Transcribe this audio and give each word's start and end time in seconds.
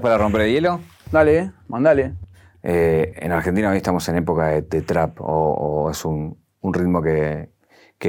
¿Estás 0.00 0.12
para 0.12 0.24
romper 0.24 0.40
el 0.40 0.52
hielo? 0.52 0.80
Dale, 1.12 1.52
mandale. 1.68 2.14
Eh, 2.62 3.12
en 3.16 3.32
Argentina 3.32 3.68
hoy 3.68 3.76
estamos 3.76 4.08
en 4.08 4.16
época 4.16 4.46
de, 4.46 4.80
trap, 4.80 5.18
o, 5.20 5.90
es 5.90 6.02
un, 6.06 6.38
ritmo 6.62 7.02
que, 7.02 7.50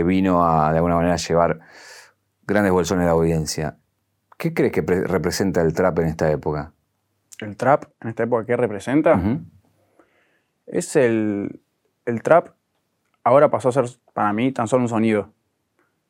vino 0.01 0.47
a 0.47 0.71
de 0.71 0.77
alguna 0.77 0.95
manera 0.95 1.15
a 1.15 1.17
llevar 1.17 1.59
grandes 2.43 2.71
bolsones 2.71 3.03
de 3.03 3.11
audiencia. 3.11 3.75
¿Qué 4.37 4.53
crees 4.53 4.71
que 4.71 4.83
representa 4.83 5.59
el 5.59 5.73
trap 5.73 5.99
en 5.99 6.05
esta 6.05 6.31
época? 6.31 6.71
¿El 7.41 7.57
trap 7.57 7.83
en 7.99 8.07
esta 8.07 8.23
época 8.23 8.45
qué 8.45 8.55
representa? 8.55 9.21
Es 10.67 10.95
el, 10.95 11.59
el 12.05 12.21
trap, 12.21 12.51
ahora 13.21 13.51
pasó 13.51 13.67
a 13.67 13.73
ser 13.73 13.85
para 14.13 14.31
mí 14.31 14.53
tan 14.53 14.69
solo 14.69 14.83
un 14.83 14.89
sonido. 14.89 15.33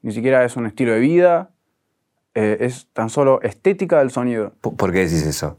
Ni 0.03 0.11
siquiera 0.11 0.45
es 0.45 0.55
un 0.57 0.67
estilo 0.67 0.91
de 0.91 0.99
vida, 0.99 1.49
eh, 2.35 2.57
es 2.59 2.87
tan 2.93 3.09
solo 3.09 3.41
estética 3.41 3.97
del 3.97 4.11
sonido. 4.11 4.53
¿Por 4.61 4.91
qué 4.91 4.99
decís 4.99 5.25
eso? 5.25 5.57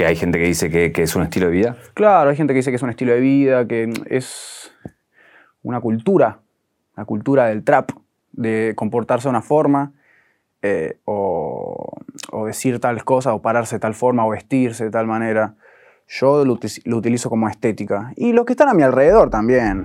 ¿Que 0.00 0.06
hay 0.06 0.16
gente 0.16 0.38
que 0.38 0.46
dice 0.46 0.70
que, 0.70 1.02
es 1.02 1.14
un 1.14 1.24
estilo 1.24 1.48
de 1.48 1.52
vida? 1.52 1.76
Claro, 1.92 2.30
hay 2.30 2.36
gente 2.36 2.54
que 2.54 2.60
dice 2.60 2.70
que 2.70 2.76
es 2.76 2.82
un 2.82 2.88
estilo 2.88 3.12
de 3.12 3.20
vida, 3.20 3.68
que 3.68 3.92
es 4.06 4.72
una 5.62 5.78
cultura, 5.82 6.40
una 6.96 7.04
cultura 7.04 7.48
del 7.48 7.64
trap, 7.64 7.90
de 8.32 8.72
comportarse 8.76 9.24
de 9.24 9.28
una 9.28 9.42
forma, 9.42 9.92
eh, 10.62 10.96
o, 11.04 11.98
decir 12.46 12.80
tales 12.80 13.04
cosas, 13.04 13.34
o 13.34 13.42
pararse 13.42 13.76
de 13.76 13.80
tal 13.80 13.92
forma, 13.92 14.24
o 14.24 14.30
vestirse 14.30 14.84
de 14.84 14.90
tal 14.90 15.06
manera. 15.06 15.56
Yo 16.08 16.46
lo, 16.46 16.58
lo 16.86 16.96
utilizo 16.96 17.28
como 17.28 17.46
estética. 17.46 18.14
Y 18.16 18.32
los 18.32 18.46
que 18.46 18.54
están 18.54 18.70
a 18.70 18.72
mi 18.72 18.82
alrededor 18.82 19.28
también. 19.28 19.84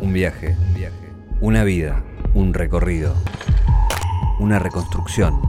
Un 0.00 0.12
viaje, 0.12 0.54
un 0.68 0.74
viaje. 0.74 1.12
Una 1.40 1.64
vida, 1.64 2.04
un 2.34 2.54
recorrido 2.54 3.14
una 4.38 4.60
reconstrucción. 4.60 5.40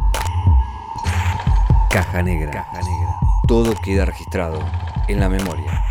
Caja 1.91 2.23
negra. 2.23 2.49
Caja 2.49 2.81
negra. 2.81 3.28
Todo 3.50 3.73
queda 3.83 4.05
registrado 4.05 4.59
en 5.08 5.19
la 5.19 5.28
memoria. 5.28 5.81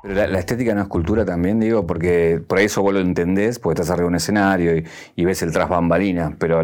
Pero 0.00 0.14
la, 0.14 0.38
estética 0.38 0.76
no 0.76 0.82
es 0.82 0.86
cultura 0.86 1.24
también, 1.24 1.58
digo, 1.58 1.88
porque 1.88 2.40
por 2.46 2.60
eso 2.60 2.82
vos 2.82 2.94
lo 2.94 3.00
entendés, 3.00 3.58
porque 3.58 3.80
estás 3.80 3.90
arriba 3.90 4.04
de 4.04 4.10
un 4.10 4.14
escenario 4.14 4.76
y, 5.16 5.24
ves 5.24 5.42
el 5.42 5.50
tras 5.50 5.68
bambalina, 5.68 6.36
pero 6.38 6.62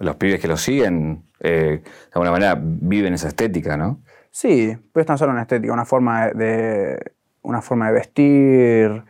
los 0.00 0.16
pibes 0.16 0.40
que 0.40 0.48
lo 0.48 0.56
siguen, 0.56 1.22
eh, 1.38 1.80
de 1.84 2.10
alguna 2.12 2.32
manera, 2.32 2.58
viven 2.60 3.14
esa 3.14 3.28
estética, 3.28 3.76
¿no? 3.76 4.00
Sí, 4.32 4.76
pues 4.92 5.04
es 5.04 5.06
tan 5.06 5.16
solo 5.16 5.30
una 5.30 5.42
estética, 5.42 5.72
una 5.72 5.84
forma 5.84 6.30
de 6.30 7.12
una 7.42 7.62
forma 7.62 7.86
de 7.86 7.92
vestir, 7.92 9.04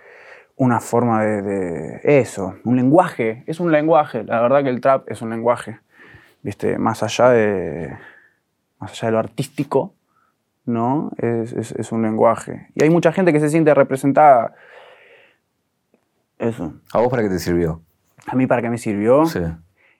una 0.57 0.81
forma 0.81 1.25
de, 1.25 2.01
eso, 2.03 2.57
un 2.65 2.77
lenguaje, 2.77 3.43
es 3.47 3.59
un 3.59 3.73
lenguaje, 3.73 4.23
la 4.25 4.43
verdad 4.43 4.63
que 4.63 4.69
el 4.69 4.83
trap 4.83 5.11
es 5.11 5.23
un 5.23 5.31
lenguaje, 5.31 5.79
¿viste? 6.43 6.79
Más 6.79 7.03
allá 7.03 7.31
de, 7.31 7.97
más 8.79 8.93
allá 8.93 9.07
de 9.07 9.13
lo 9.13 9.19
artístico, 9.19 9.95
¿no? 10.65 11.11
Es, 11.19 11.93
un 11.93 12.03
lenguaje. 12.03 12.69
Y 12.75 12.83
hay 12.83 12.91
mucha 12.91 13.13
gente 13.13 13.33
que 13.33 13.41
se 13.41 13.49
siente 13.49 13.75
representada. 13.75 14.55
Eso. 16.39 16.75
¿A 16.93 16.99
vos 16.99 17.09
para 17.09 17.23
qué 17.23 17.29
te 17.29 17.39
sirvió? 17.39 17.83
A 18.27 18.37
mí 18.37 18.47
para 18.47 18.63
qué 18.63 18.71
me 18.71 18.79
sirvió. 18.79 19.27
Sí. 19.27 19.41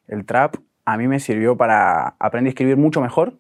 El 0.07 0.25
trap 0.25 0.57
a 0.85 0.97
mí 0.97 1.09
me 1.09 1.21
sirvió 1.21 1.57
para 1.57 2.15
aprender 2.19 2.51
a 2.51 2.53
escribir 2.53 2.77
mucho 2.77 3.01
mejor, 3.01 3.35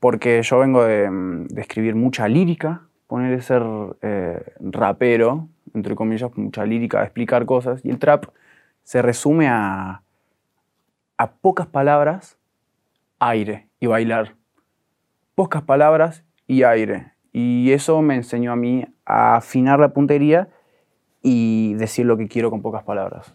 porque 0.00 0.42
yo 0.42 0.58
vengo 0.58 0.84
de, 0.84 1.46
escribir 1.56 1.94
mucha 1.94 2.26
lírica, 2.28 2.82
poner 3.06 3.36
de 3.36 3.42
ser 3.42 3.62
eh, 4.02 4.54
rapero, 4.60 5.48
entre 5.74 5.94
comillas, 5.94 6.30
mucha 6.36 6.64
lírica, 6.64 7.02
explicar 7.04 7.46
cosas. 7.46 7.84
Y 7.84 7.90
el 7.90 7.98
trap 7.98 8.26
se 8.82 9.02
resume 9.02 9.48
a, 9.48 10.02
a 11.18 11.32
pocas 11.32 11.66
palabras, 11.66 12.38
aire 13.18 13.68
y 13.80 13.86
bailar. 13.86 14.34
Pocas 15.34 15.62
palabras 15.62 16.24
y 16.46 16.62
aire. 16.62 17.12
Y 17.32 17.72
eso 17.72 18.00
me 18.02 18.16
enseñó 18.16 18.52
a 18.52 18.56
mí 18.56 18.86
a 19.04 19.36
afinar 19.36 19.78
la 19.78 19.90
puntería 19.90 20.48
y 21.22 21.74
decir 21.74 22.06
lo 22.06 22.16
que 22.16 22.28
quiero 22.28 22.50
con 22.50 22.62
pocas 22.62 22.84
palabras. 22.84 23.34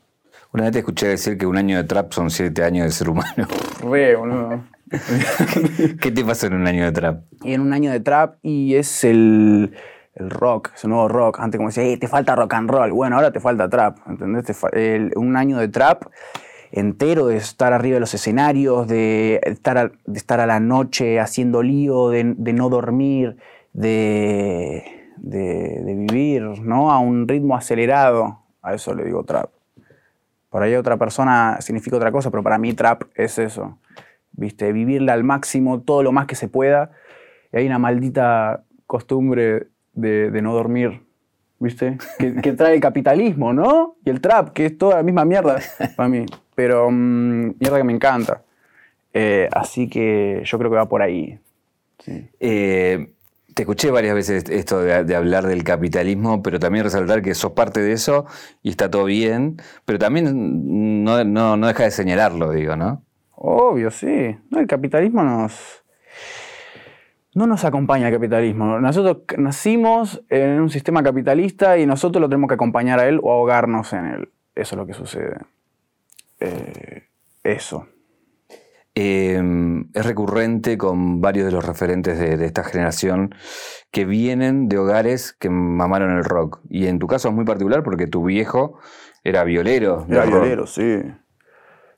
Una 0.53 0.63
vez 0.63 0.73
te 0.73 0.79
escuché 0.79 1.07
decir 1.07 1.37
que 1.37 1.45
un 1.45 1.57
año 1.57 1.77
de 1.77 1.83
trap 1.83 2.11
son 2.11 2.29
siete 2.29 2.63
años 2.63 2.85
de 2.85 2.91
ser 2.91 3.09
humano. 3.09 3.47
Re, 3.83 4.15
boludo. 4.15 4.63
¿Qué 6.01 6.11
te 6.11 6.25
pasó 6.25 6.47
en 6.47 6.55
un 6.55 6.67
año 6.67 6.85
de 6.85 6.91
trap? 6.91 7.23
Y 7.43 7.53
en 7.53 7.61
un 7.61 7.73
año 7.73 7.91
de 7.91 7.99
trap 7.99 8.35
y 8.41 8.75
es 8.75 9.03
el 9.03 9.73
el 10.15 10.29
rock, 10.29 10.71
ese 10.75 10.87
nuevo 10.87 11.07
rock. 11.07 11.39
Antes 11.39 11.57
como 11.57 11.69
decía, 11.69 11.97
te 11.97 12.07
falta 12.07 12.35
rock 12.35 12.53
and 12.53 12.69
roll. 12.69 12.91
Bueno, 12.91 13.15
ahora 13.15 13.31
te 13.31 13.39
falta 13.39 13.69
trap, 13.69 13.97
¿entendés? 14.07 14.45
un 15.15 15.35
año 15.35 15.57
de 15.57 15.67
trap 15.67 16.03
entero, 16.71 17.27
de 17.27 17.37
estar 17.37 17.73
arriba 17.73 17.95
de 17.95 17.99
los 17.99 18.13
escenarios, 18.13 18.87
de 18.87 19.39
estar 19.43 19.77
a, 19.77 19.91
de 20.05 20.17
estar 20.17 20.39
a 20.39 20.45
la 20.45 20.59
noche 20.59 21.19
haciendo 21.19 21.63
lío, 21.63 22.09
de, 22.09 22.23
no 22.23 22.69
dormir, 22.69 23.37
de, 23.73 25.11
de, 25.17 25.95
vivir 25.95 26.41
¿no? 26.41 26.91
a 26.91 26.99
un 26.99 27.27
ritmo 27.27 27.55
acelerado. 27.55 28.39
A 28.61 28.73
eso 28.73 28.93
le 28.93 29.05
digo 29.05 29.23
trap. 29.23 29.49
Para 30.49 30.65
ahí 30.65 30.75
otra 30.75 30.97
persona 30.97 31.57
significa 31.61 31.95
otra 31.95 32.11
cosa, 32.11 32.29
pero 32.29 32.43
para 32.43 32.57
mí 32.57 32.73
trap 32.73 33.03
es 33.15 33.39
eso. 33.39 33.77
¿Viste? 34.33 34.71
Vivirla 34.73 35.13
al 35.13 35.23
máximo, 35.23 35.81
todo 35.81 36.03
lo 36.03 36.11
más 36.11 36.25
que 36.27 36.35
se 36.35 36.47
pueda. 36.47 36.91
Y 37.53 37.57
hay 37.57 37.67
una 37.67 37.79
maldita 37.79 38.63
costumbre 38.85 39.67
de, 39.93 40.41
no 40.41 40.53
dormir, 40.53 41.01
¿viste? 41.59 41.97
Que, 42.17 42.53
trae 42.53 42.75
el 42.75 42.81
capitalismo, 42.81 43.53
¿no? 43.53 43.95
Y 44.03 44.09
el 44.09 44.21
trap, 44.21 44.49
que 44.49 44.65
es 44.65 44.77
toda 44.77 44.97
la 44.97 45.03
misma 45.03 45.25
mierda 45.25 45.59
para 45.95 46.09
mí. 46.09 46.25
Pero 46.61 46.91
mm, 46.91 47.55
mierda 47.59 47.77
que 47.77 47.83
me 47.83 47.93
encanta. 47.93 48.43
Eh, 49.13 49.49
así 49.51 49.89
que 49.89 50.43
yo 50.45 50.59
creo 50.59 50.69
que 50.69 50.77
va 50.77 50.87
por 50.87 51.01
ahí. 51.01 51.39
Eh, 52.39 53.13
te 53.55 53.63
escuché 53.63 53.89
varias 53.89 54.13
veces 54.13 54.47
esto 54.47 54.79
de, 54.79 55.15
hablar 55.15 55.47
del 55.47 55.63
capitalismo, 55.63 56.43
pero 56.43 56.59
también 56.59 56.83
resaltar 56.83 57.23
que 57.23 57.33
sos 57.33 57.53
parte 57.53 57.79
de 57.81 57.93
eso 57.93 58.27
y 58.61 58.69
está 58.69 58.91
todo 58.91 59.05
bien, 59.05 59.57
pero 59.85 59.97
también 59.97 61.03
no, 61.03 61.23
no 61.25 61.67
deja 61.67 61.83
de 61.85 61.91
señalarlo, 61.91 62.51
digo, 62.51 62.75
¿no? 62.75 63.01
Obvio, 63.31 63.89
sí. 63.89 64.37
No, 64.51 64.59
el 64.59 64.67
capitalismo 64.67 65.23
nos, 65.23 65.83
no 67.33 67.47
nos 67.47 67.65
acompaña 67.65 68.07
el 68.07 68.13
capitalismo. 68.13 68.79
Nosotros 68.79 69.23
nacimos 69.35 70.23
en 70.29 70.61
un 70.61 70.69
sistema 70.69 71.01
capitalista 71.01 71.79
y 71.79 71.87
nosotros 71.87 72.21
lo 72.21 72.29
tenemos 72.29 72.49
que 72.49 72.53
acompañar 72.53 72.99
a 72.99 73.07
él 73.07 73.19
o 73.23 73.31
ahogarnos 73.31 73.93
en 73.93 74.05
él. 74.05 74.29
Eso 74.53 74.75
es 74.75 74.77
lo 74.77 74.85
que 74.85 74.93
sucede. 74.93 75.37
Eh, 76.41 77.03
eso. 77.43 77.87
Em, 78.93 79.89
es 79.93 80.05
recurrente 80.05 80.77
con 80.77 81.21
varios 81.21 81.45
de 81.45 81.51
los 81.53 81.65
referentes 81.65 82.19
de, 82.19 82.45
esta 82.45 82.63
generación 82.63 83.33
que 83.89 84.03
vienen 84.03 84.67
de 84.67 84.77
hogares 84.77 85.31
que 85.31 85.49
mamaron 85.49 86.17
el 86.17 86.25
rock. 86.25 86.59
Y 86.69 86.87
en 86.87 86.99
tu 86.99 87.07
caso 87.07 87.29
es 87.29 87.33
muy 87.33 87.45
particular 87.45 87.83
porque 87.83 88.07
tu 88.07 88.25
viejo 88.25 88.79
era 89.23 89.43
violero. 89.45 90.05
Era 90.09 90.25
violero, 90.25 90.67
sí. 90.67 91.01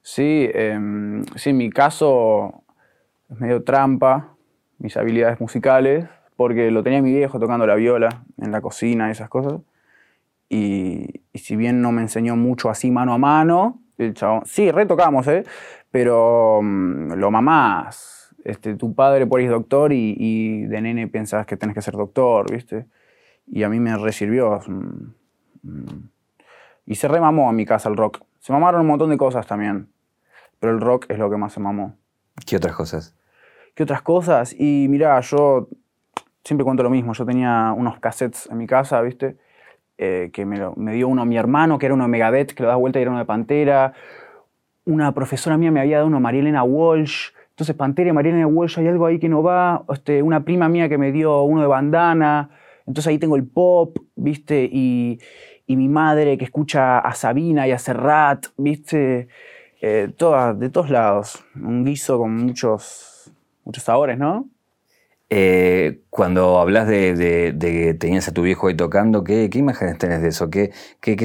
Sí, 0.01 0.49
em, 0.53 1.25
sí, 1.35 1.49
en 1.49 1.57
mi 1.57 1.71
caso 1.71 2.63
es 3.31 3.39
medio 3.39 3.63
trampa 3.63 4.33
mis 4.83 4.97
habilidades 4.97 5.39
musicales, 5.39 6.07
porque 6.35 6.69
lo 6.69 6.83
tenía 6.83 7.01
mi 7.01 7.13
viejo 7.13 7.39
tocando 7.39 7.65
la 7.65 7.75
viola 7.75 8.25
en 8.37 8.51
la 8.51 8.59
cocina 8.61 9.07
y 9.07 9.11
esas 9.11 9.29
cosas. 9.29 9.61
Y, 10.49 11.21
si 11.33 11.55
bien 11.55 11.81
no 11.81 11.91
me 11.91 12.01
enseñó 12.01 12.35
mucho 12.35 12.69
así 12.69 12.91
mano 12.91 13.13
a 13.13 13.17
mano, 13.17 13.81
el 13.97 14.13
chabón, 14.13 14.43
sí, 14.45 14.71
retocamos, 14.71 15.27
¿eh? 15.27 15.43
pero 15.93 16.59
mm, 16.63 17.13
lo 17.13 17.29
mamás. 17.29 18.33
Este, 18.43 18.75
tu 18.75 18.95
padre 18.95 19.27
por 19.27 19.39
ahí 19.39 19.45
es 19.45 19.51
doctor 19.51 19.93
y, 19.93 20.65
de 20.65 20.81
nene 20.81 21.07
pensás 21.07 21.45
que 21.45 21.55
tenés 21.55 21.75
que 21.75 21.83
ser 21.83 21.93
doctor, 21.93 22.51
¿viste? 22.51 22.87
Y 23.45 23.61
a 23.61 23.69
mí 23.69 23.79
me 23.79 23.95
resirvió. 23.95 24.59
Y 26.85 26.95
se 26.95 27.07
remamó 27.07 27.47
a 27.47 27.53
mi 27.53 27.65
casa 27.65 27.89
el 27.89 27.95
rock. 27.95 28.23
Se 28.39 28.51
mamaron 28.51 28.81
un 28.81 28.87
montón 28.87 29.11
de 29.11 29.17
cosas 29.17 29.45
también, 29.45 29.87
pero 30.59 30.73
el 30.73 30.81
rock 30.81 31.05
es 31.09 31.19
lo 31.19 31.29
que 31.29 31.37
más 31.37 31.53
se 31.53 31.59
mamó. 31.59 31.95
¿Qué 32.45 32.57
otras 32.57 32.75
cosas? 32.75 33.15
¿Qué 33.75 33.83
otras 33.83 34.01
cosas? 34.01 34.55
Y 34.57 34.87
mira, 34.89 35.19
yo 35.21 35.69
siempre 36.43 36.65
cuento 36.65 36.81
lo 36.81 36.89
mismo. 36.89 37.13
Yo 37.13 37.23
tenía 37.25 37.71
unos 37.77 37.99
cassettes 37.99 38.49
en 38.49 38.57
mi 38.57 38.65
casa, 38.65 38.99
¿viste? 39.01 39.37
Eh, 39.97 40.31
que 40.33 40.45
me, 40.45 40.59
me, 40.75 40.93
dio 40.93 41.07
uno 41.07 41.25
mi 41.25 41.37
hermano, 41.37 41.77
que 41.77 41.85
era 41.85 41.95
uno 41.95 42.05
de 42.05 42.09
Megadeth, 42.09 42.53
que 42.53 42.63
lo 42.63 42.69
da 42.69 42.75
vuelta 42.75 42.99
y 42.99 43.03
era 43.03 43.11
uno 43.11 43.19
de 43.19 43.25
Pantera. 43.25 43.93
Una 44.85 45.13
profesora 45.13 45.57
mía 45.57 45.71
me 45.71 45.79
había 45.79 45.97
dado 45.97 46.07
uno 46.07 46.17
de 46.17 46.23
María 46.23 46.41
Elena 46.41 46.63
Walsh. 46.63 47.29
Entonces, 47.51 47.75
Pantera 47.75 48.09
y 48.09 48.13
María 48.13 48.31
Elena 48.31 48.47
Walsh, 48.47 48.79
hay 48.79 48.87
algo 48.87 49.05
ahí 49.05 49.19
que 49.19 49.29
no 49.29 49.43
va. 49.43 49.85
Este, 49.89 50.21
una 50.21 50.43
prima 50.43 50.67
mía 50.69 50.89
que 50.89 50.97
me 50.97 51.11
dio 51.11 51.43
uno 51.43 51.61
de 51.61 51.67
Bandana. 51.67 52.49
Entonces 52.85 53.07
ahí 53.07 53.17
tengo 53.19 53.35
el 53.35 53.47
pop, 53.47 53.97
¿viste? 54.15 54.69
Y, 54.71 55.19
mi 55.67 55.89
madre 55.89 56.37
que 56.37 56.45
escucha 56.45 56.99
a 56.99 57.15
Sabina 57.15 57.67
y 57.67 57.71
a 57.71 57.79
Serrat, 57.79 58.45
¿viste? 58.57 59.27
Eh, 59.81 60.07
de 60.07 60.69
todos 60.69 60.89
lados. 60.91 61.43
Un 61.55 61.83
guiso 61.83 62.19
con 62.19 62.35
muchos 62.35 63.13
muchos 63.63 63.83
sabores, 63.83 64.17
¿no? 64.17 64.49
Eh, 65.35 66.03
cuando 66.11 66.59
hablas 66.59 66.87
de, 66.87 67.55
que 67.59 67.95
tenías 67.95 68.27
a 68.27 68.33
tu 68.33 68.43
viejo 68.43 68.67
ahí 68.67 68.75
tocando, 68.75 69.23
¿qué, 69.23 69.49
imágenes 69.51 69.97
tenés 69.97 70.21
de 70.21 70.27
eso? 70.27 70.51
¿Qué, 70.51 70.71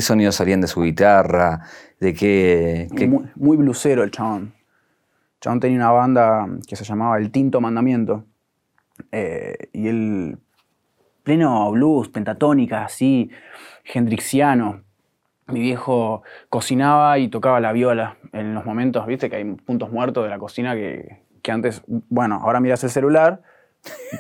sonidos 0.00 0.36
salían 0.36 0.62
de 0.62 0.66
su 0.66 0.80
guitarra? 0.80 1.60
¿De 2.00 2.14
qué, 2.14 2.88
Muy, 3.06 3.26
muy, 3.34 3.58
blusero 3.58 4.02
el 4.02 4.10
chabón. 4.10 4.54
Chabón 5.42 5.60
tenía 5.60 5.76
una 5.76 5.90
banda 5.90 6.48
que 6.66 6.74
se 6.74 6.84
llamaba 6.84 7.18
El 7.18 7.30
Tinto 7.30 7.60
Mandamiento. 7.60 8.24
Eh, 9.12 9.68
y 9.74 9.88
él, 9.88 10.38
pleno 11.22 11.70
blues, 11.72 12.08
pentatónica, 12.08 12.86
así, 12.86 13.30
hendrixiano. 13.92 14.84
Mi 15.48 15.60
viejo 15.60 16.22
cocinaba 16.48 17.18
y 17.18 17.28
tocaba 17.28 17.60
la 17.60 17.72
viola 17.72 18.16
en 18.32 18.54
los 18.54 18.64
momentos, 18.64 19.06
viste, 19.06 19.28
que 19.28 19.36
hay 19.36 19.44
puntos 19.44 19.92
muertos 19.92 20.24
de 20.24 20.30
la 20.30 20.38
cocina 20.38 20.74
que, 20.74 21.24
que 21.42 21.52
antes, 21.52 21.82
bueno, 21.86 22.40
ahora 22.42 22.58
miras 22.60 22.82
el 22.84 22.90
celular, 22.90 23.42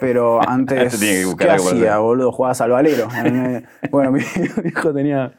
pero 0.00 0.40
antes, 0.48 0.98
¿qué 1.38 1.50
hacía, 1.50 1.98
boludo? 1.98 2.32
Jugabas 2.32 2.60
al 2.60 2.70
valero. 2.70 3.08
bueno, 3.90 4.12
mi 4.12 4.20
hijo 4.64 4.92
tenía, 4.92 5.32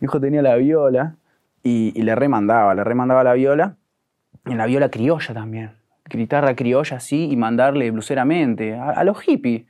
mi 0.00 0.06
hijo 0.06 0.20
tenía 0.20 0.42
la 0.42 0.56
viola 0.56 1.16
y, 1.62 1.92
y 1.94 2.02
le 2.02 2.14
remandaba, 2.14 2.74
le 2.74 2.84
remandaba 2.84 3.24
la 3.24 3.34
viola. 3.34 3.76
Y 4.46 4.52
en 4.52 4.58
la 4.58 4.66
viola 4.66 4.90
criolla 4.90 5.34
también. 5.34 5.72
Guitarra 6.08 6.54
criolla 6.56 6.96
así 6.96 7.28
y 7.30 7.36
mandarle 7.36 7.90
bluseramente. 7.90 8.74
A, 8.74 8.90
a 8.90 9.04
los 9.04 9.20
hippies. 9.20 9.66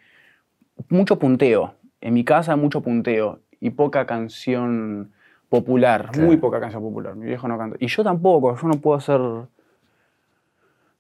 Mucho 0.89 1.19
punteo. 1.19 1.75
En 2.01 2.15
mi 2.15 2.25
casa 2.25 2.55
mucho 2.55 2.81
punteo. 2.81 3.41
Y 3.61 3.71
poca 3.71 4.07
canción 4.07 5.11
popular. 5.49 6.11
Claro. 6.13 6.27
Muy 6.27 6.37
poca 6.37 6.61
canción 6.61 6.83
popular. 6.83 7.17
Mi 7.17 7.27
viejo 7.27 7.49
no 7.49 7.59
canta. 7.59 7.77
Y 7.81 7.89
yo 7.89 8.05
tampoco. 8.05 8.57
Yo 8.57 8.69
no 8.69 8.75
puedo 8.75 8.97
hacer... 8.97 9.21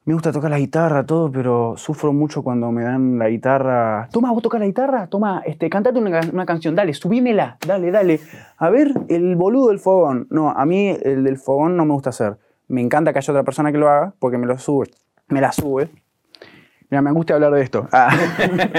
Me 0.08 0.14
gusta 0.14 0.32
tocar 0.32 0.50
la 0.50 0.58
guitarra, 0.58 1.05
todo, 1.05 1.31
pero 1.31 1.75
sufro 1.76 2.14
mucho 2.14 2.43
cuando 2.43 2.72
me 2.72 2.82
dan 2.82 3.19
la 3.19 3.28
guitarra. 3.28 4.08
Toma, 4.10 4.32
vos 4.32 4.43
tocas 4.43 4.58
la 4.58 4.64
guitarra, 4.64 5.06
toma, 5.06 5.43
este, 5.44 5.69
cantate 5.69 5.99
una, 5.99 6.22
una 6.32 6.46
canción, 6.46 6.75
dale, 6.75 6.94
subímela, 6.94 7.58
dale, 7.66 7.90
dale. 7.90 8.19
A 8.56 8.70
ver, 8.70 8.90
el 9.10 9.37
boludo 9.37 9.69
del 9.69 9.78
fogón. 9.78 10.26
No, 10.31 10.49
a 10.49 10.64
mí 10.64 10.96
el 11.02 11.25
del 11.25 11.37
fogón 11.37 11.76
no 11.76 11.84
me 11.84 11.93
gusta 11.93 12.08
hacer. 12.08 12.38
Me 12.69 12.81
encanta 12.81 13.12
que 13.12 13.19
haya 13.19 13.32
otra 13.34 13.43
persona 13.43 13.70
que 13.70 13.76
lo 13.76 13.90
haga, 13.90 14.14
porque 14.19 14.38
me 14.38 14.46
lo 14.46 14.56
sube, 14.56 14.87
me 15.28 15.43
la 15.43 15.52
sube. 15.52 15.90
Mira, 16.88 17.02
me 17.02 17.11
angustia 17.11 17.34
hablar 17.34 17.52
de 17.52 17.61
esto. 17.61 17.87
Ah. 17.93 18.08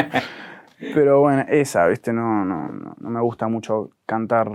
pero 0.96 1.20
bueno, 1.20 1.46
esa, 1.48 1.86
¿viste? 1.86 2.12
No, 2.12 2.44
no, 2.44 2.70
no, 2.70 2.96
no 3.00 3.10
me 3.12 3.22
gusta 3.22 3.48
mucho 3.48 3.92
cantar 4.08 4.50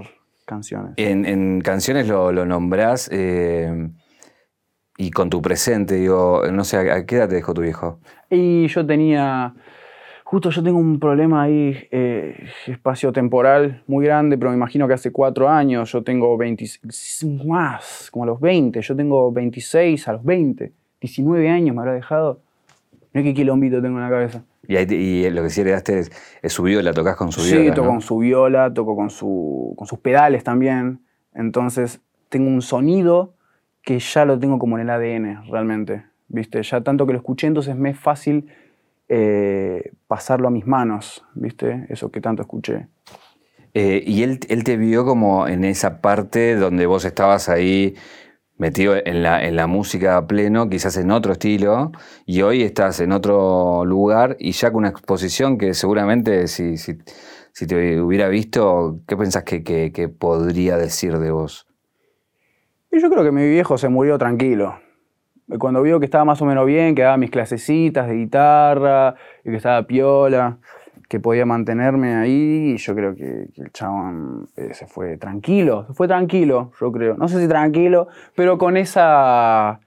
canciones. 0.44 0.94
En, 0.96 1.24
en 1.24 1.60
canciones 1.60 2.08
lo, 2.08 2.32
lo 2.32 2.44
nombrás 2.44 3.08
eh, 3.12 3.90
y 4.96 5.10
con 5.10 5.30
tu 5.30 5.42
presente, 5.42 5.94
digo, 5.96 6.42
no 6.52 6.64
sé, 6.64 6.76
¿a 6.90 7.04
qué 7.06 7.16
edad 7.16 7.28
te 7.28 7.34
dejó 7.36 7.52
tu 7.54 7.62
viejo? 7.62 7.98
Y 8.30 8.66
yo 8.68 8.86
tenía, 8.86 9.54
justo 10.24 10.50
yo 10.50 10.62
tengo 10.62 10.78
un 10.78 11.00
problema 11.00 11.42
ahí 11.42 11.76
eh, 11.90 12.46
espacio-temporal 12.66 13.82
muy 13.86 14.04
grande, 14.04 14.38
pero 14.38 14.50
me 14.50 14.56
imagino 14.56 14.86
que 14.86 14.94
hace 14.94 15.10
cuatro 15.10 15.48
años, 15.48 15.90
yo 15.92 16.02
tengo 16.02 16.36
20, 16.36 16.64
más, 17.44 18.08
como 18.10 18.24
a 18.24 18.26
los 18.26 18.40
20, 18.40 18.80
yo 18.80 18.94
tengo 18.96 19.32
26 19.32 20.06
a 20.08 20.12
los 20.12 20.24
20, 20.24 20.72
19 21.00 21.48
años 21.48 21.74
me 21.74 21.82
habrá 21.82 21.94
dejado. 21.94 22.40
Mira 23.12 23.24
qué 23.24 23.34
quilombito 23.34 23.82
tengo 23.82 23.98
en 23.98 24.04
la 24.04 24.10
cabeza. 24.10 24.44
Y, 24.66 24.76
ahí 24.76 24.86
te- 24.86 24.96
y 24.96 25.28
lo 25.30 25.42
que 25.42 25.50
sí 25.50 25.60
heredaste 25.60 25.98
es, 25.98 26.12
es 26.42 26.52
su 26.52 26.62
viola, 26.62 26.92
tocas 26.92 27.16
con 27.16 27.30
su 27.30 27.42
Sí, 27.42 27.52
viola. 27.56 27.74
toco 27.74 27.86
¿no? 27.86 27.92
con 27.92 28.00
su 28.00 28.18
viola, 28.18 28.72
toco 28.72 28.96
con, 28.96 29.10
su, 29.10 29.74
con 29.76 29.86
sus 29.86 29.98
pedales 29.98 30.42
también. 30.42 31.00
Entonces 31.34 32.00
tengo 32.28 32.48
un 32.48 32.62
sonido 32.62 33.34
que 33.84 33.98
ya 33.98 34.24
lo 34.24 34.38
tengo 34.38 34.58
como 34.58 34.76
en 34.78 34.82
el 34.82 34.90
ADN 34.90 35.44
realmente. 35.50 36.04
¿Viste? 36.28 36.62
Ya 36.62 36.80
tanto 36.80 37.06
que 37.06 37.12
lo 37.12 37.18
escuché, 37.18 37.46
entonces 37.46 37.76
me 37.76 37.90
es 37.90 37.98
fácil 37.98 38.48
eh, 39.08 39.92
pasarlo 40.06 40.48
a 40.48 40.50
mis 40.50 40.66
manos. 40.66 41.24
¿Viste? 41.34 41.86
Eso 41.88 42.10
que 42.10 42.20
tanto 42.20 42.42
escuché. 42.42 42.88
Eh, 43.74 44.02
y 44.06 44.22
él, 44.22 44.40
él 44.48 44.64
te 44.64 44.76
vio 44.76 45.04
como 45.04 45.48
en 45.48 45.64
esa 45.64 46.00
parte 46.00 46.54
donde 46.56 46.86
vos 46.86 47.04
estabas 47.04 47.48
ahí 47.48 47.94
metido 48.56 48.94
en 49.04 49.22
la, 49.22 49.44
en 49.44 49.56
la 49.56 49.66
música 49.66 50.16
a 50.16 50.26
pleno, 50.28 50.68
quizás 50.68 50.96
en 50.96 51.10
otro 51.10 51.32
estilo, 51.32 51.90
y 52.24 52.42
hoy 52.42 52.62
estás 52.62 53.00
en 53.00 53.10
otro 53.10 53.84
lugar 53.84 54.36
y 54.38 54.52
ya 54.52 54.70
con 54.70 54.78
una 54.78 54.90
exposición 54.90 55.58
que 55.58 55.74
seguramente 55.74 56.46
si, 56.46 56.76
si, 56.76 56.98
si 57.52 57.66
te 57.66 58.00
hubiera 58.00 58.28
visto, 58.28 59.00
¿qué 59.08 59.16
pensás 59.16 59.42
que, 59.42 59.64
que- 59.64 59.90
que 59.92 60.08
podría 60.08 60.76
decir 60.76 61.18
de 61.18 61.32
vos? 61.32 61.66
Y 62.94 63.00
yo 63.00 63.10
creo 63.10 63.24
que 63.24 63.32
mi 63.32 63.48
viejo 63.48 63.76
se 63.76 63.88
murió 63.88 64.18
tranquilo. 64.18 64.76
Cuando 65.58 65.82
vio 65.82 65.98
que 65.98 66.04
estaba 66.04 66.24
más 66.24 66.40
o 66.42 66.44
menos 66.44 66.64
bien, 66.64 66.94
que 66.94 67.02
daba 67.02 67.16
mis 67.16 67.28
clasecitas 67.30 68.06
de 68.06 68.14
guitarra, 68.14 69.16
y 69.44 69.50
que 69.50 69.56
estaba 69.56 69.84
piola, 69.84 70.58
que 71.08 71.18
podía 71.18 71.44
mantenerme 71.44 72.14
ahí, 72.14 72.76
yo 72.76 72.94
creo 72.94 73.16
que, 73.16 73.48
que 73.52 73.62
el 73.62 73.72
chabón 73.72 74.48
eh, 74.56 74.72
se 74.74 74.86
fue 74.86 75.16
tranquilo, 75.16 75.86
se 75.88 75.92
fue 75.92 76.06
tranquilo, 76.06 76.70
yo 76.80 76.92
creo. 76.92 77.16
No 77.16 77.26
sé 77.26 77.40
si 77.40 77.48
tranquilo, 77.48 78.06
pero 78.36 78.58
con 78.58 78.76
esa, 78.76 79.80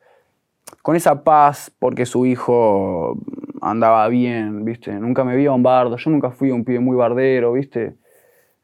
con 0.81 0.97
esa 0.97 1.23
paz, 1.23 1.71
porque 1.79 2.05
su 2.05 2.25
hijo 2.25 3.17
andaba 3.61 4.05
bien, 4.09 4.65
¿viste? 4.65 4.91
Nunca 4.91 5.23
me 5.23 5.37
vio 5.37 5.55
un 5.55 5.63
bardo, 5.63 5.95
yo 5.95 6.11
nunca 6.11 6.31
fui 6.31 6.51
un 6.51 6.65
pibe 6.65 6.81
muy 6.81 6.97
bardero, 6.97 7.53
¿viste? 7.53 7.95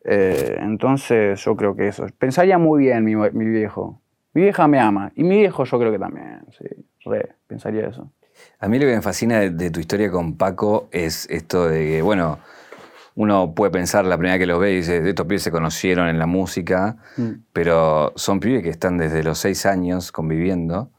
Eh, 0.03 0.57
entonces 0.59 1.41
yo 1.45 1.55
creo 1.55 1.77
que 1.77 1.87
eso. 1.87 2.05
Pensaría 2.17 2.57
muy 2.57 2.83
bien 2.83 3.05
mi, 3.05 3.15
mi 3.15 3.45
viejo. 3.45 4.02
Mi 4.33 4.41
vieja 4.43 4.67
me 4.67 4.79
ama. 4.79 5.11
Y 5.15 5.23
mi 5.23 5.37
viejo 5.39 5.63
yo 5.63 5.79
creo 5.79 5.91
que 5.91 5.99
también, 5.99 6.41
sí. 6.57 6.65
Re, 7.05 7.35
pensaría 7.47 7.87
eso. 7.87 8.11
A 8.59 8.67
mí 8.67 8.79
lo 8.79 8.85
que 8.87 8.95
me 8.95 9.01
fascina 9.01 9.39
de, 9.39 9.51
de 9.51 9.69
tu 9.71 9.79
historia 9.79 10.09
con 10.09 10.37
Paco 10.37 10.87
es 10.91 11.27
esto 11.29 11.67
de 11.67 11.85
que, 11.85 12.01
bueno, 12.01 12.39
uno 13.15 13.53
puede 13.53 13.71
pensar 13.71 14.05
la 14.05 14.17
primera 14.17 14.39
que 14.39 14.47
los 14.47 14.59
ve 14.59 14.71
y 14.73 14.75
dice, 14.77 15.07
estos 15.07 15.27
pibes 15.27 15.43
se 15.43 15.51
conocieron 15.51 16.07
en 16.07 16.17
la 16.17 16.25
música, 16.25 16.97
pero 17.51 18.11
son 18.15 18.39
pibes 18.39 18.63
que 18.63 18.69
están 18.69 18.97
desde 18.97 19.21
los 19.23 19.37
seis 19.37 19.65
años 19.67 20.11
conviviendo, 20.11 20.89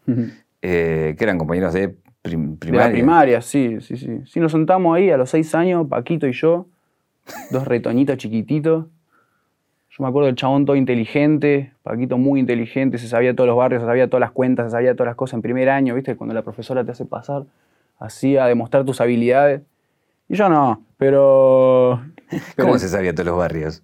eh, 0.63 1.17
que 1.19 1.25
eran 1.25 1.39
compañeros 1.39 1.75
de 1.75 1.97
prim- 2.23 2.53
De 2.53 2.59
primaria. 2.59 2.87
la 2.87 2.93
primaria, 2.93 3.41
sí, 3.43 3.81
sí, 3.81 3.97
sí. 3.97 4.21
Sí, 4.27 4.39
nos 4.39 4.53
sentamos 4.53 4.97
ahí 4.97 5.11
a 5.11 5.17
los 5.17 5.29
seis 5.31 5.53
años, 5.57 5.89
Paquito 5.89 6.29
y 6.29 6.33
yo, 6.33 6.69
dos 7.51 7.67
retoñitos 7.67 8.17
chiquititos. 8.17 8.87
Yo 9.97 10.03
me 10.03 10.09
acuerdo 10.09 10.27
del 10.27 10.35
chabón 10.35 10.65
todo 10.65 10.75
inteligente, 10.77 11.73
Paquito 11.85 12.19
muy 12.19 12.41
inteligente, 12.41 12.99
se 12.99 13.07
sabía 13.07 13.35
todos 13.37 13.47
los 13.47 13.57
barrios, 13.57 13.81
se 13.83 13.87
sabía 13.87 14.09
todas 14.09 14.23
las 14.23 14.33
cuentas, 14.33 14.67
se 14.67 14.71
sabía 14.73 14.95
todas 14.95 15.07
las 15.11 15.17
cosas 15.17 15.35
en 15.35 15.43
primer 15.43 15.71
año, 15.71 15.95
¿viste? 15.95 16.17
Cuando 16.17 16.35
la 16.35 16.43
profesora 16.43 16.85
te 16.85 16.91
hace 16.91 17.05
pasar 17.05 17.45
así 18.01 18.37
a 18.37 18.47
demostrar 18.47 18.85
tus 18.85 19.01
habilidades. 19.01 19.63
Y 20.29 20.35
yo 20.35 20.49
no, 20.49 20.83
pero... 20.97 22.01
¿Cómo 22.59 22.77
se 22.79 22.89
sabía 22.89 23.15
todos 23.15 23.27
los 23.27 23.39
barrios? 23.39 23.83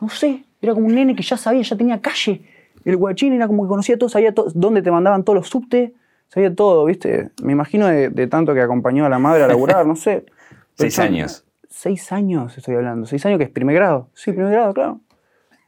No 0.00 0.08
sé, 0.08 0.44
era 0.62 0.74
como 0.74 0.86
un 0.86 0.94
nene 0.94 1.16
que 1.16 1.24
ya 1.24 1.36
sabía, 1.36 1.62
ya 1.62 1.76
tenía 1.76 2.00
calle. 2.00 2.42
El 2.84 2.96
guachín 2.96 3.32
era 3.32 3.48
como 3.48 3.64
que 3.64 3.68
conocía 3.68 3.98
todo, 3.98 4.08
sabía 4.08 4.32
to- 4.32 4.46
dónde 4.54 4.80
te 4.80 4.92
mandaban 4.92 5.24
todos 5.24 5.38
los 5.38 5.48
subtes, 5.48 5.90
sabía 6.28 6.54
todo, 6.54 6.84
¿viste? 6.84 7.30
Me 7.42 7.50
imagino 7.52 7.88
de, 7.88 8.10
de 8.10 8.26
tanto 8.28 8.54
que 8.54 8.60
acompañó 8.60 9.06
a 9.06 9.08
la 9.08 9.18
madre 9.18 9.42
a 9.42 9.48
laburar, 9.48 9.84
no 9.86 9.96
sé. 9.96 10.24
Pero 10.76 10.88
Seis 10.90 10.98
años. 11.00 11.44
Seis 11.68 12.12
años 12.12 12.56
estoy 12.56 12.76
hablando. 12.76 13.06
Seis 13.06 13.26
años 13.26 13.38
que 13.38 13.44
es 13.44 13.50
primer 13.50 13.74
grado. 13.74 14.08
Sí, 14.14 14.30
primer 14.30 14.52
grado, 14.52 14.72
claro. 14.72 15.00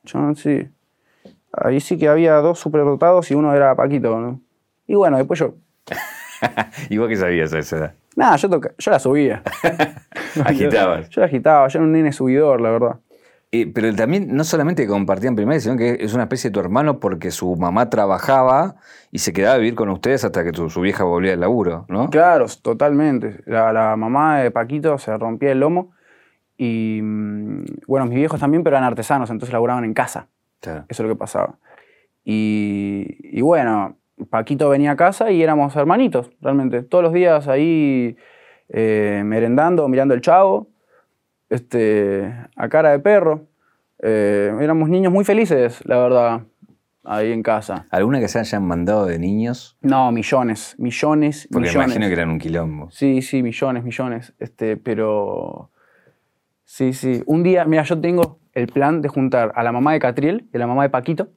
Sí. 0.05 0.69
Ahí 1.53 1.81
sí 1.81 1.99
que 1.99 2.09
había 2.09 2.35
dos 2.37 2.59
superdotados 2.59 3.31
y 3.31 3.35
uno 3.35 3.55
era 3.55 3.75
Paquito, 3.75 4.19
¿no? 4.19 4.41
Y 4.87 4.95
bueno, 4.95 5.17
después 5.19 5.39
yo. 5.41 5.55
¿Y 6.89 6.99
vos 6.99 7.09
qué 7.09 7.17
sabías 7.17 7.53
a 7.53 7.59
esa 7.59 7.77
edad? 7.77 7.95
Nada, 8.17 8.37
yo, 8.37 8.49
toca- 8.49 8.73
yo 8.79 8.91
la 8.91 8.99
subía. 8.99 9.43
Agitabas. 10.45 11.09
Yo, 11.09 11.11
yo 11.17 11.21
la 11.21 11.27
agitaba, 11.27 11.69
yo 11.69 11.79
era 11.79 11.87
un 11.87 11.93
nene 11.93 12.13
subidor, 12.13 12.61
la 12.61 12.71
verdad. 12.71 12.97
Eh, 13.53 13.67
pero 13.73 13.93
también 13.97 14.29
no 14.37 14.45
solamente 14.45 14.87
compartían 14.87 15.35
primaria, 15.35 15.59
sino 15.61 15.77
que 15.77 15.99
es 16.01 16.15
una 16.15 16.23
especie 16.25 16.51
de 16.51 16.55
tu 16.55 16.61
hermano 16.61 17.01
porque 17.01 17.33
su 17.33 17.57
mamá 17.57 17.91
trabajaba 17.91 18.77
y 19.11 19.19
se 19.19 19.33
quedaba 19.33 19.57
a 19.57 19.59
vivir 19.59 19.75
con 19.75 19.89
ustedes 19.91 20.25
hasta 20.25 20.45
que 20.45 20.53
tu- 20.53 20.71
su 20.71 20.81
vieja 20.81 21.03
volvía 21.03 21.33
del 21.33 21.41
laburo, 21.41 21.85
¿no? 21.89 22.11
Claro, 22.11 22.47
totalmente. 22.63 23.41
La, 23.47 23.73
la 23.73 23.97
mamá 23.97 24.39
de 24.41 24.53
Paquito 24.53 24.97
se 24.99 25.17
rompía 25.19 25.51
el 25.51 25.59
lomo 25.61 25.91
y, 26.63 27.01
bueno, 27.87 28.05
mis 28.05 28.17
viejos 28.17 28.39
también, 28.39 28.63
pero 28.63 28.77
eran 28.77 28.87
artesanos, 28.87 29.31
entonces 29.31 29.51
laburaban 29.51 29.83
en 29.85 29.95
casa. 29.95 30.29
Claro. 30.61 30.85
Eso 30.91 31.03
es 31.03 31.09
lo 31.09 31.15
que 31.15 31.19
pasaba. 31.19 31.59
Y, 32.23 33.17
y 33.23 33.41
bueno, 33.41 33.97
Paquito 34.29 34.69
venía 34.69 34.91
a 34.91 34.97
casa 34.97 35.31
y 35.31 35.43
éramos 35.43 35.75
hermanitos, 35.75 36.31
realmente. 36.43 36.83
Todos 36.83 37.03
los 37.03 37.15
días 37.15 37.49
ahí 37.49 38.19
eh, 38.69 39.23
merendando, 39.25 39.89
mirando 39.89 40.13
el 40.13 40.21
chavo, 40.21 40.69
este, 41.49 42.31
a 42.57 42.69
cara 42.69 42.91
de 42.91 42.99
perro. 42.99 43.47
Eh, 44.03 44.55
éramos 44.61 44.91
niños 44.91 45.15
muy 45.15 45.25
felices, 45.25 45.81
la 45.87 45.97
verdad, 45.97 46.43
ahí 47.05 47.33
en 47.33 47.43
casa. 47.43 47.87
¿Alguna 47.91 48.21
que 48.21 48.29
se 48.29 48.39
hayan 48.39 48.67
mandado 48.67 49.07
de 49.07 49.19
niños? 49.19 49.79
No, 49.81 50.13
millones, 50.13 50.75
millones, 50.77 51.49
Porque 51.51 51.69
millones. 51.69 51.87
imagino 51.87 52.07
que 52.07 52.13
eran 52.13 52.29
un 52.29 52.39
quilombo. 52.39 52.91
Sí, 52.91 53.23
sí, 53.23 53.43
millones, 53.43 53.83
millones. 53.83 54.35
Este, 54.39 54.77
pero. 54.77 55.71
Sí, 56.71 56.93
sí. 56.93 57.21
Un 57.27 57.43
día, 57.43 57.65
mira, 57.65 57.83
yo 57.83 58.01
tengo 58.01 58.39
el 58.55 58.69
plan 58.69 59.03
de 59.03 59.09
juntar 59.09 59.51
a 59.57 59.65
la 59.65 59.73
mamá 59.73 59.93
de 59.93 59.99
Catriel 59.99 60.49
y 60.53 60.57
a 60.57 60.61
la 60.61 60.69
mamá 60.69 60.85
de 60.85 60.89
Paquito 60.89 61.31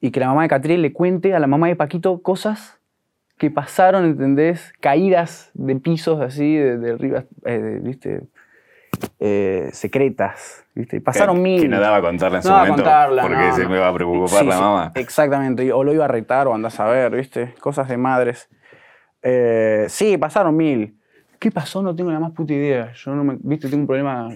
y 0.00 0.12
que 0.12 0.20
la 0.20 0.28
mamá 0.28 0.42
de 0.42 0.48
Catriel 0.48 0.80
le 0.80 0.92
cuente 0.92 1.34
a 1.34 1.40
la 1.40 1.48
mamá 1.48 1.66
de 1.66 1.74
Paquito 1.74 2.22
cosas 2.22 2.78
que 3.36 3.50
pasaron, 3.50 4.04
¿entendés? 4.04 4.72
Caídas 4.80 5.50
de 5.54 5.74
pisos 5.74 6.20
así, 6.20 6.54
de, 6.54 6.78
de 6.78 6.92
arriba, 6.92 7.24
eh, 7.46 7.58
de, 7.58 7.78
¿viste? 7.80 8.22
Eh, 9.18 9.70
secretas, 9.72 10.64
¿viste? 10.76 11.00
Pasaron 11.00 11.38
que, 11.38 11.42
mil. 11.42 11.62
Que 11.62 11.68
no 11.68 11.80
daba 11.80 11.96
a 11.96 12.00
contarla 12.00 12.36
en 12.38 12.42
su 12.44 12.48
No 12.48 12.54
daba 12.54 12.64
a 12.64 12.68
momento 12.68 12.84
contarla, 12.84 13.22
porque 13.22 13.36
no, 13.38 13.56
se 13.56 13.62
no. 13.64 13.70
me 13.70 13.78
va 13.80 13.88
a 13.88 13.94
preocupar 13.94 14.28
Sí, 14.28 14.46
la 14.46 14.54
sí, 14.54 14.60
mamá. 14.60 14.92
Exactamente, 14.94 15.72
o 15.72 15.82
lo 15.82 15.92
iba 15.92 16.04
a 16.04 16.08
retar 16.08 16.46
o 16.46 16.54
andás 16.54 16.78
a 16.78 16.84
ver, 16.84 17.16
¿viste? 17.16 17.54
Cosas 17.58 17.88
de 17.88 17.96
madres. 17.96 18.48
Eh, 19.20 19.86
sí, 19.88 20.16
pasaron 20.16 20.56
mil. 20.56 20.99
¿Qué 21.40 21.50
pasó? 21.50 21.82
No 21.82 21.96
tengo 21.96 22.12
la 22.12 22.20
más 22.20 22.32
puta 22.32 22.52
idea. 22.52 22.92
Yo 22.92 23.14
no 23.14 23.24
me. 23.24 23.36
Viste, 23.40 23.68
tengo 23.68 23.80
un 23.80 23.86
problema 23.86 24.28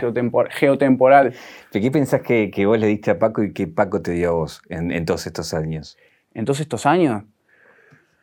geotempor- 0.00 0.48
geotemporal. 0.50 1.34
¿Pero 1.70 1.82
¿Qué 1.82 1.90
pensás 1.90 2.22
que, 2.22 2.50
que 2.50 2.64
vos 2.66 2.78
le 2.78 2.86
diste 2.86 3.10
a 3.10 3.18
Paco 3.18 3.42
y 3.44 3.52
que 3.52 3.66
Paco 3.68 4.00
te 4.02 4.12
dio 4.12 4.30
a 4.30 4.32
vos 4.32 4.62
en, 4.70 4.90
en 4.90 5.04
todos 5.04 5.26
estos 5.26 5.54
años? 5.54 5.96
en 6.34 6.44
todos 6.44 6.60
estos 6.60 6.86
años, 6.86 7.24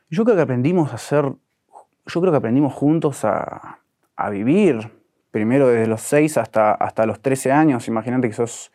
yo 0.10 0.24
creo 0.24 0.36
que 0.38 0.42
aprendimos 0.44 0.92
a 0.92 0.96
hacer, 0.96 1.26
yo 1.26 2.22
creo 2.22 2.32
que 2.32 2.38
aprendimos 2.38 2.74
juntos 2.74 3.26
a, 3.26 3.80
a 4.16 4.30
vivir, 4.30 4.90
primero 5.32 5.68
desde 5.68 5.88
los 5.88 6.00
6 6.02 6.38
hasta, 6.38 6.72
hasta 6.74 7.06
los 7.06 7.22
13 7.22 7.52
años, 7.52 7.90
imagínate 7.90 8.30
que 8.30 8.34
sos, 8.34 8.72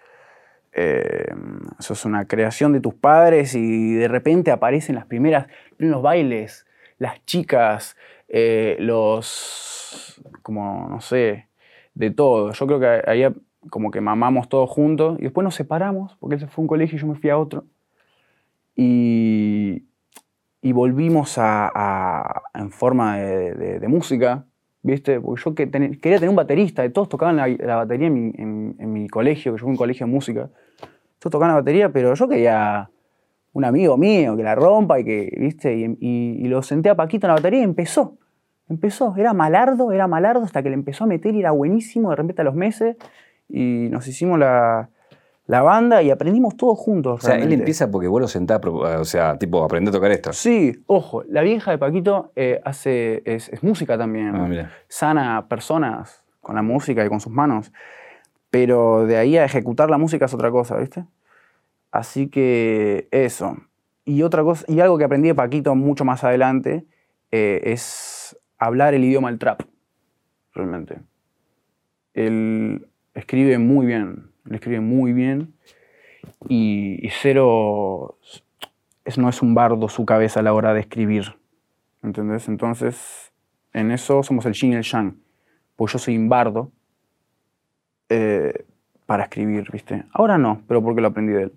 eh, 0.72 1.32
sos 1.78 2.04
una 2.04 2.26
creación 2.26 2.72
de 2.74 2.80
tus 2.80 2.92
padres 2.92 3.54
y 3.54 3.94
de 3.94 4.08
repente 4.08 4.50
aparecen 4.50 4.94
las 4.96 5.06
primeras, 5.06 5.46
los 5.78 6.02
bailes, 6.02 6.66
las 6.98 7.24
chicas, 7.24 7.96
eh, 8.30 8.76
los, 8.78 10.22
como, 10.42 10.88
no 10.88 11.00
sé, 11.00 11.48
de 11.94 12.10
todo. 12.10 12.52
Yo 12.52 12.66
creo 12.66 12.80
que 12.80 13.02
ahí 13.10 13.26
como 13.68 13.90
que 13.90 14.00
mamamos 14.00 14.48
todos 14.48 14.70
juntos 14.70 15.18
y 15.18 15.24
después 15.24 15.44
nos 15.44 15.54
separamos, 15.54 16.16
porque 16.18 16.36
él 16.36 16.40
se 16.40 16.46
fue 16.46 16.62
a 16.62 16.64
un 16.64 16.68
colegio 16.68 16.96
y 16.96 17.00
yo 17.00 17.06
me 17.06 17.16
fui 17.16 17.28
a 17.28 17.36
otro 17.36 17.64
y, 18.74 19.84
y 20.62 20.72
volvimos 20.72 21.34
a, 21.36 22.42
en 22.54 22.70
forma 22.70 23.18
de, 23.18 23.88
música, 23.88 24.46
¿viste? 24.82 25.20
Porque 25.20 25.42
yo 25.44 25.54
quería 25.54 26.18
tener 26.18 26.28
un 26.28 26.36
baterista, 26.36 26.84
y 26.84 26.90
todos 26.90 27.08
tocaban 27.08 27.36
la, 27.36 27.76
batería 27.76 28.06
en 28.06 28.92
mi, 28.92 29.08
colegio, 29.08 29.52
que 29.52 29.58
yo 29.58 29.64
fui 29.64 29.70
a 29.70 29.72
un 29.72 29.76
colegio 29.76 30.06
de 30.06 30.12
música. 30.12 30.50
Todos 31.18 31.32
tocaban 31.32 31.48
la 31.48 31.60
batería, 31.60 31.92
pero 31.92 32.14
yo 32.14 32.28
quería 32.28 32.90
un 33.52 33.64
amigo 33.64 33.96
mío 33.98 34.36
que 34.36 34.42
la 34.42 34.54
rompa 34.54 35.00
y 35.00 35.04
que, 35.04 35.36
¿viste? 35.38 35.74
Y 36.00 36.48
lo 36.48 36.62
senté 36.62 36.88
a 36.88 36.94
Paquito 36.94 37.26
en 37.26 37.28
la 37.28 37.34
batería 37.34 37.60
y 37.60 37.64
empezó. 37.64 38.16
Empezó, 38.70 39.14
era 39.18 39.34
malardo, 39.34 39.92
era 39.92 40.06
malardo 40.06 40.44
hasta 40.44 40.62
que 40.62 40.70
le 40.70 40.74
empezó 40.76 41.04
a 41.04 41.06
meter 41.08 41.34
y 41.34 41.40
era 41.40 41.50
buenísimo 41.50 42.10
de 42.10 42.16
repente 42.16 42.40
a 42.40 42.44
los 42.44 42.54
meses. 42.54 42.96
Y 43.48 43.88
nos 43.90 44.06
hicimos 44.06 44.38
la, 44.38 44.88
la 45.46 45.60
banda 45.62 46.02
y 46.02 46.10
aprendimos 46.12 46.56
todos 46.56 46.78
juntos. 46.78 47.16
O 47.16 47.20
sea, 47.20 47.34
él 47.34 47.40
realmente. 47.40 47.62
empieza 47.62 47.90
porque 47.90 48.06
vos 48.06 48.20
lo 48.20 48.28
sentás, 48.28 48.60
pro- 48.60 48.76
o 49.00 49.04
sea, 49.04 49.36
tipo, 49.38 49.64
aprender 49.64 49.92
a 49.92 49.96
tocar 49.98 50.12
esto. 50.12 50.32
Sí, 50.32 50.84
ojo, 50.86 51.24
la 51.28 51.42
vieja 51.42 51.72
de 51.72 51.78
Paquito 51.78 52.30
eh, 52.36 52.60
hace, 52.64 53.22
es, 53.26 53.48
es 53.48 53.62
música 53.64 53.98
también. 53.98 54.34
Ah. 54.36 54.70
Sana 54.88 55.46
personas 55.48 56.24
con 56.40 56.54
la 56.54 56.62
música 56.62 57.04
y 57.04 57.08
con 57.08 57.18
sus 57.20 57.32
manos. 57.32 57.72
Pero 58.50 59.04
de 59.06 59.16
ahí 59.16 59.36
a 59.36 59.44
ejecutar 59.44 59.90
la 59.90 59.98
música 59.98 60.26
es 60.26 60.34
otra 60.34 60.50
cosa, 60.52 60.76
¿viste? 60.76 61.04
Así 61.90 62.28
que 62.28 63.08
eso. 63.10 63.56
Y 64.04 64.22
otra 64.22 64.42
cosa, 64.44 64.64
y 64.68 64.78
algo 64.80 64.96
que 64.96 65.04
aprendí 65.04 65.28
de 65.28 65.34
Paquito 65.34 65.74
mucho 65.74 66.04
más 66.04 66.22
adelante 66.24 66.84
eh, 67.32 67.60
es 67.64 68.19
hablar 68.60 68.94
el 68.94 69.04
idioma 69.04 69.28
del 69.30 69.38
trap, 69.38 69.62
realmente. 70.54 71.00
Él 72.14 72.86
escribe 73.14 73.58
muy 73.58 73.86
bien, 73.86 74.30
él 74.46 74.54
escribe 74.54 74.80
muy 74.80 75.12
bien 75.12 75.54
y, 76.48 77.04
y 77.04 77.10
cero 77.10 78.18
es, 79.04 79.18
no 79.18 79.28
es 79.28 79.42
un 79.42 79.54
bardo 79.54 79.88
su 79.88 80.04
cabeza 80.04 80.40
a 80.40 80.42
la 80.42 80.52
hora 80.52 80.74
de 80.74 80.80
escribir. 80.80 81.36
¿Entendés? 82.02 82.48
Entonces, 82.48 83.32
en 83.72 83.90
eso 83.90 84.22
somos 84.22 84.46
el 84.46 84.52
yin 84.52 84.72
y 84.72 84.76
el 84.76 84.82
yang. 84.82 85.16
Pues 85.76 85.92
yo 85.92 85.98
soy 85.98 86.16
un 86.16 86.28
bardo 86.28 86.70
eh, 88.08 88.64
para 89.06 89.24
escribir, 89.24 89.70
¿viste? 89.70 90.04
Ahora 90.12 90.38
no, 90.38 90.62
pero 90.68 90.82
porque 90.82 91.00
lo 91.00 91.08
aprendí 91.08 91.32
de 91.32 91.44
él. 91.44 91.52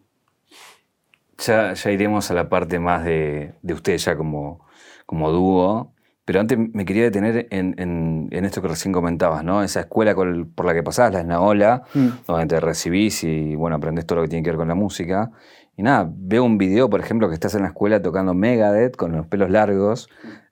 Ya, 1.37 1.73
ya 1.73 1.91
iremos 1.91 2.29
a 2.31 2.33
la 2.33 2.47
parte 2.47 2.79
más 2.79 3.03
de, 3.03 3.53
de 3.61 3.73
usted 3.73 3.97
ya 3.97 4.15
como, 4.15 4.65
como 5.05 5.31
dúo. 5.31 5.92
Pero 6.25 6.39
antes 6.39 6.57
me 6.57 6.85
quería 6.85 7.03
detener 7.03 7.47
en, 7.51 7.75
en- 7.77 8.29
en 8.31 8.45
esto 8.45 8.61
que 8.61 8.69
recién 8.69 8.93
comentabas, 8.93 9.43
¿no? 9.43 9.61
Esa 9.61 9.81
escuela 9.81 10.15
con- 10.15 10.51
por 10.55 10.65
la 10.65 10.73
que 10.73 10.81
pasabas, 10.83 11.13
la 11.13 11.19
Esnaola, 11.21 11.83
Mm. 11.93 12.07
donde 12.27 12.45
te 12.47 12.59
recibís 12.61 13.23
y, 13.25 13.55
bueno, 13.55 13.75
aprendés 13.75 14.05
todo 14.05 14.17
lo 14.17 14.21
que 14.23 14.29
tiene 14.29 14.43
que 14.43 14.51
ver 14.51 14.57
con 14.57 14.67
la 14.69 14.75
música. 14.75 15.31
Y 15.75 15.83
nada, 15.83 16.09
veo 16.15 16.43
un 16.45 16.57
video, 16.57 16.89
por 16.89 16.99
ejemplo, 17.01 17.27
que 17.27 17.33
estás 17.33 17.55
en 17.55 17.63
la 17.63 17.67
escuela 17.69 18.01
tocando 18.01 18.33
Megadeth 18.33 18.95
con 18.95 19.11
los 19.11 19.27
pelos 19.27 19.49
largos. 19.49 20.07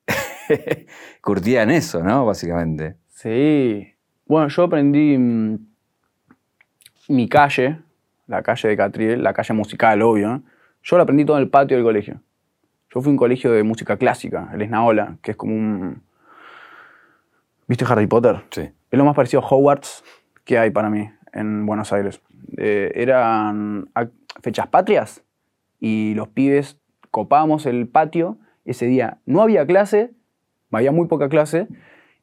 Curtían 1.21 1.69
eso, 1.71 2.03
¿no? 2.03 2.25
Básicamente. 2.25 2.95
Sí. 3.07 3.87
Bueno, 4.25 4.47
yo 4.49 4.63
aprendí 4.63 5.17
mm, 5.17 5.57
mi 7.09 7.29
calle, 7.29 7.79
la 8.27 8.41
calle 8.41 8.69
de 8.69 8.77
Catriel, 8.77 9.23
la 9.23 9.33
calle 9.33 9.53
musical, 9.53 10.01
obvio. 10.01 10.27
¿no? 10.29 10.43
Yo 10.83 10.97
la 10.97 11.03
aprendí 11.03 11.23
todo 11.25 11.37
en 11.37 11.43
el 11.43 11.49
patio 11.49 11.77
del 11.77 11.85
colegio. 11.85 12.21
Yo 12.93 12.99
fui 13.01 13.09
a 13.09 13.11
un 13.11 13.17
colegio 13.17 13.51
de 13.53 13.63
música 13.63 13.95
clásica, 13.95 14.49
el 14.53 14.61
Esnaola, 14.61 15.17
que 15.21 15.31
es 15.31 15.37
como 15.37 15.55
un... 15.55 16.01
¿Viste 17.67 17.85
Harry 17.87 18.05
Potter? 18.05 18.43
Sí. 18.49 18.69
Es 18.91 18.97
lo 18.97 19.05
más 19.05 19.15
parecido 19.15 19.41
a 19.41 19.47
Hogwarts 19.47 20.03
que 20.43 20.57
hay 20.57 20.71
para 20.71 20.89
mí 20.89 21.09
en 21.31 21.65
Buenos 21.65 21.93
Aires. 21.93 22.21
Eh, 22.57 22.91
eran 22.95 23.89
fechas 24.41 24.67
patrias 24.67 25.23
y 25.79 26.13
los 26.15 26.27
pibes 26.27 26.79
copábamos 27.11 27.65
el 27.65 27.87
patio. 27.87 28.37
Ese 28.65 28.87
día 28.87 29.19
no 29.25 29.41
había 29.41 29.65
clase, 29.65 30.11
había 30.69 30.91
muy 30.91 31.07
poca 31.07 31.29
clase, 31.29 31.67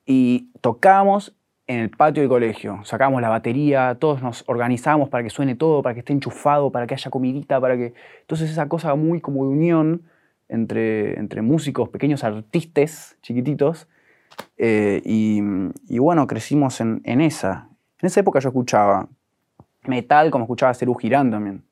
y 0.05 0.51
tocábamos 0.61 1.35
en 1.67 1.81
el 1.81 1.91
patio 1.91 2.23
del 2.23 2.29
colegio. 2.29 2.81
Sacábamos 2.85 3.23
la 3.23 3.31
batería, 3.31 3.97
todos 3.99 4.23
nos 4.23 4.45
organizábamos 4.47 5.09
para 5.09 5.25
que 5.25 5.31
suene 5.31 5.55
todo, 5.55 5.83
para 5.83 5.95
que 5.95 6.01
esté 6.01 6.13
enchufado, 6.13 6.71
para 6.71 6.87
que 6.87 6.95
haya 6.95 7.11
comidita, 7.11 7.59
para 7.59 7.77
que... 7.77 7.95
Entonces 8.21 8.51
esa 8.51 8.69
cosa 8.69 8.95
muy 8.97 9.23
como 9.23 9.45
de 9.45 9.51
unión 9.51 10.03
entre, 10.49 11.19
entre 11.19 11.43
músicos, 11.43 11.89
pequeños 11.89 12.25
artistas 12.25 13.17
chiquititos, 13.23 13.89
eh, 14.57 15.03
y, 15.05 15.41
bueno, 15.99 16.27
crecimos 16.27 16.81
en, 16.81 17.01
en 17.05 17.21
esa. 17.21 17.69
En 18.01 18.07
esa 18.07 18.21
época 18.21 18.39
yo 18.39 18.51
escuchaba 18.51 19.09
metal 19.85 20.31
como 20.31 20.45
escuchaba 20.45 20.75
Cerú 20.75 20.95
Girán 20.95 21.31
también. 21.31 21.65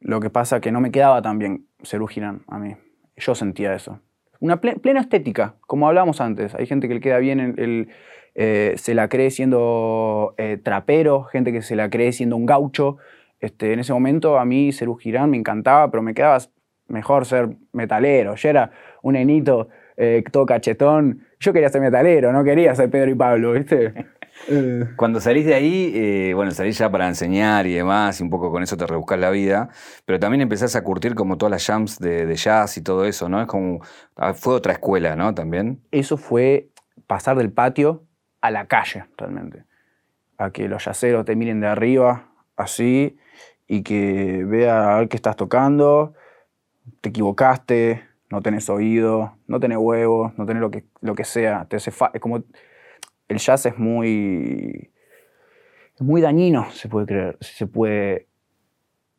Lo 0.00 0.20
que 0.20 0.30
pasa 0.30 0.60
que 0.60 0.70
no 0.72 0.80
me 0.80 0.90
quedaba 0.90 1.20
tan 1.22 1.38
bien 1.38 1.66
Cerú 1.82 2.06
Girán 2.06 2.42
a 2.46 2.58
mí. 2.58 2.76
Yo 3.16 3.34
sentía 3.34 3.74
eso. 3.74 4.00
Una 4.38 4.60
ple- 4.60 4.80
plena 4.80 5.00
estética, 5.00 5.56
como 5.66 5.88
hablábamos 5.88 6.20
antes. 6.20 6.54
Hay 6.54 6.66
gente 6.66 6.88
que 6.88 6.94
le 6.94 7.00
queda 7.00 7.18
bien 7.18 7.40
el, 7.40 7.88
eh, 8.34 8.74
se 8.76 8.94
la 8.94 9.08
cree 9.08 9.30
siendo 9.30 10.34
eh, 10.38 10.56
trapero, 10.62 11.24
gente 11.24 11.52
que 11.52 11.62
se 11.62 11.76
la 11.76 11.90
cree 11.90 12.12
siendo 12.12 12.36
un 12.36 12.46
gaucho. 12.46 12.96
Este, 13.40 13.72
en 13.72 13.80
ese 13.80 13.92
momento 13.92 14.38
a 14.38 14.44
mí 14.44 14.72
Cerú 14.72 14.96
Girán 14.96 15.30
me 15.30 15.36
encantaba, 15.36 15.90
pero 15.90 16.02
me 16.02 16.14
quedaba 16.14 16.38
mejor 16.90 17.26
ser 17.26 17.48
metalero. 17.72 18.34
Yo 18.34 18.48
era 18.48 18.70
un 19.02 19.16
enito 19.16 19.68
eh, 19.96 20.24
todo 20.30 20.46
cachetón. 20.46 21.26
Yo 21.38 21.52
quería 21.52 21.68
ser 21.68 21.80
metalero, 21.80 22.32
no 22.32 22.42
quería 22.44 22.74
ser 22.74 22.90
Pedro 22.90 23.10
y 23.10 23.14
Pablo, 23.14 23.52
¿viste? 23.52 23.94
Eh, 24.48 24.86
Cuando 24.96 25.20
salís 25.20 25.44
de 25.44 25.52
ahí, 25.52 25.92
eh, 25.94 26.32
bueno, 26.34 26.50
salís 26.52 26.78
ya 26.78 26.90
para 26.90 27.06
enseñar 27.06 27.66
y 27.66 27.74
demás, 27.74 28.20
y 28.20 28.22
un 28.22 28.30
poco 28.30 28.50
con 28.50 28.62
eso 28.62 28.74
te 28.74 28.86
rebuscás 28.86 29.18
la 29.18 29.28
vida, 29.28 29.68
pero 30.06 30.18
también 30.18 30.40
empezás 30.40 30.74
a 30.76 30.82
curtir 30.82 31.14
como 31.14 31.36
todas 31.36 31.50
las 31.50 31.66
jams 31.66 31.98
de, 31.98 32.24
de 32.24 32.36
jazz 32.36 32.78
y 32.78 32.82
todo 32.82 33.04
eso, 33.04 33.28
¿no? 33.28 33.42
Es 33.42 33.46
como, 33.46 33.80
ah, 34.16 34.32
fue 34.32 34.54
otra 34.54 34.72
escuela, 34.72 35.14
¿no? 35.14 35.34
También. 35.34 35.82
eso 35.90 36.16
fue 36.16 36.70
pasar 37.06 37.36
del 37.36 37.52
patio 37.52 38.04
a 38.40 38.50
la 38.50 38.66
calle, 38.66 39.04
realmente. 39.18 39.64
A 40.38 40.50
que 40.52 40.68
los 40.68 40.86
yaceros 40.86 41.26
te 41.26 41.36
miren 41.36 41.60
de 41.60 41.66
arriba, 41.66 42.32
así, 42.56 43.18
y 43.66 43.82
que 43.82 44.42
vea 44.46 44.94
a 44.94 44.98
ver 45.00 45.08
qué 45.08 45.16
estás 45.16 45.36
tocando, 45.36 46.14
te 47.00 47.08
equivocaste, 47.10 48.02
no 48.30 48.42
tenés 48.42 48.68
oído, 48.70 49.36
no 49.46 49.60
tenés 49.60 49.78
huevos, 49.78 50.32
no 50.38 50.46
tenés 50.46 50.60
lo 50.60 50.70
que, 50.70 50.84
lo 51.00 51.14
que 51.14 51.24
sea. 51.24 51.66
Te 51.68 51.76
hace 51.76 51.90
fa- 51.90 52.10
es 52.14 52.20
como, 52.20 52.42
el 53.28 53.38
jazz 53.38 53.66
es 53.66 53.78
muy, 53.78 54.90
es 55.94 56.00
muy 56.02 56.20
dañino, 56.20 56.70
se 56.72 56.88
puede 56.88 57.06
creer, 57.06 57.38
se 57.40 57.66
puede, 57.66 58.26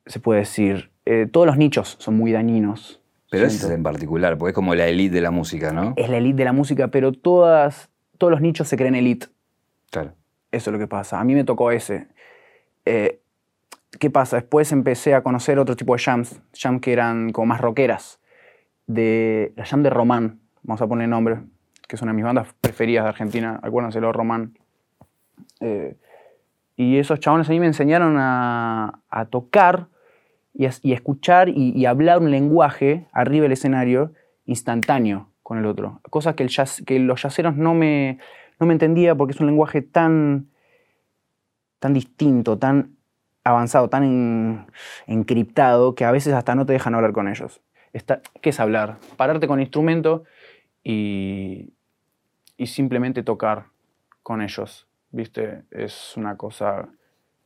se 0.06 0.20
puede 0.20 0.42
decir. 0.42 0.92
Eh, 1.06 1.28
todos 1.32 1.48
los 1.48 1.58
nichos 1.58 1.96
son 2.00 2.16
muy 2.18 2.32
dañinos. 2.32 3.02
Pero 3.30 3.46
ese 3.46 3.66
es 3.66 3.72
en 3.72 3.82
particular, 3.84 4.38
porque 4.38 4.50
es 4.52 4.56
como 4.56 4.76
la 4.76 4.88
elite 4.88 5.16
de 5.16 5.22
la 5.22 5.32
música, 5.32 5.72
¿no? 5.72 5.94
es 5.96 6.10
la 6.10 6.18
elite 6.18 6.38
de 6.40 6.46
la 6.46 6.52
música, 6.54 6.90
pero 6.90 7.14
todas, 7.14 7.90
todos 8.18 8.30
los 8.32 8.42
nichos 8.42 8.68
se 8.68 8.76
creen 8.76 8.96
elite. 8.96 9.28
Claro. 9.90 10.14
Eso 10.52 10.70
es 10.70 10.74
lo 10.74 10.80
que 10.80 10.88
pasa. 10.88 11.18
A 11.20 11.24
mí 11.24 11.34
me 11.34 11.46
tocó 11.46 11.72
ese. 11.72 12.08
Eh, 12.86 13.21
¿Qué 14.00 14.10
pasa? 14.10 14.38
Después 14.38 14.72
empecé 14.72 15.14
a 15.16 15.22
conocer 15.22 15.60
otro 15.60 15.76
tipo 15.76 15.94
de 15.96 16.02
jams, 16.02 16.42
jams 16.54 16.82
que 16.82 16.94
eran 16.94 17.32
como 17.32 17.48
más 17.48 17.62
rockeras. 17.62 18.20
De, 18.88 19.54
la 19.56 19.66
jam 19.66 19.84
de 19.84 19.90
Román, 19.90 20.40
vamos 20.64 20.82
a 20.82 20.88
poner 20.88 21.10
nombre, 21.10 21.42
que 21.88 21.98
es 21.98 22.02
una 22.02 22.12
de 22.12 22.16
mis 22.16 22.26
bandas 22.26 22.48
preferidas 22.62 23.04
de 23.04 23.10
Argentina, 23.10 23.60
acuérdense 23.62 24.00
lo 24.00 24.12
Román. 24.14 24.58
Eh, 25.60 25.96
y 26.78 26.98
esos 26.98 27.20
chabones 27.20 27.50
a 27.50 27.52
mí 27.52 27.60
me 27.60 27.68
enseñaron 27.68 28.16
a, 28.18 29.02
tocar 29.30 29.88
y 30.54 30.66
a, 30.66 30.70
escuchar 30.70 31.50
y, 31.50 31.86
hablar 31.86 32.20
un 32.20 32.32
lenguaje 32.32 33.08
arriba 33.12 33.44
del 33.44 33.52
escenario 33.52 34.14
instantáneo 34.46 35.30
con 35.44 35.58
el 35.58 35.66
otro. 35.66 36.00
Cosas 36.10 36.36
que, 36.36 36.44
el 36.44 36.50
que 36.86 37.00
los 37.00 37.22
yaceros 37.22 37.56
no 37.56 37.74
me, 37.74 38.20
no 38.60 38.66
me 38.66 38.74
entendía 38.74 39.16
porque 39.16 39.34
es 39.34 39.40
un 39.42 39.48
lenguaje 39.48 39.82
tan, 39.82 40.48
tan 41.80 41.94
distinto, 41.94 42.58
tan 42.58 42.96
avanzado, 43.44 43.90
tan 43.90 44.04
en- 44.04 44.68
encriptado 45.08 45.96
que 45.96 46.06
a 46.06 46.12
veces 46.12 46.34
hasta 46.34 46.56
no 46.56 46.66
te 46.66 46.74
dejan 46.74 46.96
hablar 46.96 47.14
con 47.14 47.28
ellos. 47.28 47.62
¿Qué 48.42 48.50
es 48.50 48.60
hablar? 48.60 48.98
Pararte 49.18 49.48
con 49.48 49.60
instrumento 49.60 50.24
y, 50.84 51.74
y 52.58 52.68
simplemente 52.68 53.24
tocar 53.24 53.66
con 54.24 54.42
ellos, 54.42 54.88
¿viste? 55.12 55.64
Es 55.72 56.16
una 56.18 56.38
cosa 56.38 56.90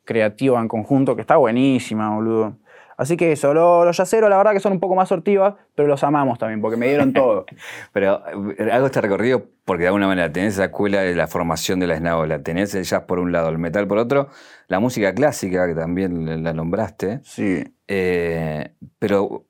creativa 0.03 0.59
en 0.61 0.67
conjunto 0.67 1.15
que 1.15 1.21
está 1.21 1.37
buenísima, 1.37 2.13
boludo. 2.15 2.57
Así 2.97 3.17
que 3.17 3.31
eso, 3.33 3.53
los, 3.53 3.85
los 3.85 3.97
yaceros 3.97 4.29
la 4.29 4.37
verdad 4.37 4.53
que 4.53 4.59
son 4.59 4.71
un 4.73 4.79
poco 4.79 4.95
más 4.95 5.09
sortivas, 5.09 5.55
pero 5.75 5.87
los 5.87 6.03
amamos 6.03 6.39
también 6.39 6.61
porque 6.61 6.77
me 6.77 6.87
dieron 6.87 7.11
todo. 7.13 7.45
Pero 7.93 8.21
eh, 8.57 8.71
hago 8.71 8.85
este 8.85 9.01
recorrido 9.01 9.43
porque 9.65 9.83
de 9.83 9.87
alguna 9.87 10.07
manera 10.07 10.31
tenés 10.31 10.53
esa 10.53 10.65
escuela 10.65 11.01
de 11.01 11.13
la 11.15 11.27
formación 11.27 11.79
de 11.79 11.87
la 11.87 11.95
esnaola, 11.95 12.41
tenés 12.43 12.73
el 12.75 12.83
jazz 12.83 13.03
por 13.03 13.19
un 13.19 13.31
lado, 13.31 13.49
el 13.49 13.57
metal 13.57 13.87
por 13.87 13.97
otro, 13.97 14.29
la 14.67 14.79
música 14.79 15.13
clásica, 15.13 15.67
que 15.67 15.75
también 15.75 16.43
la 16.43 16.53
nombraste. 16.53 17.19
Sí. 17.23 17.63
Eh, 17.87 18.71
pero 18.99 19.45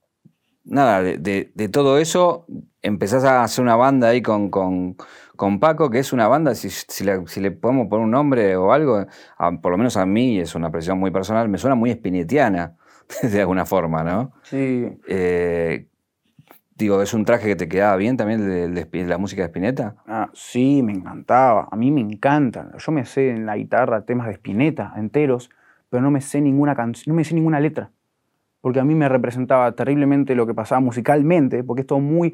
nada, 0.63 1.01
de, 1.03 1.17
de- 1.17 1.51
de 1.53 1.69
todo 1.69 1.97
eso 1.99 2.45
empezás 2.81 3.23
a 3.23 3.43
hacer 3.43 3.63
una 3.63 3.75
banda 3.75 4.09
ahí 4.09 4.21
con, 4.21 4.49
con- 4.49 4.95
con 5.35 5.59
Paco, 5.59 5.89
que 5.89 5.99
es 5.99 6.13
una 6.13 6.27
banda, 6.27 6.55
si, 6.55 6.69
si 6.69 7.03
la- 7.03 7.21
si 7.27 7.41
le 7.41 7.51
podemos 7.51 7.87
poner 7.87 8.05
un 8.05 8.11
nombre 8.11 8.55
o 8.55 8.71
algo, 8.71 9.05
a- 9.37 9.51
por 9.61 9.71
lo 9.71 9.77
menos 9.77 9.97
a 9.97 10.05
mí, 10.05 10.39
es 10.39 10.55
una 10.55 10.71
presión 10.71 10.97
muy 10.97 11.11
personal, 11.11 11.49
me 11.49 11.57
suena 11.57 11.75
muy 11.75 11.91
espinetiana, 11.91 12.77
de 13.21 13.39
alguna 13.39 13.65
forma, 13.65 14.03
¿no? 14.03 14.33
Sí. 14.43 14.87
Eh, 15.07 15.87
digo, 16.75 17.01
¿es 17.01 17.13
un 17.13 17.25
traje 17.25 17.47
que 17.47 17.55
te 17.55 17.67
quedaba 17.67 17.95
bien 17.97 18.17
también 18.17 18.73
de, 18.73 19.05
la 19.05 19.17
música 19.17 19.41
de 19.41 19.47
Spinetta? 19.47 19.95
Ah, 20.07 20.29
sí, 20.33 20.81
me 20.83 20.93
encantaba. 20.93 21.67
A 21.71 21.75
mí 21.75 21.91
me 21.91 22.01
encanta. 22.01 22.71
Yo 22.77 22.91
me 22.91 23.05
sé 23.05 23.29
en 23.29 23.45
la 23.45 23.57
guitarra 23.57 24.05
temas 24.05 24.27
de 24.27 24.33
Spinetta 24.33 24.93
enteros, 24.97 25.49
pero 25.89 26.01
no 26.03 26.11
me 26.11 26.21
sé 26.21 26.41
ninguna 26.41 26.75
canción, 26.75 27.13
no 27.13 27.17
me 27.17 27.23
sé 27.23 27.35
ninguna 27.35 27.59
letra. 27.59 27.91
Porque 28.61 28.79
a 28.79 28.83
mí 28.83 28.95
me 28.95 29.07
representaba 29.07 29.71
terriblemente 29.73 30.33
lo 30.33 30.47
que 30.47 30.53
pasaba 30.53 30.81
musicalmente, 30.81 31.63
porque 31.63 31.81
es 31.81 31.87
todo 31.87 31.99
muy 31.99 32.33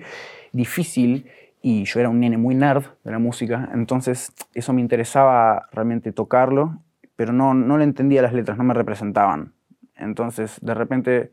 difícil 0.53 1.27
y 1.61 1.83
yo 1.83 1.99
era 1.99 2.09
un 2.09 2.19
nene 2.19 2.37
muy 2.37 2.55
nerd 2.55 2.85
de 3.03 3.11
la 3.11 3.19
música, 3.19 3.69
entonces 3.73 4.33
eso 4.53 4.73
me 4.73 4.81
interesaba 4.81 5.67
realmente 5.71 6.11
tocarlo, 6.11 6.81
pero 7.15 7.33
no, 7.33 7.53
no 7.53 7.77
le 7.77 7.83
entendía 7.83 8.21
las 8.21 8.33
letras, 8.33 8.57
no 8.57 8.63
me 8.63 8.73
representaban. 8.73 9.53
Entonces, 10.01 10.58
de 10.62 10.74
repente, 10.74 11.31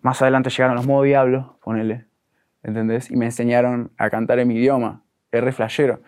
más 0.00 0.20
adelante 0.22 0.50
llegaron 0.50 0.76
los 0.76 0.86
modo 0.86 1.02
diablo, 1.02 1.58
ponele, 1.62 2.06
¿entendés? 2.62 3.10
Y 3.10 3.16
me 3.16 3.26
enseñaron 3.26 3.92
a 3.98 4.10
cantar 4.10 4.38
en 4.38 4.48
mi 4.48 4.54
idioma, 4.56 5.02
re 5.30 5.52
flashero. 5.52 6.00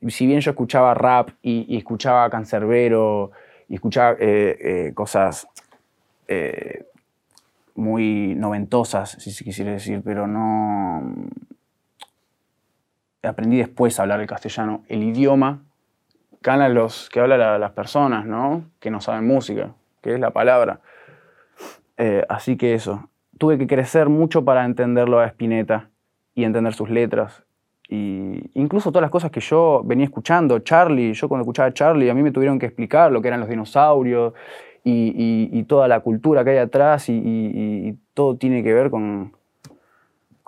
Y 0.00 0.10
si 0.10 0.26
bien 0.26 0.40
yo 0.40 0.50
escuchaba 0.52 0.94
rap 0.94 1.30
y, 1.42 1.76
escuchaba 1.76 2.28
cancerbero 2.30 3.30
y 3.68 3.74
escuchaba 3.74 4.16
eh, 4.18 4.56
eh, 4.88 4.94
cosas 4.94 5.46
eh, 6.26 6.86
muy 7.74 8.34
noventosas, 8.34 9.10
si 9.10 9.30
se 9.30 9.44
quisiera 9.44 9.72
decir, 9.72 10.02
pero 10.04 10.26
no... 10.26 11.14
Aprendí 13.22 13.58
después 13.58 13.98
a 13.98 14.02
hablar 14.02 14.20
el 14.20 14.26
castellano. 14.26 14.82
El 14.88 15.02
idioma 15.02 15.62
hablan 16.42 16.72
los 16.72 17.10
que 17.10 17.20
hablan 17.20 17.38
la- 17.38 17.58
las 17.58 17.72
personas, 17.72 18.24
¿no? 18.24 18.64
Que 18.80 18.90
no 18.90 19.02
saben 19.02 19.26
música, 19.26 19.74
que 20.00 20.14
es 20.14 20.20
la 20.20 20.30
palabra. 20.30 20.80
Eh, 21.96 22.24
así 22.28 22.56
que 22.56 22.74
eso. 22.74 23.08
Tuve 23.38 23.58
que 23.58 23.66
crecer 23.66 24.08
mucho 24.08 24.44
para 24.44 24.64
entenderlo 24.64 25.20
a 25.20 25.26
Spinetta 25.26 25.90
y 26.34 26.44
entender 26.44 26.74
sus 26.74 26.90
letras. 26.90 27.42
Y 27.88 28.50
incluso 28.54 28.90
todas 28.90 29.02
las 29.02 29.10
cosas 29.10 29.30
que 29.30 29.40
yo 29.40 29.82
venía 29.84 30.04
escuchando, 30.04 30.58
Charlie, 30.60 31.12
yo 31.12 31.28
cuando 31.28 31.42
escuchaba 31.42 31.68
a 31.68 31.74
Charlie, 31.74 32.08
a 32.08 32.14
mí 32.14 32.22
me 32.22 32.30
tuvieron 32.30 32.58
que 32.58 32.66
explicar 32.66 33.10
lo 33.10 33.20
que 33.20 33.28
eran 33.28 33.40
los 33.40 33.48
dinosaurios 33.48 34.34
y, 34.84 35.62
toda 35.64 35.88
la 35.88 36.00
cultura 36.00 36.42
que 36.42 36.50
hay 36.50 36.58
atrás 36.58 37.08
y 37.08 37.96
todo 38.14 38.36
tiene 38.36 38.64
que 38.64 38.74
ver 38.74 38.90
con, 38.90 39.32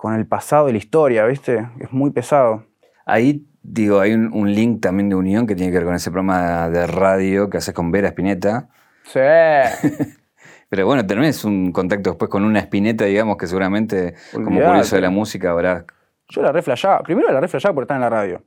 con 0.03 0.15
el 0.15 0.25
pasado 0.25 0.67
y 0.67 0.73
la 0.73 0.79
historia, 0.79 1.25
¿viste? 1.25 1.65
Es 1.79 1.93
muy 1.93 2.11
pesado. 2.11 2.65
Ahí, 3.05 3.45
digo, 3.61 4.01
hay 4.01 4.11
un, 4.11 4.33
un 4.33 4.53
link 4.53 4.81
también 4.81 5.07
de 5.07 5.15
unión 5.15 5.47
que 5.47 5.55
tiene 5.55 5.71
que 5.71 5.77
ver 5.77 5.85
con 5.85 5.95
ese 5.95 6.11
programa 6.11 6.67
de 6.67 6.85
radio 6.87 7.49
que 7.49 7.59
haces 7.59 7.73
con 7.73 7.89
Vera 7.89 8.09
Spinetta. 8.09 8.67
Sí. 9.03 9.19
Pero 10.69 10.87
bueno, 10.87 11.05
tenés 11.05 11.45
un 11.45 11.71
contacto 11.71 12.09
después 12.11 12.31
con 12.31 12.43
una 12.43 12.59
Spinetta, 12.59 13.05
digamos, 13.05 13.37
que 13.37 13.45
seguramente, 13.45 14.15
como 14.33 14.59
curioso 14.59 14.95
de 14.95 15.03
la 15.03 15.11
música, 15.11 15.51
habrás... 15.51 15.85
Yo 16.29 16.41
la 16.41 16.51
reflejaba. 16.51 17.03
Primero 17.03 17.31
la 17.31 17.39
reflejaba 17.39 17.75
por 17.75 17.83
estar 17.83 17.95
en 17.95 18.01
la 18.01 18.09
radio. 18.09 18.41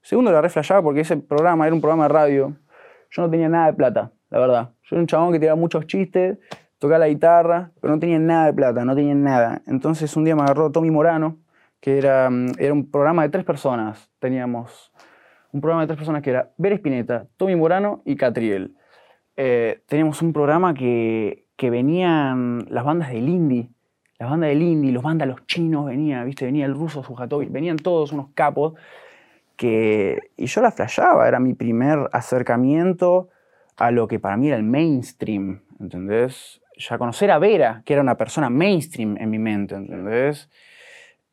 Segundo 0.00 0.30
la 0.30 0.40
reflejaba 0.40 0.82
porque 0.82 1.00
ese 1.00 1.16
programa 1.16 1.66
era 1.66 1.74
un 1.74 1.80
programa 1.80 2.04
de 2.04 2.08
radio. 2.10 2.56
Yo 3.10 3.22
no 3.22 3.30
tenía 3.30 3.48
nada 3.48 3.66
de 3.66 3.72
plata, 3.72 4.12
la 4.30 4.38
verdad. 4.38 4.70
Yo 4.84 4.96
era 4.96 5.00
un 5.00 5.06
chabón 5.06 5.32
que 5.32 5.40
tiraba 5.40 5.56
muchos 5.56 5.86
chistes, 5.86 6.38
tocaba 6.78 7.00
la 7.00 7.08
guitarra, 7.08 7.72
pero 7.80 7.94
no 7.94 8.00
tenía 8.00 8.18
nada 8.18 8.46
de 8.46 8.52
plata, 8.52 8.84
no 8.84 8.94
tenía 8.94 9.14
nada. 9.14 9.62
Entonces 9.66 10.16
un 10.16 10.24
día 10.24 10.36
me 10.36 10.42
agarró 10.42 10.70
Tommy 10.70 10.90
Morano, 10.90 11.38
que 11.80 11.98
era, 11.98 12.30
mm, 12.30 12.52
era 12.58 12.72
un 12.72 12.90
programa 12.90 13.22
de 13.22 13.28
tres 13.28 13.44
personas. 13.44 14.08
Teníamos 14.18 14.92
un 15.52 15.60
programa 15.60 15.82
de 15.82 15.88
tres 15.88 15.98
personas 15.98 16.22
que 16.22 16.30
era 16.30 16.50
Ver 16.58 16.74
Spinetta, 16.74 17.26
Tommy 17.36 17.56
Morano 17.56 18.02
y 18.04 18.16
Catriel. 18.16 18.76
Eh, 19.36 19.82
teníamos 19.86 20.20
un 20.22 20.32
programa 20.32 20.74
que, 20.74 21.46
que 21.56 21.70
venían 21.70 22.66
las 22.68 22.84
bandas 22.84 23.10
del 23.10 23.28
indie, 23.28 23.70
las 24.18 24.30
bandas 24.30 24.50
del 24.50 24.62
indie, 24.62 24.92
los 24.92 25.02
vándalos 25.02 25.46
chinos 25.46 25.86
venían, 25.86 26.24
¿viste? 26.26 26.44
Venía 26.44 26.66
el 26.66 26.74
ruso 26.74 27.02
Sujatovic, 27.02 27.50
venían 27.50 27.76
todos 27.76 28.12
unos 28.12 28.28
capos 28.34 28.74
que... 29.56 30.30
Y 30.36 30.46
yo 30.46 30.60
la 30.60 30.70
flashaba, 30.70 31.26
era 31.26 31.40
mi 31.40 31.54
primer 31.54 32.08
acercamiento 32.12 33.30
a 33.76 33.90
lo 33.90 34.06
que 34.06 34.20
para 34.20 34.36
mí 34.36 34.48
era 34.48 34.56
el 34.56 34.62
mainstream, 34.62 35.62
¿entendés? 35.80 36.60
Ya 36.76 36.98
conocer 36.98 37.30
a 37.30 37.38
Vera, 37.38 37.82
que 37.84 37.94
era 37.94 38.02
una 38.02 38.16
persona 38.16 38.50
mainstream 38.50 39.16
en 39.18 39.30
mi 39.30 39.38
mente, 39.38 39.74
¿entendés? 39.74 40.48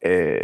Eh, 0.01 0.39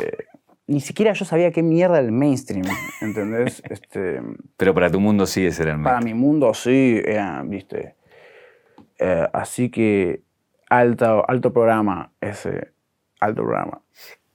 ni 0.68 0.80
siquiera 0.82 1.14
yo 1.14 1.26
sabía 1.26 1.52
qué 1.52 1.62
mierda 1.64 1.98
era 2.00 2.06
el 2.06 2.12
mainstream, 2.12 2.66
¿entendés? 3.02 3.62
Este, 3.70 4.22
Pero 4.58 4.74
para 4.74 4.90
tu 4.90 5.00
mundo 5.00 5.26
sí 5.26 5.46
ese 5.46 5.64
era 5.64 5.74
el 5.74 5.82
para 5.82 6.00
medio. 6.00 6.16
mi 6.16 6.20
mundo 6.20 6.54
sí, 6.54 7.02
era, 7.06 7.44
viste. 7.44 7.96
Eh, 9.00 9.28
así 9.34 9.70
que 9.70 10.22
alto, 10.70 11.24
alto 11.30 11.52
programa 11.54 12.12
ese, 12.22 12.72
alto 13.20 13.44
programa. 13.44 13.82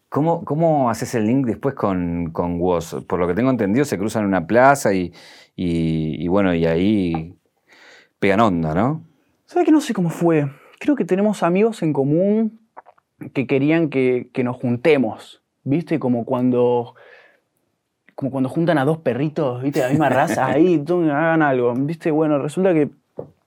¿Cómo, 0.08 0.44
¿Cómo 0.44 0.90
haces 0.90 1.14
el 1.14 1.26
link 1.26 1.46
después 1.46 1.74
con, 1.74 2.30
con 2.32 2.60
Woz? 2.60 3.04
Por 3.06 3.20
lo 3.20 3.28
que 3.28 3.34
tengo 3.34 3.50
entendido, 3.50 3.84
se 3.84 3.96
cruzan 3.96 4.22
en 4.22 4.28
una 4.28 4.46
plaza 4.46 4.92
y, 4.92 5.12
y- 5.56 6.16
y 6.22 6.28
bueno, 6.28 6.52
y 6.54 6.66
ahí 6.66 7.34
pegan 8.18 8.40
onda, 8.40 8.74
¿no? 8.74 9.04
¿Sabes 9.46 9.66
que 9.66 9.72
no 9.72 9.80
sé 9.80 9.94
cómo 9.94 10.10
fue? 10.10 10.50
Creo 10.80 10.96
que 10.96 11.04
tenemos 11.04 11.42
amigos 11.42 11.82
en 11.82 11.92
común 11.92 12.60
que 13.34 13.46
querían 13.46 13.88
que, 13.88 14.30
que 14.32 14.42
nos 14.44 14.56
juntemos, 14.56 15.42
¿viste? 15.64 15.98
Como 15.98 16.24
cuando, 16.24 16.94
como 18.14 18.30
cuando 18.30 18.48
juntan 18.48 18.78
a 18.78 18.84
dos 18.84 18.98
perritos, 18.98 19.62
¿viste? 19.62 19.80
De 19.80 19.86
la 19.86 19.90
misma 19.90 20.08
raza, 20.08 20.46
ahí, 20.46 20.82
hagan 20.88 21.42
algo, 21.42 21.74
¿viste? 21.74 22.10
Bueno, 22.10 22.38
resulta 22.38 22.72
que 22.74 22.90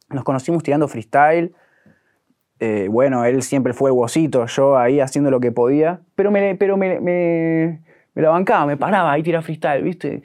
nos 0.10 0.24
conocimos 0.24 0.64
tirando 0.64 0.88
freestyle. 0.88 1.54
Eh, 2.60 2.88
bueno, 2.90 3.26
él 3.26 3.42
siempre 3.42 3.74
fue 3.74 3.90
el 3.90 3.98
huesito, 3.98 4.46
yo 4.46 4.78
ahí 4.78 5.00
haciendo 5.00 5.30
lo 5.32 5.40
que 5.40 5.52
podía, 5.52 6.00
pero 6.16 6.32
me, 6.32 6.56
pero 6.56 6.78
me, 6.78 7.00
me, 7.02 7.82
me 8.14 8.22
la 8.22 8.30
bancaba, 8.30 8.66
me 8.66 8.78
paraba 8.78 9.12
ahí 9.12 9.24
tirar 9.24 9.44
freestyle, 9.44 9.84
¿viste? 9.84 10.24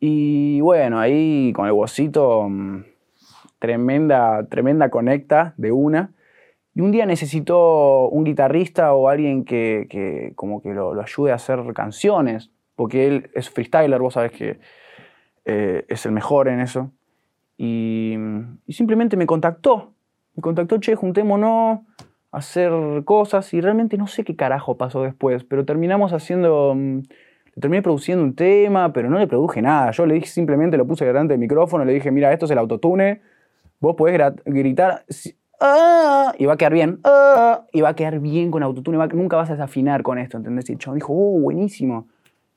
Y 0.00 0.60
bueno, 0.60 0.98
ahí 0.98 1.52
con 1.54 1.66
el 1.66 1.72
huesito, 1.72 2.48
mm, 2.48 2.84
tremenda, 3.58 4.46
tremenda 4.48 4.90
conecta 4.90 5.54
de 5.56 5.72
una. 5.72 6.10
Y 6.76 6.82
un 6.82 6.90
día 6.90 7.06
necesitó 7.06 8.10
un 8.10 8.24
guitarrista 8.24 8.92
o 8.92 9.08
alguien 9.08 9.46
que, 9.46 9.86
que 9.88 10.34
como 10.36 10.60
que 10.60 10.74
lo, 10.74 11.00
ayude 11.00 11.32
a 11.32 11.36
hacer 11.36 11.58
canciones, 11.72 12.50
porque 12.74 13.06
él 13.06 13.30
es 13.32 13.48
freestyler, 13.48 13.98
vos 13.98 14.12
sabés 14.12 14.32
que 14.32 14.58
eh, 15.46 15.86
es 15.88 16.04
el 16.04 16.12
mejor 16.12 16.48
en 16.48 16.60
eso. 16.60 16.90
Y, 17.56 18.14
simplemente 18.68 19.16
me 19.16 19.24
contactó. 19.24 19.94
Me 20.34 20.42
contactó, 20.42 20.78
che, 20.78 20.96
juntémonos 20.96 21.78
a 22.30 22.36
hacer 22.36 22.70
cosas 23.06 23.54
y 23.54 23.62
realmente 23.62 23.96
no 23.96 24.06
sé 24.06 24.22
qué 24.22 24.36
carajo 24.36 24.76
pasó 24.76 25.02
después, 25.02 25.44
pero 25.44 25.64
terminamos 25.64 26.12
haciendo... 26.12 26.74
mm, 26.76 27.00
terminé 27.58 27.80
produciendo 27.80 28.22
un 28.22 28.34
tema, 28.34 28.92
pero 28.92 29.08
no 29.08 29.18
le 29.18 29.26
produje 29.26 29.62
nada. 29.62 29.92
Yo 29.92 30.04
le 30.04 30.12
dije 30.12 30.26
simplemente, 30.26 30.76
lo 30.76 30.86
puse 30.86 31.06
delante 31.06 31.32
del 31.32 31.40
micrófono, 31.40 31.86
le 31.86 31.94
dije, 31.94 32.10
mira, 32.10 32.34
esto 32.34 32.44
es 32.44 32.50
el 32.50 32.58
autotune, 32.58 33.22
vos 33.80 33.96
podés 33.96 34.20
gritar... 34.44 35.06
"Ah", 35.60 36.34
y 36.38 36.46
va 36.46 36.54
a 36.54 36.56
quedar 36.56 36.72
bien. 36.74 37.00
"Ah", 37.04 37.64
y 37.72 37.80
va 37.80 37.90
a 37.90 37.94
quedar 37.96 38.20
bien 38.20 38.50
con 38.50 38.62
autotune. 38.62 38.96
va- 38.98 39.06
nunca 39.08 39.36
vas 39.36 39.50
a 39.50 39.54
desafinar 39.54 40.02
con 40.02 40.18
esto, 40.18 40.36
¿entendés? 40.36 40.68
Y 40.70 40.72
el 40.72 40.78
dijo, 40.94 41.12
oh, 41.12 41.40
buenísimo. 41.40 42.08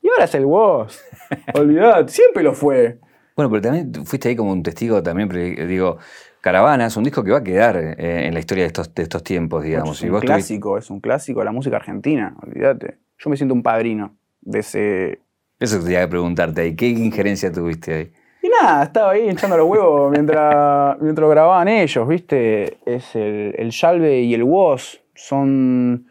Y 0.02 0.08
ahora 0.08 0.24
es 0.24 0.34
el 0.34 0.46
voz. 0.46 1.00
Olvidate, 1.54 2.12
siempre 2.12 2.42
lo 2.42 2.52
fue. 2.54 2.98
Bueno, 3.36 3.50
pero 3.50 3.62
también 3.62 3.92
fuiste 4.06 4.28
ahí 4.28 4.36
como 4.36 4.52
un 4.52 4.62
testigo 4.62 5.02
también, 5.02 5.28
pero, 5.28 5.66
digo, 5.66 5.98
Caravana 6.40 6.86
es 6.86 6.96
un 6.96 7.04
disco 7.04 7.22
que 7.24 7.30
va 7.32 7.38
a 7.38 7.44
quedar 7.44 7.76
eh, 7.76 8.26
en 8.26 8.34
la 8.34 8.40
historia 8.40 8.64
de 8.64 8.68
estos, 8.68 8.94
de 8.94 9.02
estos 9.02 9.22
tiempos, 9.22 9.62
digamos. 9.62 9.96
es 9.98 10.02
Y 10.02 10.06
un 10.06 10.12
vos 10.12 10.20
tuviste- 10.20 10.26
clásico, 10.26 10.78
es 10.78 10.90
un 10.90 11.00
clásico 11.00 11.40
de 11.40 11.44
la 11.46 11.52
música 11.52 11.76
argentina, 11.76 12.34
olvídate. 12.42 12.98
Yo 13.18 13.30
me 13.30 13.36
siento 13.36 13.54
un 13.54 13.62
padrino 13.62 14.14
de 14.40 14.58
ese... 14.60 15.20
Eso 15.58 15.76
te 15.78 15.84
tenía 15.84 16.00
que 16.00 16.08
preguntarte 16.08 16.62
ahí, 16.62 16.74
¿qué 16.74 16.88
injerencia 16.88 17.52
tuviste 17.52 17.94
ahí? 17.94 18.12
Y 18.42 18.48
nada, 18.48 18.84
estaba 18.84 19.12
ahí 19.12 19.28
hinchando 19.28 19.56
los 19.56 19.68
huevos 19.68 20.10
mientras, 20.10 20.98
mientras 21.00 21.28
grababan 21.28 21.68
ellos, 21.68 22.08
¿viste? 22.08 22.78
Es 22.86 23.14
el, 23.14 23.54
el 23.58 23.70
Yalve 23.70 24.20
y 24.20 24.34
el 24.34 24.44
Woz. 24.44 25.00
Son 25.14 26.06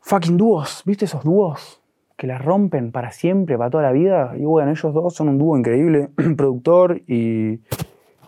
fucking 0.00 0.36
dúos, 0.36 0.82
¿viste 0.84 1.06
esos 1.06 1.24
dúos? 1.24 1.80
que 2.20 2.26
la 2.26 2.36
rompen 2.36 2.92
para 2.92 3.12
siempre, 3.12 3.56
para 3.56 3.70
toda 3.70 3.82
la 3.84 3.92
vida. 3.92 4.34
Y 4.36 4.44
bueno, 4.44 4.70
ellos 4.70 4.92
dos 4.92 5.14
son 5.14 5.30
un 5.30 5.38
dúo 5.38 5.56
increíble, 5.56 6.10
productor 6.36 7.00
y, 7.06 7.60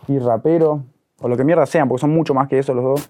y 0.07 0.17
rapero, 0.17 0.83
o 1.21 1.27
lo 1.27 1.37
que 1.37 1.43
mierda 1.43 1.67
sean, 1.67 1.87
porque 1.87 2.01
son 2.01 2.09
mucho 2.09 2.33
más 2.33 2.47
que 2.47 2.57
eso 2.57 2.73
los 2.73 2.83
dos. 2.83 3.09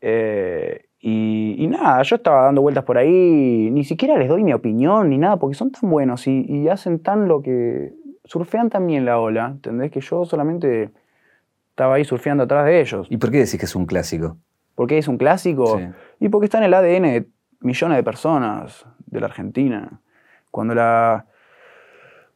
Eh, 0.00 0.84
y, 1.00 1.56
y 1.58 1.66
nada, 1.66 2.00
yo 2.04 2.14
estaba 2.14 2.44
dando 2.44 2.62
vueltas 2.62 2.84
por 2.84 2.98
ahí, 2.98 3.68
ni 3.72 3.82
siquiera 3.82 4.16
les 4.16 4.28
doy 4.28 4.44
mi 4.44 4.52
opinión 4.52 5.10
ni 5.10 5.18
nada, 5.18 5.38
porque 5.38 5.56
son 5.56 5.72
tan 5.72 5.90
buenos 5.90 6.28
y 6.28 6.68
hacen 6.68 7.00
tan 7.00 7.26
lo 7.26 7.42
que... 7.42 7.94
surfean 8.28 8.70
tan 8.70 8.86
bien 8.86 9.04
la 9.04 9.18
ola, 9.18 9.46
¿entendés? 9.46 9.90
Que 9.90 10.00
yo 10.00 10.24
solamente 10.24 10.90
estaba 11.70 11.94
ahí 11.94 12.04
surfeando 12.04 12.44
atrás 12.44 12.64
de 12.66 12.80
ellos. 12.80 13.06
¿Y 13.10 13.16
por 13.16 13.30
qué 13.30 13.38
decís 13.38 13.58
que 13.58 13.64
es 13.66 13.74
un 13.74 13.86
clásico? 13.86 14.36
¿Por 14.74 14.86
qué 14.86 14.98
es 14.98 15.08
un 15.08 15.18
clásico? 15.18 15.78
Sí. 15.78 15.88
Y 16.20 16.28
porque 16.28 16.44
está 16.44 16.58
en 16.58 16.64
el 16.64 16.74
ADN 16.74 17.02
de 17.12 17.26
millones 17.60 17.96
de 17.96 18.02
personas 18.04 18.86
de 19.06 19.20
la 19.20 19.26
Argentina. 19.26 20.00
Cuando 20.50 20.74
la. 20.74 21.26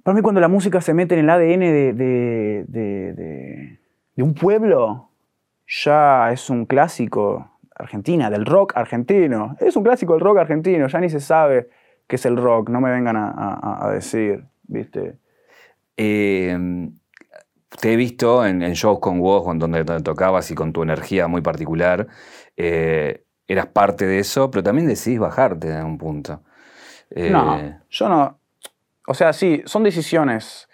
Para 0.02 0.14
mí, 0.16 0.22
cuando 0.22 0.40
la 0.40 0.48
música 0.48 0.80
se 0.80 0.94
mete 0.94 1.14
en 1.14 1.20
el 1.20 1.30
ADN 1.30 1.60
de, 1.60 1.92
de- 1.92 2.64
de- 2.66 3.12
de- 3.14 3.78
de 4.16 4.22
un 4.22 4.34
pueblo, 4.34 5.10
ya 5.66 6.32
es 6.32 6.50
un 6.50 6.66
clásico 6.66 7.48
Argentina, 7.76 8.28
del 8.30 8.44
rock 8.44 8.72
argentino. 8.76 9.56
Es 9.60 9.76
un 9.76 9.84
clásico 9.84 10.12
del 10.14 10.20
rock 10.22 10.38
argentino, 10.38 10.86
ya 10.88 10.98
ni 11.00 11.08
se 11.08 11.20
sabe 11.20 11.68
qué 12.08 12.16
es 12.16 12.26
el 12.26 12.36
rock, 12.36 12.68
no 12.68 12.80
me 12.80 12.90
vengan 12.90 13.16
a, 13.16 13.30
a- 13.30 13.86
a 13.86 13.90
decir, 13.92 14.44
¿viste? 14.64 15.16
Eh, 15.96 16.88
te 17.80 17.92
he 17.92 17.96
visto 17.96 18.44
en, 18.46 18.62
en 18.62 18.74
shows 18.74 18.98
con 19.00 19.20
vos, 19.20 19.44
donde 19.58 19.84
to- 19.84 20.00
tocabas 20.02 20.50
y 20.50 20.54
con 20.54 20.72
tu 20.72 20.82
energía 20.82 21.26
muy 21.28 21.40
particular. 21.40 22.06
Eh, 22.56 23.24
eras 23.48 23.66
parte 23.66 24.06
de 24.06 24.18
eso, 24.18 24.50
pero 24.50 24.62
también 24.62 24.86
decidís 24.88 25.18
bajarte 25.18 25.68
en 25.70 25.84
un 25.84 25.98
punto. 25.98 26.42
Eh, 27.10 27.30
No, 27.30 27.58
yo 27.90 28.08
no. 28.08 28.38
O 29.06 29.14
sea, 29.14 29.32
sí, 29.32 29.62
son 29.64 29.82
decisiones. 29.82 30.68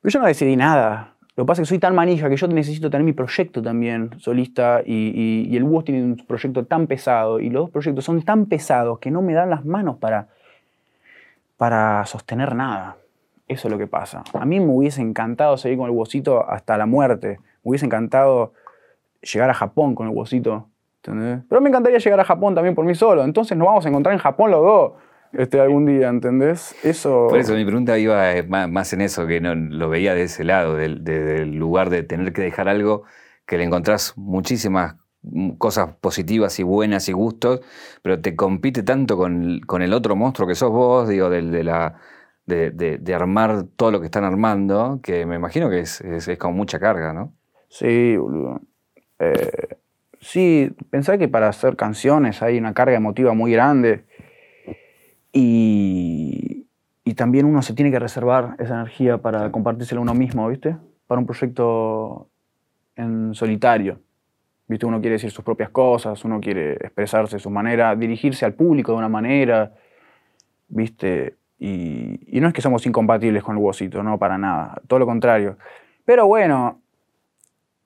Pero 0.00 0.12
yo 0.12 0.20
no 0.20 0.26
decidí 0.26 0.56
nada. 0.56 1.14
Lo 1.36 1.44
que 1.44 1.48
pasa 1.48 1.62
es 1.62 1.68
que 1.68 1.70
soy 1.70 1.78
tan 1.78 1.94
manija 1.94 2.28
que 2.28 2.36
yo 2.36 2.46
necesito 2.48 2.90
tener 2.90 3.04
mi 3.04 3.12
proyecto 3.12 3.62
también, 3.62 4.10
solista, 4.18 4.82
y, 4.84 4.92
y- 4.94 5.48
y 5.52 5.56
el 5.56 5.64
Búhos 5.64 5.84
tiene 5.84 6.02
un 6.02 6.16
proyecto 6.26 6.64
tan 6.66 6.86
pesado, 6.86 7.38
y 7.40 7.50
los 7.50 7.64
dos 7.64 7.70
proyectos 7.70 8.04
son 8.04 8.22
tan 8.22 8.46
pesados 8.46 8.98
que 8.98 9.10
no 9.10 9.22
me 9.22 9.32
dan 9.34 9.48
las 9.50 9.64
manos 9.64 9.96
para, 9.98 10.28
para 11.56 12.04
sostener 12.06 12.54
nada. 12.54 12.96
Eso 13.50 13.66
es 13.66 13.72
lo 13.72 13.78
que 13.78 13.88
pasa. 13.88 14.22
A 14.32 14.44
mí 14.46 14.60
me 14.60 14.72
hubiese 14.72 15.02
encantado 15.02 15.56
seguir 15.56 15.76
con 15.76 15.86
el 15.86 15.92
Búhosito 15.92 16.48
hasta 16.48 16.78
la 16.78 16.86
muerte. 16.86 17.40
Me 17.64 17.70
hubiese 17.70 17.84
encantado 17.84 18.52
llegar 19.22 19.50
a 19.50 19.54
Japón 19.54 19.96
con 19.96 20.06
el. 20.06 20.14
¿entendés? 21.02 21.40
Pero 21.48 21.60
me 21.60 21.68
encantaría 21.68 21.98
llegar 21.98 22.20
a 22.20 22.24
Japón 22.24 22.54
también 22.54 22.76
por 22.76 22.84
mí 22.84 22.94
solo. 22.94 23.24
Entonces 23.24 23.58
nos 23.58 23.66
vamos 23.66 23.84
a 23.84 23.88
encontrar 23.88 24.12
en 24.12 24.20
Japón 24.20 24.52
los 24.52 24.62
dos 24.62 24.92
este, 25.32 25.60
algún 25.60 25.84
día, 25.84 26.08
¿entendés? 26.08 26.76
Eso. 26.84 27.26
Por 27.28 27.38
eso 27.40 27.54
mi 27.54 27.64
pregunta 27.64 27.98
iba 27.98 28.32
eh, 28.32 28.44
más 28.44 28.92
en 28.92 29.00
eso, 29.00 29.26
que 29.26 29.40
no, 29.40 29.56
lo 29.56 29.88
veía 29.88 30.14
de 30.14 30.22
ese 30.22 30.44
lado, 30.44 30.76
del, 30.76 31.02
de- 31.02 31.24
del 31.24 31.56
lugar 31.56 31.90
de 31.90 32.04
tener 32.04 32.32
que 32.32 32.42
dejar 32.42 32.68
algo 32.68 33.02
que 33.46 33.58
le 33.58 33.64
encontrás 33.64 34.12
muchísimas 34.16 34.94
mm, 35.22 35.50
cosas 35.56 35.94
positivas 36.00 36.56
y 36.60 36.62
buenas 36.62 37.08
y 37.08 37.12
gustos, 37.12 37.62
pero 38.02 38.20
te 38.20 38.36
compite 38.36 38.84
tanto 38.84 39.16
con, 39.16 39.58
con 39.66 39.82
el 39.82 39.92
otro 39.92 40.14
monstruo 40.14 40.46
que 40.46 40.54
sos 40.54 40.70
vos, 40.70 41.08
digo, 41.08 41.30
del- 41.30 41.50
de, 41.50 41.64
la, 41.64 41.96
de, 42.50 42.70
de- 42.70 42.98
de 42.98 43.14
armar 43.14 43.64
todo 43.76 43.90
lo 43.90 44.00
que 44.00 44.06
están 44.06 44.24
armando, 44.24 45.00
que 45.02 45.24
me 45.24 45.36
imagino 45.36 45.70
que 45.70 45.80
es, 45.80 46.00
es, 46.02 46.28
es 46.28 46.36
como 46.38 46.54
mucha 46.54 46.78
carga, 46.78 47.14
¿no? 47.14 47.32
Sí, 47.68 48.16
boludo. 48.18 48.60
Eh, 49.18 49.78
sí, 50.20 50.70
pensá 50.90 51.16
que 51.16 51.28
para 51.28 51.48
hacer 51.48 51.76
canciones 51.76 52.42
hay 52.42 52.58
una 52.58 52.74
carga 52.74 52.96
emotiva 52.96 53.32
muy 53.32 53.52
grande. 53.52 54.04
Y, 55.32 56.66
y 57.04 57.14
también 57.14 57.46
uno 57.46 57.62
se 57.62 57.74
tiene 57.74 57.90
que 57.90 57.98
reservar 57.98 58.56
esa 58.58 58.74
energía 58.74 59.18
para 59.18 59.50
compartírsela 59.52 60.00
a 60.00 60.02
uno 60.02 60.14
mismo, 60.14 60.48
¿viste? 60.48 60.76
Para 61.06 61.20
un 61.20 61.26
proyecto 61.26 62.28
en 62.96 63.34
solitario. 63.34 64.00
¿Viste? 64.66 64.86
Uno 64.86 65.00
quiere 65.00 65.14
decir 65.14 65.30
sus 65.32 65.44
propias 65.44 65.70
cosas, 65.70 66.24
uno 66.24 66.40
quiere 66.40 66.72
expresarse 66.74 67.36
de 67.36 67.40
su 67.40 67.50
manera, 67.50 67.94
dirigirse 67.96 68.44
al 68.44 68.54
público 68.54 68.92
de 68.92 68.98
una 68.98 69.08
manera, 69.08 69.72
¿viste? 70.68 71.34
Y, 71.60 72.40
no 72.40 72.48
es 72.48 72.54
que 72.54 72.62
somos 72.62 72.86
incompatibles 72.86 73.42
con 73.42 73.56
el 73.56 73.62
Huesito, 73.62 74.02
no, 74.02 74.18
para 74.18 74.38
nada, 74.38 74.80
todo 74.88 74.98
lo 74.98 75.06
contrario. 75.06 75.58
Pero 76.06 76.26
bueno, 76.26 76.80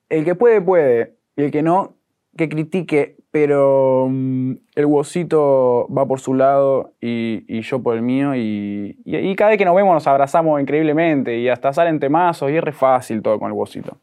el 0.09 0.25
que 0.25 0.37
puede, 0.37 0.61
puede, 0.61 1.15
y 1.37 1.43
el 1.43 1.51
que 1.51 1.63
no, 1.63 1.95
que 2.37 2.49
critique, 2.49 3.17
pero 3.33 4.07
mm, 4.09 4.53
el 4.77 4.87
Huesito 4.87 5.89
va 5.89 6.07
por 6.07 6.21
su 6.21 6.35
lado 6.35 6.93
y, 7.01 7.61
yo 7.63 7.83
por 7.83 7.97
el 7.97 8.03
mío, 8.03 8.37
y, 8.37 8.97
cada 9.37 9.51
vez 9.51 9.59
que 9.59 9.65
nos 9.65 9.75
vemos 9.75 9.93
nos 9.93 10.07
abrazamos 10.07 10.61
increíblemente, 10.61 11.37
y 11.37 11.49
hasta 11.49 11.73
salen 11.73 11.99
temazos, 11.99 12.53
y 12.53 12.57
es 12.57 12.63
re 12.63 12.73
fácil 12.73 13.23
todo 13.23 13.41
con 13.41 13.49
el 13.49 13.55
Huesito. 13.55 13.97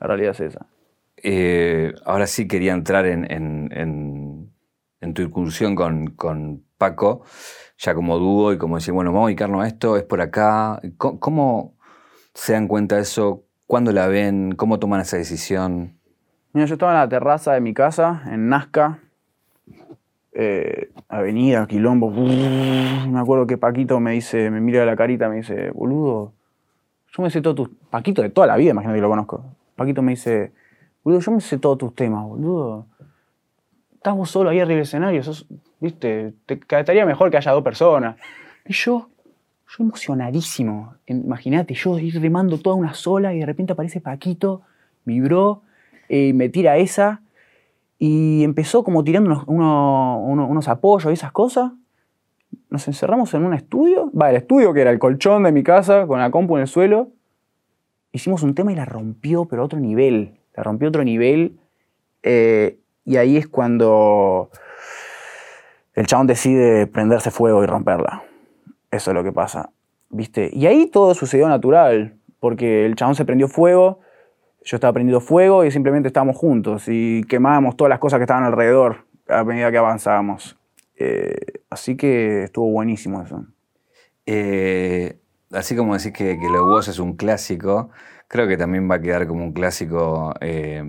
La 0.00 0.06
realidad 0.06 0.30
es 0.30 0.40
esa. 0.40 0.66
Eh, 1.22 1.92
ahora 2.06 2.26
sí 2.26 2.48
quería 2.48 2.72
entrar 2.72 3.04
en, 3.04 4.48
tu 5.12 5.20
incursión 5.20 5.74
con 5.74 6.64
Paco, 6.78 7.22
ya 7.80 7.94
como 7.94 8.18
dúo 8.18 8.52
y 8.52 8.58
como 8.58 8.76
decir, 8.76 8.92
bueno, 8.92 9.10
vamos 9.10 9.26
a 9.26 9.28
dedicarnos 9.28 9.64
a 9.64 9.66
esto, 9.66 9.96
es 9.96 10.02
por 10.02 10.20
acá. 10.20 10.80
¿Cómo, 10.98 11.74
se 12.34 12.52
dan 12.52 12.68
cuenta 12.68 12.96
de 12.96 13.02
eso? 13.02 13.44
¿Cuándo 13.66 13.92
la 13.92 14.06
ven? 14.06 14.54
¿Cómo 14.54 14.78
toman 14.78 15.00
esa 15.00 15.16
decisión? 15.16 15.94
Mira, 16.52 16.66
yo 16.66 16.74
estaba 16.74 16.92
en 16.92 16.98
la 16.98 17.08
terraza 17.08 17.54
de 17.54 17.60
mi 17.62 17.72
casa, 17.72 18.22
en 18.26 18.50
Nazca, 18.50 18.98
eh, 20.32 20.90
avenida, 21.08 21.66
quilombo. 21.66 22.10
Me 22.10 23.18
acuerdo 23.18 23.46
que 23.46 23.56
Paquito 23.56 23.98
me 23.98 24.12
dice, 24.12 24.50
me 24.50 24.60
mira 24.60 24.84
la 24.84 24.94
carita, 24.94 25.30
me 25.30 25.36
dice, 25.36 25.70
boludo, 25.70 26.34
yo 27.16 27.22
me 27.22 27.30
sé 27.30 27.40
todos 27.40 27.56
tus... 27.56 27.70
Paquito 27.88 28.20
de 28.20 28.28
toda 28.28 28.46
la 28.46 28.56
vida, 28.56 28.72
imagínate 28.72 28.98
que 28.98 29.02
lo 29.02 29.08
conozco. 29.08 29.44
Paquito 29.74 30.02
me 30.02 30.12
dice, 30.12 30.52
boludo, 31.02 31.20
yo 31.20 31.32
me 31.32 31.40
sé 31.40 31.56
todos 31.56 31.78
tus 31.78 31.94
temas, 31.94 32.24
boludo. 32.24 32.86
Estás 33.94 34.14
vos 34.14 34.30
solo 34.30 34.50
ahí 34.50 34.60
arriba 34.60 34.76
del 34.76 34.82
escenario, 34.82 35.22
viste, 35.80 36.34
te 36.46 36.54
estaría 36.54 37.04
mejor 37.06 37.30
que 37.30 37.36
haya 37.38 37.52
dos 37.52 37.62
personas. 37.64 38.16
Y 38.66 38.72
yo, 38.72 39.08
yo 39.68 39.84
emocionadísimo. 39.84 40.94
Imagínate, 41.06 41.74
yo 41.74 41.98
ir 41.98 42.20
remando 42.20 42.58
toda 42.58 42.76
una 42.76 42.94
sola 42.94 43.34
y 43.34 43.40
de 43.40 43.46
repente 43.46 43.72
aparece 43.72 44.00
Paquito, 44.00 44.62
vibró, 45.04 45.62
eh, 46.08 46.32
me 46.32 46.48
tira 46.48 46.76
esa 46.76 47.22
y 47.98 48.42
empezó 48.44 48.82
como 48.84 49.04
tirando 49.04 49.30
unos, 49.30 49.44
uno- 49.46 50.22
uno- 50.24 50.46
unos 50.48 50.68
apoyos 50.68 51.10
y 51.10 51.14
esas 51.14 51.32
cosas. 51.32 51.72
Nos 52.68 52.86
encerramos 52.88 53.32
en 53.34 53.44
un 53.44 53.54
estudio, 53.54 54.10
va, 54.12 54.30
el 54.30 54.36
estudio 54.36 54.72
que 54.72 54.80
era 54.80 54.90
el 54.90 54.98
colchón 54.98 55.42
de 55.44 55.52
mi 55.52 55.62
casa 55.62 56.06
con 56.06 56.18
la 56.20 56.30
compu 56.30 56.56
en 56.56 56.62
el 56.62 56.68
suelo. 56.68 57.08
Hicimos 58.12 58.42
un 58.42 58.54
tema 58.54 58.72
y 58.72 58.76
la 58.76 58.84
rompió, 58.84 59.44
pero 59.44 59.62
a 59.62 59.64
otro 59.64 59.78
nivel. 59.78 60.34
La 60.56 60.62
rompió 60.64 60.88
a 60.88 60.90
otro 60.90 61.04
nivel. 61.04 61.58
eh, 62.22 62.76
y 63.04 63.16
ahí 63.16 63.36
es 63.38 63.48
cuando 63.48 64.50
el 65.94 66.06
chabón 66.06 66.26
decide 66.26 66.86
prenderse 66.86 67.30
fuego 67.30 67.62
y 67.62 67.66
romperla. 67.66 68.22
Eso 68.90 69.10
es 69.10 69.14
lo 69.14 69.24
que 69.24 69.32
pasa. 69.32 69.70
¿Viste? 70.08 70.50
Y 70.52 70.66
ahí 70.66 70.86
todo 70.86 71.14
sucedió 71.14 71.48
natural, 71.48 72.16
porque 72.40 72.84
el 72.86 72.96
chabón 72.96 73.14
se 73.14 73.24
prendió 73.24 73.48
fuego, 73.48 74.00
yo 74.64 74.76
estaba 74.76 74.92
prendiendo 74.92 75.20
fuego 75.20 75.64
y 75.64 75.70
simplemente 75.70 76.08
estábamos 76.08 76.36
juntos 76.36 76.84
y 76.88 77.22
quemábamos 77.28 77.76
todas 77.76 77.88
las 77.88 77.98
cosas 77.98 78.18
que 78.18 78.24
estaban 78.24 78.44
alrededor 78.44 79.06
a 79.28 79.44
medida 79.44 79.70
que 79.70 79.78
avanzábamos. 79.78 80.58
Eh, 80.96 81.62
así 81.70 81.96
que 81.96 82.44
estuvo 82.44 82.70
buenísimo 82.70 83.22
eso. 83.22 83.46
Eh, 84.26 85.18
así 85.52 85.74
como 85.76 85.96
decís 85.96 86.12
que, 86.12 86.38
que 86.38 86.48
Los 86.48 86.88
es 86.88 86.98
un 86.98 87.14
clásico, 87.16 87.90
creo 88.30 88.46
que 88.46 88.56
también 88.56 88.88
va 88.88 88.94
a 88.94 89.00
quedar 89.00 89.26
como 89.26 89.44
un 89.44 89.52
clásico 89.52 90.32
eh, 90.40 90.80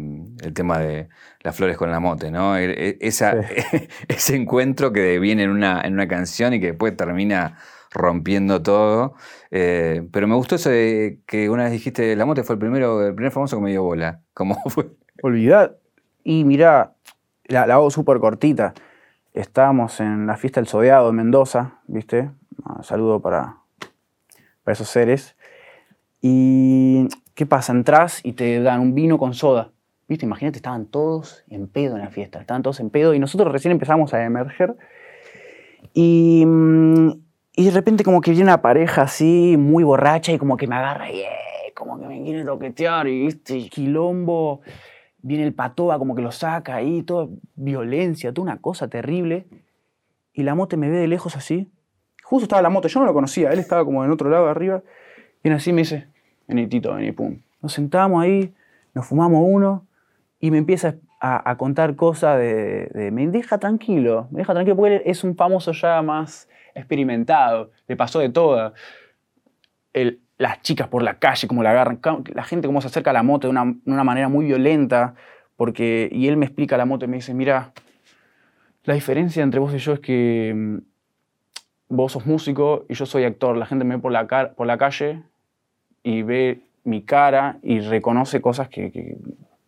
el 0.41 0.53
tema 0.53 0.77
de 0.77 1.09
las 1.41 1.55
flores 1.55 1.75
con 1.75 1.89
la 1.89 1.99
mote, 1.99 2.29
¿no? 2.29 2.55
E- 2.55 2.89
e- 2.89 2.97
Esa, 3.01 3.35
ese 4.07 4.35
encuentro 4.35 4.93
que 4.93 5.17
viene 5.17 5.43
en 5.43 5.49
una, 5.49 5.81
en 5.81 5.93
una 5.93 6.07
canción 6.07 6.53
y 6.53 6.59
que 6.59 6.67
después 6.67 6.95
termina 6.95 7.57
rompiendo 7.89 8.61
todo. 8.61 9.15
Eh, 9.49 10.07
pero 10.11 10.27
me 10.27 10.35
gustó 10.35 10.53
eso 10.53 10.69
de 10.69 11.19
que 11.25 11.49
una 11.49 11.63
vez 11.63 11.71
dijiste, 11.71 12.15
la 12.15 12.25
mote 12.25 12.43
fue 12.43 12.53
el 12.53 12.59
primero, 12.59 13.07
el 13.07 13.15
primer 13.15 13.31
famoso 13.31 13.57
que 13.57 13.63
me 13.63 13.71
dio 13.71 13.81
bola. 13.81 14.21
¿Cómo 14.35 14.55
fue? 14.69 14.91
Olvidar. 15.23 15.79
Y 16.23 16.43
mirá, 16.43 16.93
la, 17.45 17.65
la 17.65 17.73
hago 17.73 17.89
súper 17.89 18.19
cortita. 18.19 18.75
Estábamos 19.33 19.99
en 19.99 20.27
la 20.27 20.37
fiesta 20.37 20.59
del 20.59 20.67
Sodeado 20.67 21.09
en 21.09 21.15
Mendoza, 21.15 21.79
¿viste? 21.87 22.29
Un 22.67 22.83
saludo 22.83 23.19
para, 23.19 23.57
para 24.63 24.73
esos 24.73 24.89
seres. 24.89 25.35
Y 26.21 27.07
¿qué 27.41 27.47
pasa? 27.47 27.73
Entrás 27.73 28.21
y 28.23 28.33
te 28.33 28.61
dan 28.61 28.81
un 28.81 28.93
vino 28.93 29.17
con 29.17 29.33
soda. 29.33 29.71
¿Viste? 30.07 30.27
Imagínate, 30.27 30.57
estaban 30.57 30.85
todos 30.85 31.43
en 31.49 31.67
pedo 31.67 31.95
en 31.95 32.03
la 32.03 32.11
fiesta. 32.11 32.39
Estaban 32.39 32.61
todos 32.61 32.79
en 32.79 32.91
pedo 32.91 33.15
y 33.15 33.19
nosotros 33.19 33.51
recién 33.51 33.71
empezamos 33.71 34.13
a 34.13 34.23
emerger. 34.23 34.75
Y, 35.95 36.43
mm, 36.45 37.09
y 37.55 37.65
de 37.65 37.71
repente 37.71 38.03
como 38.03 38.21
que 38.21 38.29
viene 38.29 38.43
una 38.43 38.61
pareja 38.61 39.01
así, 39.01 39.55
muy 39.57 39.83
borracha 39.83 40.31
y 40.31 40.37
como 40.37 40.55
que 40.55 40.67
me 40.67 40.75
agarra 40.75 41.09
y 41.09 41.21
eh, 41.21 41.73
como 41.73 41.99
que 41.99 42.05
me 42.05 42.21
quiere 42.21 42.45
toquetear 42.45 43.07
y 43.07 43.25
este 43.25 43.69
quilombo. 43.69 44.61
Viene 45.23 45.43
el 45.43 45.55
patoa 45.55 45.97
como 45.97 46.13
que 46.13 46.21
lo 46.21 46.31
saca 46.31 46.75
ahí, 46.75 47.01
toda 47.01 47.27
violencia, 47.55 48.31
toda 48.31 48.51
una 48.51 48.61
cosa 48.61 48.87
terrible. 48.87 49.47
Y 50.31 50.43
la 50.43 50.53
mote 50.53 50.77
me 50.77 50.91
ve 50.91 50.97
de 50.97 51.07
lejos 51.07 51.35
así 51.35 51.71
justo 52.21 52.45
estaba 52.45 52.61
la 52.61 52.69
moto, 52.69 52.87
yo 52.87 52.99
no 53.01 53.07
lo 53.07 53.13
conocía, 53.13 53.51
él 53.51 53.59
estaba 53.59 53.83
como 53.83 54.05
en 54.05 54.11
otro 54.11 54.29
lado 54.29 54.47
arriba, 54.47 54.83
y 55.43 55.49
así 55.49 55.73
me 55.73 55.81
dice, 55.81 56.07
vení 56.47 56.67
Tito, 56.67 56.93
vení, 56.93 57.11
pum. 57.11 57.37
Nos 57.61 57.73
sentamos 57.73 58.23
ahí, 58.23 58.53
nos 58.93 59.05
fumamos 59.05 59.43
uno, 59.45 59.85
y 60.39 60.51
me 60.51 60.57
empieza 60.57 60.95
a, 61.19 61.55
contar 61.55 61.95
cosas 61.95 62.39
de, 62.39 63.09
Me 63.13 63.27
deja 63.27 63.59
tranquilo, 63.59 64.27
me 64.31 64.39
deja 64.39 64.53
tranquilo, 64.53 64.75
porque 64.75 64.95
él 64.95 65.01
es 65.05 65.23
un 65.23 65.35
famoso 65.35 65.71
ya 65.71 66.01
más 66.01 66.49
experimentado, 66.73 67.69
le 67.87 67.95
pasó 67.95 68.19
de 68.19 68.29
toda. 68.29 68.73
las 70.37 70.61
chicas 70.63 70.87
por 70.87 71.03
la 71.03 71.19
calle, 71.19 71.47
como 71.47 71.61
la 71.61 71.71
agarran, 71.71 71.99
la 72.33 72.43
gente 72.43 72.67
cómo 72.67 72.81
se 72.81 72.87
acerca 72.87 73.11
a 73.11 73.13
la 73.13 73.21
moto 73.21 73.47
de 73.47 73.51
una, 73.51 74.03
manera 74.03 74.29
muy 74.29 74.45
violenta, 74.45 75.13
porque, 75.55 76.09
y 76.11 76.27
él 76.27 76.37
me 76.37 76.47
explica 76.47 76.75
la 76.75 76.85
moto 76.85 77.05
y 77.05 77.07
me 77.07 77.17
dice, 77.17 77.35
mira, 77.35 77.71
la 78.83 78.95
diferencia 78.95 79.43
entre 79.43 79.59
vos 79.59 79.75
y 79.75 79.77
yo 79.77 79.93
es 79.93 79.99
que 79.99 80.53
mm, 80.55 80.77
vos 81.89 82.13
sos 82.13 82.25
músico 82.25 82.85
y 82.89 82.95
yo 82.95 83.05
soy 83.05 83.25
actor. 83.25 83.55
La 83.55 83.67
gente 83.67 83.85
me 83.85 83.97
ve 83.97 84.01
por 84.01 84.11
la 84.11 84.77
calle 84.77 85.21
y 86.03 86.21
ve 86.23 86.61
mi 86.83 87.03
cara 87.03 87.59
y 87.61 87.79
reconoce 87.79 88.41
cosas 88.41 88.69
que, 88.69 89.17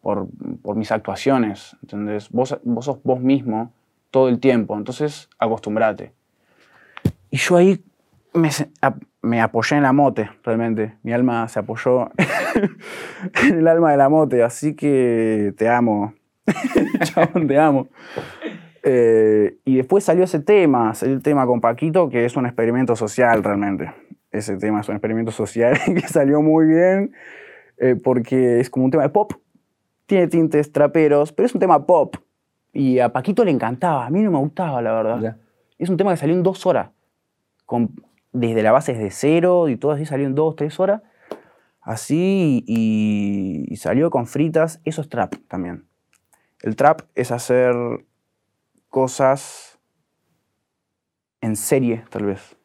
por, 0.02 0.28
mis 0.76 0.92
actuaciones, 0.92 1.76
¿entendés? 1.82 2.30
Vos, 2.30 2.60
vos 2.64 2.86
sos 2.86 3.02
vos 3.04 3.20
mismo 3.20 3.72
todo 4.12 4.30
el 4.30 4.40
tiempo, 4.40 4.78
entonces 4.78 5.30
acostumbrate. 5.40 6.14
Y 7.30 7.38
yo 7.38 7.58
ahí 7.58 7.84
me, 8.34 8.50
me 9.22 9.42
apoyé 9.42 9.78
en 9.78 9.84
la 9.84 9.94
mote, 9.94 10.30
realmente. 10.44 10.96
Mi 11.04 11.14
alma 11.14 11.48
se 11.48 11.60
apoyó 11.60 12.12
en 13.44 13.58
el 13.58 13.68
alma 13.68 13.92
de 13.92 13.98
la 13.98 14.10
mote, 14.10 14.44
así 14.44 14.76
que 14.76 15.54
te 15.58 15.70
amo. 15.70 16.14
Chabón, 17.04 17.48
te 17.48 17.58
amo. 17.58 17.88
Eh, 18.84 19.58
y 19.64 19.78
después 19.78 20.04
salió 20.04 20.26
ese 20.26 20.42
tema, 20.42 20.94
salió 20.94 21.16
el 21.16 21.24
tema 21.24 21.46
con 21.46 21.62
Paquito, 21.62 22.10
que 22.10 22.26
es 22.26 22.36
un 22.36 22.46
experimento 22.46 22.96
social 22.98 23.42
realmente. 23.44 23.92
Ese 24.34 24.58
tema 24.58 24.82
es 24.82 24.90
un 24.90 24.96
experimento 24.96 25.32
social 25.32 25.78
que 25.86 26.08
salió 26.08 26.42
muy 26.42 26.66
bien, 26.66 27.14
eh, 27.78 27.96
porque 27.96 28.60
es 28.60 28.70
como 28.70 28.86
un 28.86 28.92
tema 28.92 29.04
de 29.04 29.10
pop. 29.10 29.34
Tiene 30.08 30.28
tintes 30.28 30.72
traperos, 30.72 31.32
pero 31.32 31.46
es 31.46 31.54
un 31.54 31.62
tema 31.62 31.86
pop. 31.86 32.18
Y 32.74 32.98
a 32.98 33.14
Paquito 33.14 33.46
le 33.46 33.52
encantaba, 33.52 34.08
a 34.08 34.10
mí 34.10 34.22
no 34.22 34.32
me 34.32 34.40
gustaba, 34.40 34.82
la 34.82 34.92
verdad. 34.92 35.38
Es 35.78 35.90
un 35.90 35.98
tema 35.98 36.12
que 36.12 36.18
salió 36.18 36.36
en 36.36 36.42
dos 36.42 36.66
horas. 36.66 36.90
Con, 37.68 37.94
desde 38.32 38.64
la 38.64 38.72
base 38.72 38.94
desde 38.94 39.12
cero 39.12 39.70
y 39.70 39.78
todo 39.78 39.92
así 39.92 40.06
salió 40.06 40.26
en 40.26 40.34
dos, 40.34 40.56
tres 40.56 40.80
horas. 40.80 41.04
Así 41.80 42.64
y, 42.66 43.66
y 43.68 43.76
salió 43.78 44.10
con 44.10 44.26
fritas. 44.26 44.82
Eso 44.84 45.02
es 45.02 45.10
trap 45.10 45.36
también. 45.48 45.86
El 46.62 46.76
trap 46.76 47.02
es 47.14 47.32
hacer 47.32 47.76
cosas 48.90 49.80
en 51.42 51.56
serie, 51.56 52.04
tal 52.10 52.26
vez. 52.26 52.58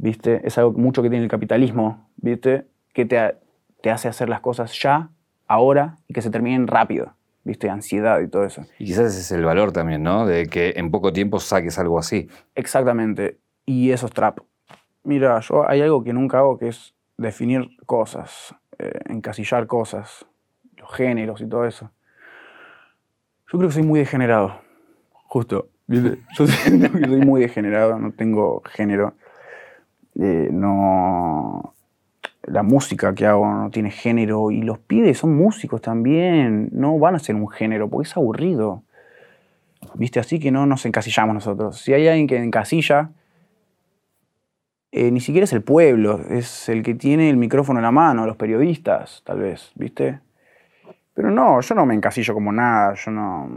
¿Viste? 0.00 0.40
Es 0.46 0.56
algo 0.56 0.72
mucho 0.72 1.02
que 1.02 1.10
tiene 1.10 1.24
el 1.24 1.30
capitalismo, 1.30 2.08
¿viste? 2.16 2.66
Que 2.94 3.04
te, 3.04 3.34
te 3.82 3.90
hace 3.90 4.08
hacer 4.08 4.30
las 4.30 4.40
cosas 4.40 4.72
ya, 4.80 5.10
ahora, 5.46 5.98
y 6.08 6.14
que 6.14 6.22
se 6.22 6.30
terminen 6.30 6.66
rápido. 6.66 7.14
¿Viste? 7.44 7.68
Ansiedad 7.68 8.20
y 8.20 8.28
todo 8.28 8.44
eso. 8.44 8.64
Y 8.78 8.86
quizás 8.86 9.12
ese 9.12 9.20
es 9.20 9.32
el 9.32 9.44
valor 9.44 9.72
también, 9.72 10.02
¿no? 10.02 10.24
De 10.24 10.46
que 10.46 10.72
en 10.76 10.90
poco 10.90 11.12
tiempo 11.12 11.38
saques 11.38 11.78
algo 11.78 11.98
así. 11.98 12.28
Exactamente. 12.54 13.38
Y 13.66 13.90
eso 13.90 14.06
es 14.06 14.12
trap. 14.12 14.38
Mira, 15.04 15.38
yo 15.40 15.68
hay 15.68 15.82
algo 15.82 16.02
que 16.02 16.14
nunca 16.14 16.38
hago 16.38 16.58
que 16.58 16.68
es 16.68 16.94
definir 17.18 17.68
cosas, 17.84 18.54
eh, 18.78 19.00
encasillar 19.06 19.66
cosas, 19.66 20.24
los 20.76 20.90
géneros 20.92 21.42
y 21.42 21.46
todo 21.46 21.66
eso. 21.66 21.90
Yo 23.52 23.58
creo 23.58 23.68
que 23.68 23.74
soy 23.74 23.82
muy 23.82 24.00
degenerado. 24.00 24.60
Justo. 25.12 25.68
Yo 25.88 26.46
siento 26.46 26.90
que 26.90 27.04
soy 27.04 27.20
muy 27.20 27.42
degenerado, 27.42 27.98
no 27.98 28.12
tengo 28.12 28.62
género. 28.64 29.14
Eh, 30.18 30.48
no. 30.52 31.74
La 32.44 32.62
música 32.62 33.14
que 33.14 33.26
hago 33.26 33.46
no 33.46 33.70
tiene 33.70 33.90
género 33.90 34.50
y 34.50 34.62
los 34.62 34.78
pibes 34.78 35.18
son 35.18 35.36
músicos 35.36 35.82
también, 35.82 36.70
no 36.72 36.98
van 36.98 37.14
a 37.14 37.18
ser 37.18 37.36
un 37.36 37.48
género 37.48 37.88
porque 37.88 38.08
es 38.08 38.16
aburrido. 38.16 38.82
¿Viste? 39.94 40.20
Así 40.20 40.40
que 40.40 40.50
no 40.50 40.66
nos 40.66 40.84
encasillamos 40.86 41.34
nosotros. 41.34 41.80
Si 41.80 41.92
hay 41.92 42.08
alguien 42.08 42.26
que 42.26 42.36
encasilla, 42.36 43.10
eh, 44.92 45.10
ni 45.10 45.20
siquiera 45.20 45.44
es 45.44 45.52
el 45.52 45.62
pueblo, 45.62 46.20
es 46.28 46.68
el 46.68 46.82
que 46.82 46.94
tiene 46.94 47.30
el 47.30 47.36
micrófono 47.36 47.78
en 47.78 47.84
la 47.84 47.92
mano, 47.92 48.26
los 48.26 48.36
periodistas, 48.36 49.22
tal 49.24 49.40
vez, 49.40 49.70
¿viste? 49.74 50.20
Pero 51.14 51.30
no, 51.30 51.60
yo 51.60 51.74
no 51.74 51.86
me 51.86 51.94
encasillo 51.94 52.34
como 52.34 52.52
nada, 52.52 52.94
yo 52.94 53.10
no 53.10 53.48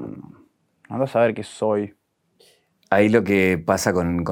Anda 0.90 1.06
a 1.06 1.08
saber 1.08 1.34
qué 1.34 1.44
soy. 1.44 1.96
Ahí 2.94 3.10
lo 3.10 3.24
que 3.24 3.58
pasa 3.58 3.92
con, 3.92 4.24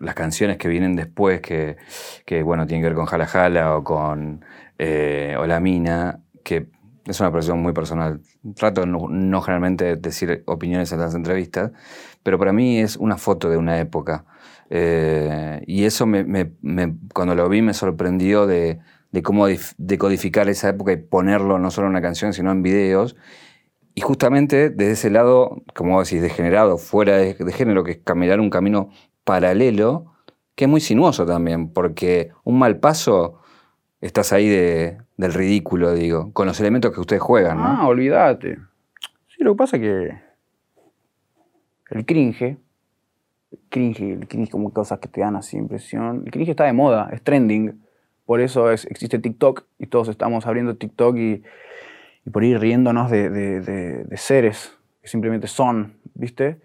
las 0.00 0.14
canciones 0.16 0.56
que 0.58 0.66
vienen 0.66 0.96
después, 0.96 1.40
que, 1.40 1.76
bueno, 2.42 2.66
tienen 2.66 2.82
que 2.82 2.88
ver 2.88 2.96
con 2.96 3.06
Jala 3.06 3.26
Jala 3.26 3.76
o 3.76 3.84
con 3.84 4.44
eh, 4.78 5.36
Hola 5.38 5.60
Mina, 5.60 6.20
que 6.42 6.66
es 7.06 7.20
una 7.20 7.30
percepción 7.30 7.62
muy 7.62 7.72
personal. 7.72 8.20
Trato 8.56 8.84
no, 8.84 9.06
no, 9.08 9.40
generalmente 9.42 9.94
decir 9.94 10.42
opiniones 10.46 10.90
en 10.90 10.98
las 10.98 11.14
entrevistas, 11.14 11.70
pero 12.24 12.36
para 12.36 12.52
mí 12.52 12.80
es 12.80 12.96
una 12.96 13.16
foto 13.16 13.48
de 13.48 13.56
una 13.56 13.78
época. 13.78 14.24
Eh, 14.68 15.62
y 15.68 15.84
eso 15.84 16.06
cuando 17.14 17.34
lo 17.36 17.48
vi 17.48 17.62
me 17.62 17.74
sorprendió 17.74 18.48
de, 18.48 18.80
de 19.12 19.22
cómo 19.22 19.46
decodificar 19.78 20.48
esa 20.48 20.70
época 20.70 20.92
y 20.92 20.96
ponerlo 20.96 21.60
no 21.60 21.70
solo 21.70 21.86
en 21.86 21.92
una 21.92 22.02
canción, 22.02 22.32
sino 22.32 22.50
en 22.50 22.62
videos. 22.62 23.14
Y 23.94 24.02
justamente 24.02 24.70
desde 24.70 24.92
ese 24.92 25.10
lado, 25.10 25.62
como 25.74 26.02
decís, 26.02 26.22
degenerado, 26.22 26.78
fuera 26.78 27.16
de, 27.16 27.34
género, 27.52 27.84
que 27.84 27.92
es 27.92 27.98
caminar 27.98 28.40
un 28.40 28.50
camino 28.50 28.90
paralelo, 29.24 30.12
que 30.54 30.64
es 30.64 30.70
muy 30.70 30.80
sinuoso 30.80 31.26
también, 31.26 31.72
porque 31.72 32.30
un 32.44 32.58
mal 32.58 32.78
paso 32.78 33.40
estás 34.00 34.32
ahí 34.32 34.48
de, 34.48 34.98
del 35.16 35.34
ridículo, 35.34 35.92
digo, 35.92 36.32
con 36.32 36.46
los 36.46 36.60
elementos 36.60 36.92
que 36.92 37.00
ustedes 37.00 37.22
juegan, 37.22 37.58
¿no? 37.58 37.64
Ah, 37.64 37.86
olvídate. 37.86 38.58
Sí, 39.28 39.42
lo 39.42 39.52
que 39.52 39.58
pasa 39.58 39.76
es 39.76 39.82
que 39.82 40.20
el 41.90 42.06
cringe, 42.06 42.42
el 42.42 43.58
cringe, 43.68 44.00
el 44.00 44.28
cringe 44.28 44.50
como 44.50 44.72
cosas 44.72 45.00
que 45.00 45.08
te 45.08 45.20
dan 45.20 45.36
así 45.36 45.56
impresión, 45.56 46.22
el 46.24 46.30
cringe 46.30 46.50
está 46.50 46.64
de 46.64 46.72
moda, 46.72 47.10
es 47.12 47.22
trending, 47.22 47.82
por 48.24 48.40
eso 48.40 48.70
es, 48.70 48.84
existe 48.86 49.18
TikTok 49.18 49.64
y 49.78 49.88
todos 49.88 50.08
estamos 50.08 50.46
abriendo 50.46 50.76
TikTok 50.76 51.16
y 51.16 51.42
por 52.32 52.44
ir 52.44 52.58
riéndonos 52.58 53.10
de, 53.10 54.04
seres 54.16 54.76
que 55.02 55.08
simplemente 55.08 55.46
son, 55.46 55.98
¿viste? 56.14 56.60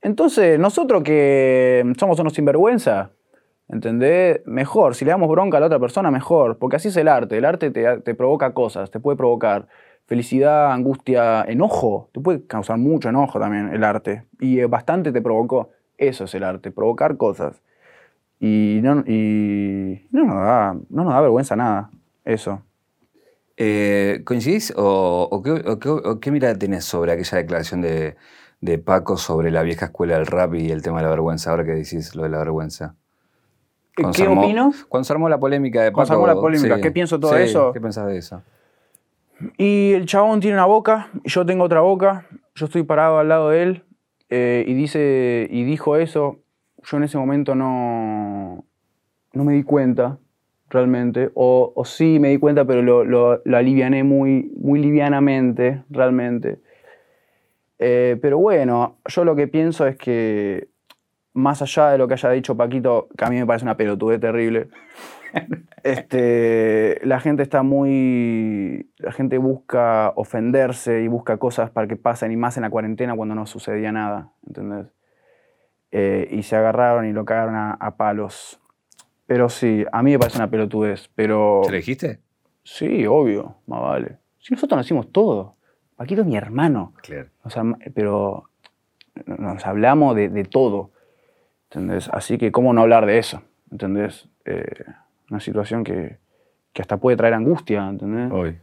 Entonces, 0.00 0.58
nosotros 0.58 1.02
que 1.02 1.84
somos 1.98 2.18
unos 2.20 2.34
sinvergüenza, 2.34 3.10
¿entendés? 3.68 4.42
Mejor, 4.46 4.94
si 4.94 5.04
le 5.04 5.12
damos 5.12 5.28
bronca 5.28 5.56
a 5.56 5.60
la 5.60 5.66
otra 5.66 5.78
persona, 5.78 6.10
mejor, 6.10 6.58
porque 6.58 6.76
así 6.76 6.88
es 6.88 6.96
el 6.96 7.08
arte. 7.08 7.38
El 7.38 7.44
arte 7.44 7.70
te, 7.70 8.00
te 8.00 8.14
provoca 8.14 8.52
cosas, 8.52 8.90
te 8.90 9.00
puede 9.00 9.16
provocar 9.16 9.66
felicidad, 10.06 10.72
angustia, 10.72 11.42
enojo. 11.44 12.10
Te 12.12 12.20
puede 12.20 12.46
causar 12.46 12.78
mucho 12.78 13.08
enojo 13.08 13.40
también 13.40 13.72
el 13.72 13.84
arte. 13.84 14.24
Y 14.40 14.62
bastante 14.64 15.12
te 15.12 15.22
provocó. 15.22 15.70
Eso 15.96 16.24
es 16.24 16.34
el 16.34 16.44
arte, 16.44 16.70
provocar 16.70 17.16
cosas. 17.16 17.62
Y 18.40 18.80
no, 18.82 19.02
y 19.06 20.06
no, 20.10 20.24
nos, 20.24 20.36
da, 20.36 20.74
no 20.90 21.04
nos 21.04 21.14
da 21.14 21.20
vergüenza 21.20 21.56
nada, 21.56 21.90
eso. 22.24 22.62
Eh, 23.56 24.22
¿Coincidís 24.24 24.72
o, 24.76 25.42
qué, 26.20 26.30
mirada 26.30 26.56
tenés 26.56 26.84
sobre 26.84 27.12
aquella 27.12 27.38
declaración 27.38 27.80
de, 27.82 28.16
Paco 28.78 29.16
sobre 29.16 29.50
la 29.50 29.62
vieja 29.62 29.86
escuela 29.86 30.14
del 30.14 30.26
rap 30.26 30.54
y 30.54 30.70
el 30.70 30.82
tema 30.82 30.98
de 30.98 31.04
la 31.04 31.10
vergüenza? 31.10 31.50
Ahora 31.50 31.64
que 31.64 31.72
decís 31.72 32.14
lo 32.14 32.24
de 32.24 32.30
la 32.30 32.38
vergüenza. 32.38 32.94
¿Qué 33.94 34.26
opino? 34.26 34.72
Cuando 34.88 35.04
se 35.04 35.12
armó 35.12 35.28
la 35.28 35.38
polémica 35.38 35.82
de 35.82 35.90
Paco. 35.90 35.96
Cuando 35.96 36.08
se 36.08 36.14
armó 36.14 36.26
la 36.26 36.34
polémica, 36.34 36.80
¿qué 36.80 36.90
pienso 36.90 37.20
todo 37.20 37.36
eso? 37.36 37.72
¿Qué 37.72 37.80
pensás 37.80 38.06
de 38.06 38.18
eso? 38.18 38.42
Y 39.56 39.92
el 39.92 40.06
chabón 40.06 40.40
tiene 40.40 40.56
una 40.56 40.64
boca, 40.64 41.10
yo 41.24 41.44
tengo 41.44 41.64
otra 41.64 41.80
boca, 41.80 42.26
yo 42.54 42.66
estoy 42.66 42.84
parado 42.84 43.18
al 43.18 43.28
lado 43.28 43.50
de 43.50 43.62
él 43.62 43.84
eh, 44.30 44.64
y, 44.66 44.74
dice, 44.74 45.46
y 45.50 45.64
dijo 45.64 45.96
eso. 45.96 46.40
Yo 46.82 46.96
en 46.98 47.04
ese 47.04 47.18
momento 47.18 47.54
no, 47.54 48.64
no 49.32 49.44
me 49.44 49.54
di 49.54 49.62
cuenta 49.62 50.18
realmente, 50.74 51.30
o, 51.34 51.72
o, 51.74 51.84
sí 51.84 52.18
me 52.18 52.28
di 52.28 52.38
cuenta, 52.38 52.64
pero 52.66 52.82
lo, 52.82 53.04
lo, 53.04 53.40
lo 53.44 53.56
aliviané 53.56 54.04
muy, 54.04 54.52
muy 54.56 54.80
livianamente, 54.80 55.84
realmente. 55.88 56.58
Eh, 57.78 58.18
pero 58.20 58.38
bueno, 58.38 58.98
yo 59.06 59.24
lo 59.24 59.36
que 59.36 59.48
pienso 59.48 59.86
es 59.86 59.96
que, 59.96 60.68
más 61.32 61.62
allá 61.62 61.90
de 61.90 61.98
lo 61.98 62.08
que 62.08 62.14
haya 62.14 62.30
dicho 62.30 62.56
Paquito, 62.56 63.08
que 63.16 63.24
a 63.24 63.30
mí 63.30 63.36
me 63.36 63.46
parece 63.46 63.64
una 63.64 63.76
pelotudez 63.76 64.20
terrible, 64.20 64.68
este, 65.82 67.00
la 67.04 67.20
gente 67.20 67.42
está 67.42 67.62
muy. 67.62 68.90
La 68.98 69.12
gente 69.12 69.38
busca 69.38 70.12
ofenderse 70.16 71.02
y 71.02 71.08
busca 71.08 71.38
cosas 71.38 71.70
para 71.70 71.86
que 71.86 71.96
pasen, 71.96 72.32
y 72.32 72.36
más 72.36 72.56
en 72.56 72.62
la 72.62 72.70
cuarentena 72.70 73.16
cuando 73.16 73.34
no 73.34 73.46
sucedía 73.46 73.92
nada, 73.92 74.32
¿entendés? 74.46 74.86
Eh, 75.92 76.28
y 76.32 76.42
se 76.42 76.56
agarraron 76.56 77.06
y 77.06 77.12
lo 77.12 77.24
cagaron 77.24 77.54
a, 77.54 77.72
a 77.72 77.96
palos. 77.96 78.60
Pero 79.26 79.48
sí, 79.48 79.84
a 79.90 80.02
mí 80.02 80.12
me 80.12 80.18
parece 80.18 80.38
una 80.38 80.50
pelotudez, 80.50 81.08
pero... 81.14 81.62
¿Se 81.64 81.70
le 81.70 81.76
dijiste? 81.78 82.20
Sí, 82.62 83.06
obvio, 83.06 83.56
más 83.66 83.80
vale. 83.80 84.18
Si 84.38 84.52
nosotros 84.52 84.76
nacimos 84.76 85.10
todo. 85.12 85.56
Paquito 85.96 86.22
es 86.22 86.26
mi 86.26 86.36
hermano. 86.36 86.92
Claro. 87.02 87.28
O 87.42 87.50
sea, 87.50 87.62
pero 87.94 88.50
nos 89.26 89.64
hablamos 89.66 90.14
de, 90.16 90.44
todo. 90.44 90.90
¿Entendés? 91.70 92.08
Así 92.12 92.36
que, 92.38 92.52
¿cómo 92.52 92.72
no 92.72 92.82
hablar 92.82 93.06
de 93.06 93.18
eso? 93.18 93.42
¿Entendés? 93.70 94.28
Eh, 94.44 94.84
una 95.30 95.40
situación 95.40 95.84
que, 95.84 96.18
que 96.72 96.82
hasta 96.82 96.98
puede 96.98 97.16
traer 97.16 97.34
angustia, 97.34 97.88
¿entendés? 97.88 98.30
Hoy. 98.30 98.58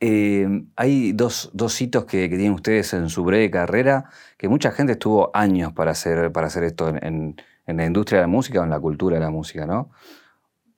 Eh, 0.00 0.62
hay 0.76 1.12
dos, 1.12 1.50
dos 1.52 1.80
hitos 1.80 2.04
que, 2.04 2.30
que 2.30 2.36
tienen 2.36 2.52
ustedes 2.52 2.92
en 2.94 3.08
su 3.08 3.24
breve 3.24 3.50
carrera, 3.50 4.04
que 4.36 4.48
mucha 4.48 4.70
gente 4.70 4.92
estuvo 4.92 5.30
años 5.34 5.72
para 5.72 5.90
hacer, 5.90 6.30
para 6.30 6.46
hacer 6.46 6.62
esto 6.62 6.88
en, 6.88 7.04
en- 7.04 7.36
en 7.68 7.76
la 7.76 7.84
industria 7.84 8.20
de 8.20 8.22
la 8.22 8.28
música 8.28 8.60
o 8.60 8.64
en 8.64 8.70
la 8.70 8.80
cultura 8.80 9.16
de 9.16 9.20
la 9.20 9.30
música, 9.30 9.66
¿no? 9.66 9.90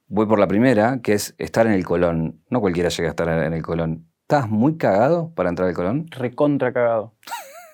Voy 0.09 0.27
por 0.27 0.41
la 0.41 0.49
primera, 0.49 1.01
que 1.03 1.13
es 1.13 1.37
estar 1.39 1.67
en 1.69 1.73
el 1.73 1.85
Colón. 1.85 2.41
No 2.51 2.61
cualquiera 2.61 2.89
llega 2.89 3.09
a 3.09 3.11
estar 3.11 3.29
en 3.29 3.53
el 3.53 3.63
Colón. 3.63 4.07
¿Estás 4.23 4.51
muy 4.51 4.77
cagado 4.77 5.33
para 5.37 5.49
entrar 5.49 5.69
al 5.69 5.75
Colón? 5.75 6.07
Recontra 6.11 6.73
cagado. 6.73 7.15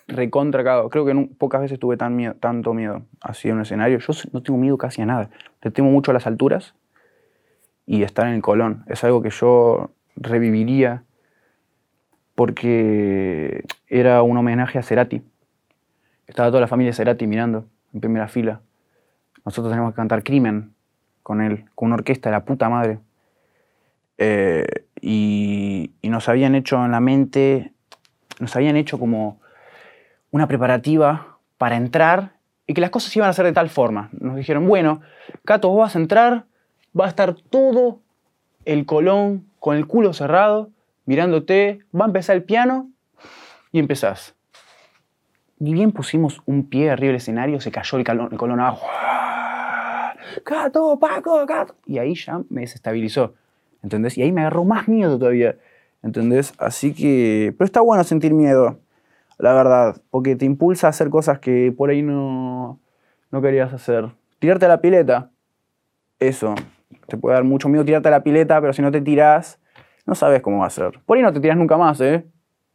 Recontra 0.07 0.63
cagado. 0.63 0.91
Creo 0.91 1.07
que 1.07 1.31
pocas 1.39 1.63
veces 1.63 1.79
tuve 1.79 1.97
tan 1.97 2.15
miedo, 2.15 2.35
tanto 2.35 2.75
miedo 2.75 3.07
así 3.23 3.49
en 3.49 3.55
un 3.55 3.63
escenario. 3.63 3.99
Yo 3.99 4.13
no 4.33 4.43
tengo 4.43 4.59
miedo 4.59 4.77
casi 4.77 5.01
a 5.01 5.07
nada. 5.07 5.31
Le 5.63 5.71
temo 5.71 5.91
mucho 5.91 6.11
a 6.11 6.15
las 6.15 6.27
alturas 6.27 6.75
y 7.87 8.03
estar 8.03 8.27
en 8.27 8.35
el 8.35 8.43
Colón. 8.43 8.85
Es 8.87 9.03
algo 9.03 9.23
que 9.23 9.31
yo 9.31 9.93
reviviría 10.15 11.05
porque 12.35 13.65
era 13.89 14.23
un 14.23 14.37
homenaje 14.37 14.79
a 14.79 14.83
Cerati. 14.83 15.23
Estaba 16.27 16.49
toda 16.49 16.61
la 16.61 16.69
familia 16.69 16.93
Cerati 16.93 17.27
mirando 17.27 17.65
en 17.95 18.01
primera 18.03 18.29
fila. 18.29 18.61
Nosotros 19.47 19.71
teníamos 19.71 19.93
que 19.95 19.97
cantar 19.97 20.23
Crimen 20.23 20.75
con 21.23 21.41
él, 21.41 21.65
con 21.75 21.87
una 21.87 21.95
orquesta 21.97 22.29
de 22.29 22.33
la 22.37 22.45
puta 22.45 22.69
madre. 22.69 22.99
Eh, 24.19 24.67
y, 25.01 25.93
y 26.03 26.09
nos 26.09 26.29
habían 26.29 26.55
hecho 26.55 26.85
en 26.85 26.91
la 26.91 27.01
mente, 27.01 27.73
nos 28.41 28.55
habían 28.57 28.77
hecho 28.77 28.99
como 28.99 29.41
una 30.33 30.49
preparativa 30.49 31.39
para 31.59 31.77
entrar 31.77 32.33
y 32.67 32.75
que 32.75 32.81
las 32.81 32.91
cosas 32.91 33.15
iban 33.17 33.29
a 33.31 33.33
ser 33.33 33.47
de 33.47 33.53
tal 33.53 33.71
forma. 33.71 34.09
Nos 34.13 34.37
dijeron, 34.37 34.67
bueno, 34.67 35.01
Cato, 35.45 35.69
vos 35.69 35.79
vas 35.79 35.97
a 35.97 36.01
entrar, 36.01 36.45
va 36.99 37.07
a 37.07 37.09
estar 37.09 37.35
todo 37.35 38.01
el 38.65 38.85
colón 38.85 39.47
con 39.61 39.77
el 39.77 39.87
culo 39.87 40.13
cerrado, 40.13 40.71
mirándote, 41.05 41.81
va 41.95 42.05
a 42.05 42.09
empezar 42.09 42.35
el 42.35 42.43
piano 42.43 42.91
y 43.71 43.79
empezás. 43.79 44.35
Ni 45.59 45.73
bien 45.73 45.93
pusimos 45.93 46.43
un 46.47 46.69
pie 46.69 46.91
arriba 46.91 47.09
del 47.11 47.17
escenario, 47.17 47.61
se 47.61 47.71
cayó 47.71 47.97
el, 47.97 48.05
calón- 48.05 48.29
el 48.33 48.39
colón 48.39 48.59
abajo. 48.61 48.87
Cato, 50.45 50.99
Paco, 50.99 51.45
Cato. 51.47 51.75
Y 51.87 51.99
ahí 51.99 52.15
ya 52.15 52.41
me 52.49 52.63
desestabilizó. 52.63 53.35
¿Entendés? 53.83 54.17
Y 54.19 54.23
ahí 54.23 54.33
me 54.33 54.41
agarró 54.41 54.65
más 54.65 54.89
miedo 54.89 55.19
todavía. 55.19 55.57
¿Entendés? 56.03 56.53
Así 56.59 56.95
que. 56.95 57.55
Pero 57.57 57.67
está 57.67 57.81
bueno 57.81 58.05
sentir 58.05 58.33
miedo, 58.35 58.79
la 59.39 59.53
verdad. 59.55 60.01
Porque 60.11 60.37
te 60.37 60.45
impulsa 60.45 60.87
a 60.87 60.91
hacer 60.91 61.11
cosas 61.11 61.39
que 61.39 61.73
por 61.77 61.91
ahí 61.91 62.03
no, 62.03 62.79
no 63.31 63.43
querías 63.43 63.73
hacer. 63.73 64.11
Tirarte 64.39 64.67
a 64.67 64.69
la 64.69 64.81
pileta. 64.81 65.31
Eso. 66.19 66.55
Te 67.07 67.17
puede 67.17 67.35
dar 67.35 67.45
mucho 67.45 67.69
miedo 67.69 67.85
tirarte 67.85 68.09
a 68.09 68.13
la 68.13 68.23
pileta, 68.23 68.61
pero 68.61 68.73
si 68.73 68.83
no 68.83 68.91
te 68.91 69.01
tirás, 69.01 69.59
no 70.07 70.15
sabes 70.15 70.41
cómo 70.43 70.61
va 70.61 70.67
a 70.67 70.71
ser. 70.71 71.01
Por 71.05 71.17
ahí 71.17 71.23
no 71.23 71.33
te 71.33 71.41
tirás 71.41 71.57
nunca 71.57 71.77
más, 71.77 72.01
¿eh? 72.01 72.27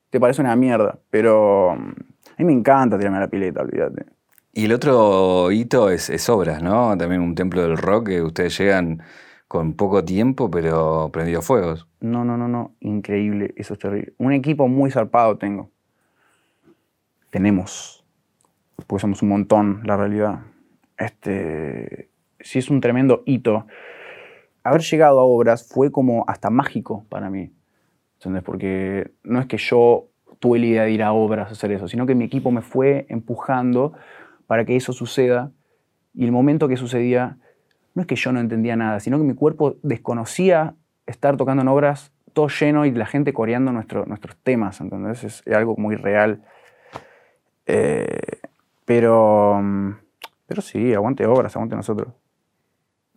Te 0.09 0.19
parece 0.19 0.41
una 0.41 0.55
mierda. 0.55 0.99
Pero. 1.09 1.75
mm, 1.77 1.89
A 1.89 2.35
mí 2.39 2.45
me 2.45 2.53
encanta 2.53 2.97
tirarme 2.97 3.17
a 3.17 3.21
la 3.21 3.27
pileta, 3.27 3.61
olvídate. 3.61 4.05
Y 4.53 4.65
el 4.65 4.73
otro 4.73 5.51
hito 5.51 5.89
es, 5.89 6.29
Obras, 6.29 6.61
¿no? 6.61 6.97
También 6.97 7.21
un 7.21 7.35
templo 7.35 7.61
del 7.61 7.77
rock 7.77 8.07
que 8.07 8.21
ustedes 8.21 8.57
llegan 8.57 9.01
con 9.47 9.73
poco 9.73 10.03
tiempo, 10.03 10.51
pero 10.51 11.09
prendido 11.11 11.41
fuegos. 11.41 11.87
No, 12.01 12.25
no, 12.25 12.37
no, 12.37 12.47
no. 12.47 12.75
Increíble. 12.81 13.53
Eso 13.55 13.73
es 13.73 13.79
terrible. 13.79 14.13
Un 14.17 14.33
equipo 14.33 14.67
muy 14.67 14.91
zarpado 14.91 15.37
tengo. 15.37 15.69
Tenemos. 17.29 18.03
Porque 18.87 19.01
somos 19.01 19.21
un 19.21 19.29
montón, 19.29 19.81
la 19.85 19.95
realidad. 19.95 20.39
Este. 20.97 22.09
Sí, 22.39 22.59
es 22.59 22.69
un 22.69 22.81
tremendo 22.81 23.23
hito. 23.25 23.67
Haber 24.63 24.81
llegado 24.81 25.19
a 25.19 25.23
obras 25.23 25.67
fue 25.67 25.91
como 25.91 26.25
hasta 26.27 26.49
mágico 26.49 27.05
para 27.07 27.29
mí. 27.29 27.53
¿Entendés? 28.15 28.43
Porque 28.43 29.11
no 29.23 29.39
es 29.39 29.47
que 29.47 29.57
yo 29.57 30.07
tuve 30.39 30.59
la 30.59 30.65
idea 30.65 30.83
de 30.83 30.91
ir 30.91 31.03
a 31.03 31.13
obras 31.13 31.49
a 31.49 31.51
hacer 31.51 31.71
eso, 31.71 31.87
sino 31.87 32.05
que 32.05 32.15
mi 32.15 32.25
equipo 32.25 32.51
me 32.51 32.61
fue 32.61 33.05
empujando 33.09 33.93
para 34.51 34.65
que 34.65 34.75
eso 34.75 34.91
suceda. 34.91 35.53
Y 36.13 36.25
el 36.25 36.33
momento 36.33 36.67
que 36.67 36.75
sucedía, 36.75 37.37
no 37.95 38.01
es 38.01 38.05
que 38.05 38.17
yo 38.17 38.33
no 38.33 38.41
entendía 38.41 38.75
nada, 38.75 38.99
sino 38.99 39.17
que 39.17 39.23
mi 39.23 39.33
cuerpo 39.33 39.77
desconocía 39.81 40.75
estar 41.05 41.37
tocando 41.37 41.61
en 41.61 41.69
obras 41.69 42.11
todo 42.33 42.49
lleno 42.49 42.85
y 42.85 42.91
la 42.91 43.05
gente 43.05 43.31
coreando 43.31 43.71
nuestro- 43.71 44.05
nuestros 44.05 44.35
temas, 44.43 44.81
¿entendés? 44.81 45.23
Es, 45.23 45.41
es 45.45 45.53
algo 45.55 45.77
muy 45.77 45.95
real. 45.95 46.43
Eh, 47.65 48.19
pero, 48.83 49.61
mm, 49.63 49.91
pero 50.47 50.61
sí, 50.61 50.93
aguante 50.93 51.25
obras, 51.25 51.55
aguante 51.55 51.77
nosotros. 51.77 52.13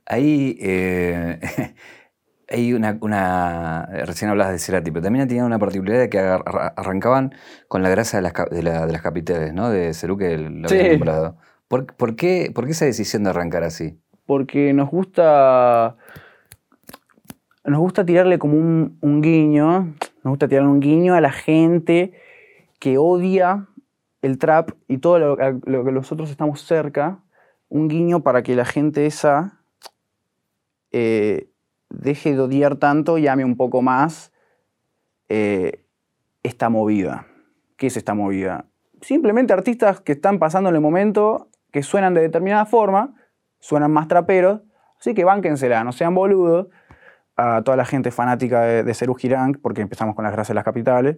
Ahí 0.07 0.57
eh, 0.61 1.41
hay 2.49 2.73
una, 2.75 2.99
una- 3.01 3.87
Recién 4.07 4.31
hablabas 4.31 4.53
de 4.53 4.59
Cerati, 4.59 4.91
pero 4.91 5.03
también 5.05 5.27
tenían 5.29 5.47
una 5.47 5.59
particularidad 5.59 6.03
de 6.03 6.11
que 6.11 6.19
agar- 6.19 6.73
arrancaban 6.77 7.35
con 7.69 7.83
la 7.83 7.89
grasa 7.89 8.19
de 8.19 8.23
las, 8.23 8.33
de 8.51 8.63
la- 8.63 8.87
de 8.87 8.93
las 8.93 9.03
capitales, 9.03 9.53
¿no? 9.55 9.71
De 9.71 9.95
Cerú, 9.95 10.17
que 10.19 10.37
lo 10.39 10.69
había 10.69 10.83
Sí. 10.85 10.91
nombrado. 10.91 11.37
¿Por, 11.69 11.87
por 11.95 12.15
qué, 12.17 12.51
¿Por 12.55 12.67
qué 12.67 12.73
esa 12.73 12.85
decisión 12.85 13.25
de 13.25 13.31
arrancar 13.31 13.65
así? 13.65 13.99
porque 14.27 14.73
nos 14.73 14.89
gusta 14.91 15.97
nos 17.65 17.79
gusta 17.79 18.05
tirarle 18.05 18.39
como 18.39 18.55
un, 18.59 18.99
un 19.01 19.21
guiño, 19.23 19.95
nos 20.23 20.31
gusta 20.33 20.49
tirarle 20.49 20.71
un 20.71 20.81
guiño 20.81 21.15
a 21.15 21.21
la 21.21 21.31
gente 21.33 22.13
que 22.79 22.99
odia 22.99 23.67
el 24.23 24.39
trap 24.39 24.71
y 24.89 24.99
todo 24.99 25.19
lo 25.19 25.85
que 25.85 25.93
nosotros 25.93 26.31
estamos 26.31 26.63
cerca, 26.63 27.19
un 27.69 27.89
guiño 27.89 28.23
para 28.23 28.43
que 28.43 28.55
la 28.57 28.65
gente 28.65 29.07
esa 29.07 29.61
eh, 30.93 31.49
deje 31.91 32.33
de 32.33 32.41
odiar 32.41 32.77
tanto 32.77 33.19
y 33.19 33.27
ame 33.27 33.45
un 33.45 33.57
poco 33.57 33.83
más 33.83 34.33
eh, 35.29 35.85
esta 36.43 36.69
movida. 36.69 37.27
¿Qué 37.77 37.89
es 37.89 37.97
esta 37.97 38.15
movida? 38.15 38.67
Simplemente 39.01 39.53
artistas 39.53 40.01
que 40.01 40.13
están 40.13 40.39
pasando 40.39 40.71
en 40.71 40.77
el 40.77 40.81
momento, 40.81 41.49
que 41.73 41.83
suenan 41.83 42.15
de 42.15 42.21
determinada 42.21 42.67
forma, 42.67 43.15
suenan 43.61 43.93
más 43.93 44.09
traperos, 44.09 44.63
así 44.99 45.15
que 45.15 45.25
bánquensela, 45.25 45.85
no 45.85 45.93
sean 45.93 46.15
boludos. 46.15 46.69
A 47.37 47.63
toda 47.63 47.77
la 47.77 47.85
gente 47.85 48.13
fanática 48.13 48.63
de, 48.63 48.85
de 48.85 48.95
Serú 48.95 49.17
porque 49.61 49.81
empezamos 49.81 50.15
con 50.15 50.23
las 50.23 50.33
gracias 50.33 50.51
de 50.51 50.55
las 50.55 50.65
capitales, 50.65 51.17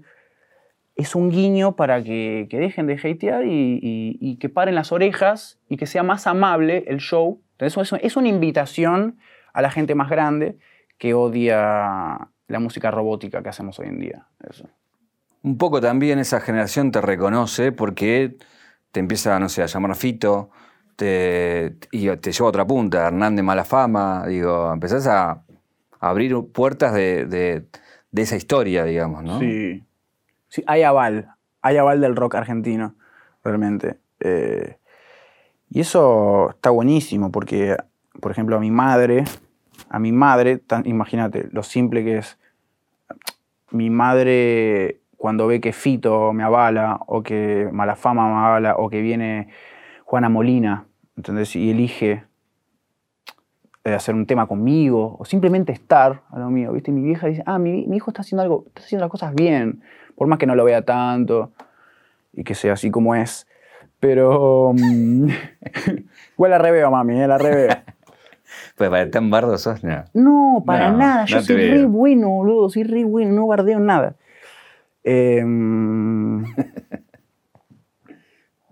es 0.96 1.14
un 1.14 1.30
guiño 1.30 1.76
para 1.76 2.02
que, 2.02 2.46
que 2.50 2.58
dejen 2.58 2.86
de 2.86 2.94
hatear 2.94 3.44
y, 3.46 4.38
que 4.40 4.48
paren 4.48 4.74
las 4.74 4.92
orejas 4.92 5.60
y 5.68 5.76
que 5.76 5.86
sea 5.86 6.02
más 6.02 6.26
amable 6.26 6.84
el 6.88 6.98
show. 6.98 7.42
Entonces, 7.52 7.92
es, 7.92 8.00
es 8.02 8.16
una 8.16 8.28
invitación 8.28 9.18
a 9.56 9.62
la 9.62 9.70
gente 9.70 9.94
más 9.94 10.10
grande 10.10 10.58
que 10.98 11.14
odia 11.14 12.28
la 12.48 12.58
música 12.60 12.90
robótica 12.90 13.42
que 13.42 13.48
hacemos 13.48 13.78
hoy 13.78 13.88
en 13.88 13.98
día. 13.98 14.26
Eso. 14.48 14.68
Un 15.42 15.56
poco 15.56 15.80
también 15.80 16.18
esa 16.18 16.40
generación 16.40 16.90
te 16.92 17.00
reconoce 17.00 17.72
porque 17.72 18.36
te 18.92 19.00
empieza, 19.00 19.38
no 19.38 19.48
sé, 19.48 19.62
a 19.62 19.66
llamar 19.66 19.94
Fito 19.96 20.50
te, 20.96 21.76
y 21.90 22.08
te 22.16 22.32
lleva 22.32 22.46
a 22.46 22.48
otra 22.50 22.66
punta, 22.66 23.06
Hernán 23.06 23.36
de 23.36 23.42
mala 23.42 23.64
fama, 23.64 24.26
digo, 24.26 24.72
empezás 24.72 25.06
a 25.06 25.42
abrir 26.00 26.36
puertas 26.52 26.92
de, 26.92 27.24
de- 27.26 27.66
de 28.10 28.22
esa 28.22 28.36
historia, 28.36 28.84
digamos, 28.84 29.22
¿no? 29.24 29.38
Sí. 29.40 29.84
Sí, 30.48 30.62
hay 30.66 30.82
aval. 30.82 31.30
Hay 31.62 31.76
aval 31.78 32.00
del 32.00 32.14
rock 32.16 32.34
argentino, 32.36 32.94
realmente. 33.42 33.98
Eh, 34.20 34.78
y 35.70 35.80
eso 35.80 36.50
está 36.50 36.70
buenísimo 36.70 37.30
porque, 37.30 37.76
por 38.20 38.30
ejemplo, 38.32 38.56
a 38.56 38.60
mi 38.60 38.70
madre, 38.70 39.24
a 39.88 39.98
mi 39.98 40.12
madre, 40.12 40.58
tan- 40.58 40.86
imagínate 40.86 41.48
lo 41.52 41.62
simple 41.62 42.04
que 42.04 42.18
es. 42.18 42.38
Mi 43.70 43.90
madre, 43.90 45.00
cuando 45.16 45.46
ve 45.46 45.60
que 45.60 45.72
Fito 45.72 46.32
me 46.32 46.42
avala, 46.42 47.00
o 47.06 47.22
que 47.22 47.68
Malafama 47.72 48.28
me 48.28 48.46
avala, 48.46 48.76
o 48.76 48.88
que 48.88 49.00
viene 49.00 49.48
Juana 50.04 50.28
Molina, 50.28 50.86
¿entendés? 51.16 51.56
Y 51.56 51.70
elige 51.70 52.24
eh, 53.84 53.94
hacer 53.94 54.14
un 54.14 54.26
tema 54.26 54.46
conmigo, 54.46 55.16
o 55.18 55.24
simplemente 55.24 55.72
estar 55.72 56.22
a 56.30 56.38
lo 56.38 56.50
mío, 56.50 56.72
¿viste? 56.72 56.90
Y 56.90 56.94
mi 56.94 57.02
vieja 57.02 57.26
dice, 57.26 57.42
ah, 57.46 57.58
mi, 57.58 57.84
hijo 57.94 58.10
está 58.10 58.22
haciendo 58.22 58.42
algo, 58.42 58.64
está 58.68 58.82
haciendo 58.82 59.04
las 59.04 59.10
cosas 59.10 59.34
bien, 59.34 59.82
por 60.16 60.28
más 60.28 60.38
que 60.38 60.46
no 60.46 60.54
lo 60.54 60.64
vea 60.64 60.82
tanto, 60.82 61.52
y 62.32 62.44
que 62.44 62.54
sea 62.54 62.74
así 62.74 62.90
como 62.90 63.14
es. 63.14 63.46
Pero... 64.00 64.72
mm, 64.74 65.28
igual 66.34 66.50
la 66.50 66.58
reveo, 66.58 66.90
mami, 66.90 67.20
eh, 67.20 67.28
la 67.28 67.38
reveo. 67.38 67.68
Pues 68.76 68.90
para 68.90 69.10
tan 69.10 69.30
bardo 69.30 69.56
sos, 69.58 69.82
no. 69.84 70.04
No, 70.14 70.62
para 70.66 70.90
No, 70.90 70.98
nada, 70.98 71.24
yo 71.26 71.36
no 71.36 71.42
soy 71.42 71.56
re 71.56 71.84
bueno, 71.86 72.28
boludo, 72.28 72.68
soy 72.70 72.84
re 72.84 73.04
bueno, 73.04 73.32
no 73.32 73.46
bardeo 73.46 73.78
nada. 73.80 74.16
Em, 75.04 76.44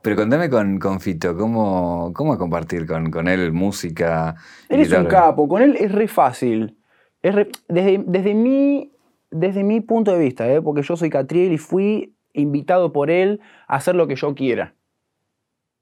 Pero 0.02 0.16
contame 0.16 0.50
con, 0.50 0.78
con 0.78 1.00
Fito, 1.00 1.34
¿cómo, 1.34 2.12
cómo 2.14 2.36
compartir 2.36 2.86
con, 2.86 3.10
con 3.10 3.26
él 3.26 3.52
música? 3.52 4.34
Él 4.68 4.80
es 4.80 4.92
un 4.92 5.06
capo, 5.06 5.48
con 5.48 5.62
él 5.62 5.76
es 5.80 5.90
re 5.90 6.08
fácil. 6.08 6.76
Es 7.22 7.34
re- 7.34 7.48
desde, 7.68 8.04
desde, 8.06 8.34
mi, 8.34 8.92
desde 9.30 9.64
mi 9.64 9.80
punto 9.80 10.12
de 10.12 10.18
vista, 10.18 10.46
¿eh? 10.52 10.60
porque 10.60 10.82
yo 10.82 10.94
soy 10.96 11.08
Catriel 11.08 11.52
y 11.52 11.58
fui 11.58 12.14
invitado 12.34 12.92
por 12.92 13.10
él 13.10 13.40
a 13.66 13.76
hacer 13.76 13.94
lo 13.94 14.06
que 14.06 14.14
yo 14.16 14.34
quiera. 14.34 14.74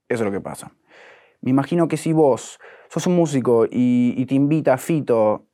Eso 0.09 0.23
es 0.23 0.27
lo 0.27 0.31
que 0.31 0.41
pasa. 0.41 0.71
Me 1.41 1.51
imagino 1.51 1.89
que 1.89 1.97
si 1.97 2.13
vos 2.13 2.61
sos 2.93 3.07
un 3.07 3.17
músico 3.17 3.67
y, 3.71 4.27
te 4.27 4.35
invita 4.35 4.77
Fito, 4.77 5.47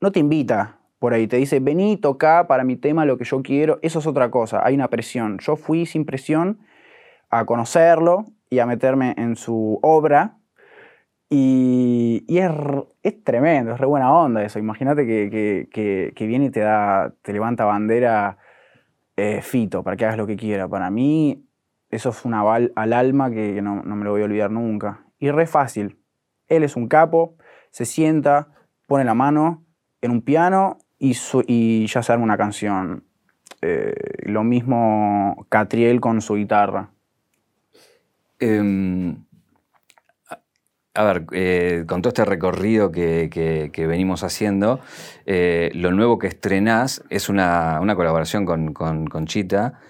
no 0.00 0.10
te 0.10 0.18
invita 0.18 0.80
por 0.98 1.14
ahí, 1.14 1.28
te 1.28 1.36
dice, 1.36 1.60
vení, 1.60 1.96
toca 1.96 2.48
para 2.48 2.64
mi 2.64 2.74
tema 2.76 3.04
lo 3.04 3.16
que 3.18 3.24
yo 3.24 3.40
quiero, 3.40 3.78
eso 3.82 4.00
es 4.00 4.06
otra 4.08 4.32
cosa, 4.32 4.66
hay 4.66 4.74
una 4.74 4.88
presión. 4.88 5.38
Yo 5.38 5.54
fui 5.54 5.86
sin 5.86 6.04
presión 6.04 6.58
a 7.30 7.44
conocerlo 7.46 8.24
y 8.50 8.58
a 8.58 8.66
meterme 8.66 9.14
en 9.16 9.36
su 9.36 9.78
obra. 9.82 10.38
Y, 11.30 12.24
es, 12.28 12.50
es 13.04 13.22
tremendo, 13.24 13.74
es 13.74 13.78
re 13.80 13.86
buena 13.86 14.12
onda 14.12 14.42
eso. 14.44 14.58
Imagínate 14.58 15.06
que, 15.06 15.68
que- 15.70 16.12
que- 16.14 16.26
viene 16.26 16.46
y 16.46 16.50
te 16.50 16.60
da, 16.60 17.14
te 17.22 17.32
levanta 17.32 17.64
bandera 17.64 18.38
eh, 19.16 19.42
Fito 19.42 19.84
para 19.84 19.96
que 19.96 20.04
hagas 20.06 20.18
lo 20.18 20.26
que 20.26 20.36
quiera. 20.36 20.68
Para 20.68 20.90
mí, 20.90 21.46
eso 21.90 22.10
es 22.10 22.24
un 22.24 22.34
aval 22.34 22.72
al 22.76 22.92
alma 22.92 23.30
que 23.30 23.62
no, 23.62 23.82
no 23.84 23.96
me 23.96 24.04
lo 24.04 24.12
voy 24.12 24.22
a 24.22 24.24
olvidar 24.26 24.50
nunca. 24.50 25.06
Y 25.20 25.30
re 25.30 25.46
fácil. 25.46 25.98
Él 26.48 26.62
es 26.62 26.76
un 26.76 26.88
capo, 26.88 27.36
se 27.70 27.84
sienta, 27.84 28.48
pone 28.86 29.04
la 29.04 29.14
mano 29.14 29.64
en 30.00 30.10
un 30.10 30.22
piano 30.22 30.78
y, 30.98 31.86
ya 31.86 32.02
se 32.02 32.12
arma 32.12 32.24
una 32.24 32.36
canción. 32.36 33.04
Eh, 33.62 33.94
lo 34.24 34.44
mismo 34.44 35.46
Catriel 35.48 36.00
con 36.00 36.20
su 36.20 36.34
guitarra. 36.34 36.90
Em, 38.38 39.24
a- 40.94 41.04
ver, 41.04 41.26
eh, 41.32 41.84
con 41.86 42.02
todo 42.02 42.10
este 42.10 42.24
recorrido 42.24 42.92
que, 42.92 43.28
que- 43.72 43.86
venimos 43.86 44.22
haciendo, 44.22 44.80
eh, 45.26 45.70
lo 45.74 45.90
nuevo 45.90 46.18
que 46.18 46.26
estrenás 46.26 47.02
es 47.10 47.28
una, 47.28 47.80
una 47.80 47.96
colaboración 47.96 48.44
con, 48.46 48.72
con, 48.72 49.26
Chita, 49.26 49.80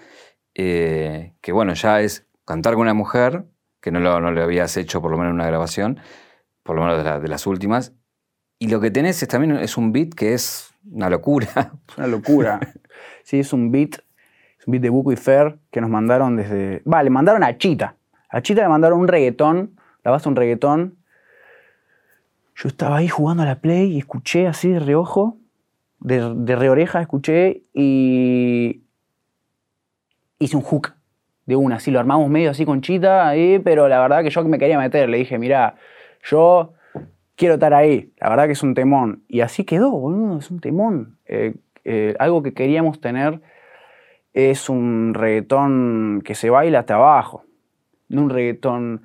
que 0.53 1.51
bueno, 1.51 1.73
ya 1.73 2.01
es 2.01 2.27
cantar 2.45 2.73
con 2.73 2.81
una 2.81 2.93
mujer, 2.93 3.45
que 3.79 3.91
no 3.91 3.99
lo, 3.99 4.19
no 4.19 4.31
lo 4.31 4.41
habías 4.43 4.75
hecho 4.75 5.01
por 5.01 5.11
lo 5.11 5.17
menos 5.17 5.31
en 5.31 5.35
una 5.35 5.45
grabación, 5.45 5.99
por 6.67 6.75
lo 6.75 6.83
menos 6.83 6.97
de, 6.99 7.03
la- 7.03 7.19
de 7.19 7.27
las 7.27 7.47
últimas, 7.47 7.93
y 8.59 8.67
lo 8.67 8.79
que 8.79 8.91
tenés 8.91 9.21
es 9.23 9.27
también 9.29 9.55
es 9.57 9.77
un 9.77 9.91
beat 9.91 10.09
que 10.13 10.33
es 10.33 10.71
una 10.91 11.09
locura. 11.09 11.47
Una 11.97 12.07
locura. 12.07 12.59
sí, 13.23 13.39
es 13.39 13.53
un 13.53 13.71
beat, 13.71 13.95
es 14.59 14.67
un 14.67 14.71
beat 14.73 14.81
de 14.83 14.89
Buco 14.89 15.11
y 15.11 15.15
Fer 15.15 15.57
que 15.71 15.81
nos 15.81 15.89
mandaron 15.89 16.35
desde... 16.35 16.81
Va, 16.91 17.01
le 17.03 17.09
mandaron 17.09 17.43
a 17.43 17.57
Chita. 17.57 17.95
A 18.29 18.41
Chita 18.41 18.61
le 18.61 18.67
mandaron 18.69 18.99
un 18.99 19.07
reggaetón, 19.07 19.79
la 20.03 20.11
base 20.11 20.27
un 20.29 20.35
reggaetón. 20.35 20.97
Yo 22.55 22.67
estaba 22.69 22.97
ahí 22.97 23.07
jugando 23.07 23.43
a 23.43 23.45
la 23.45 23.59
Play 23.59 23.91
y 23.93 23.99
escuché 23.99 24.47
así 24.47 24.69
de 24.69 24.79
reojo, 24.79 25.37
de, 25.99 26.33
de 26.35 26.55
reoreja 26.55 27.01
escuché 27.01 27.63
y 27.73 28.81
hice 30.39 30.55
un 30.57 30.63
hook 30.63 30.93
de 31.45 31.55
una, 31.55 31.75
así 31.77 31.91
lo 31.91 31.99
armamos 31.99 32.29
medio 32.29 32.51
así 32.51 32.65
con 32.65 32.81
Chita, 32.81 33.27
ahí, 33.27 33.59
pero 33.59 33.87
la 33.87 33.99
verdad 34.01 34.23
que 34.23 34.29
yo 34.29 34.43
me 34.43 34.57
quería 34.57 34.77
meter, 34.77 35.07
le 35.09 35.17
dije, 35.17 35.37
mira, 35.37 35.75
yo 36.29 36.73
quiero 37.35 37.55
estar 37.55 37.73
ahí. 37.73 38.11
La 38.19 38.29
verdad 38.29 38.45
que 38.45 38.53
es 38.53 38.63
un 38.63 38.73
temón. 38.73 39.23
Y 39.27 39.41
así 39.41 39.63
quedó, 39.63 39.91
boludo, 39.91 40.39
es 40.39 40.51
un 40.51 40.59
temón. 40.59 41.17
Eh, 41.25 41.55
eh, 41.85 42.15
algo 42.19 42.43
que 42.43 42.53
queríamos 42.53 42.99
tener 42.99 43.41
es 44.33 44.69
un 44.69 45.13
reggaetón 45.13 46.21
que 46.23 46.35
se 46.35 46.49
baila 46.49 46.79
hasta 46.79 46.95
abajo. 46.95 47.43
No 48.09 48.23
un 48.23 48.29
reggaetón 48.29 49.03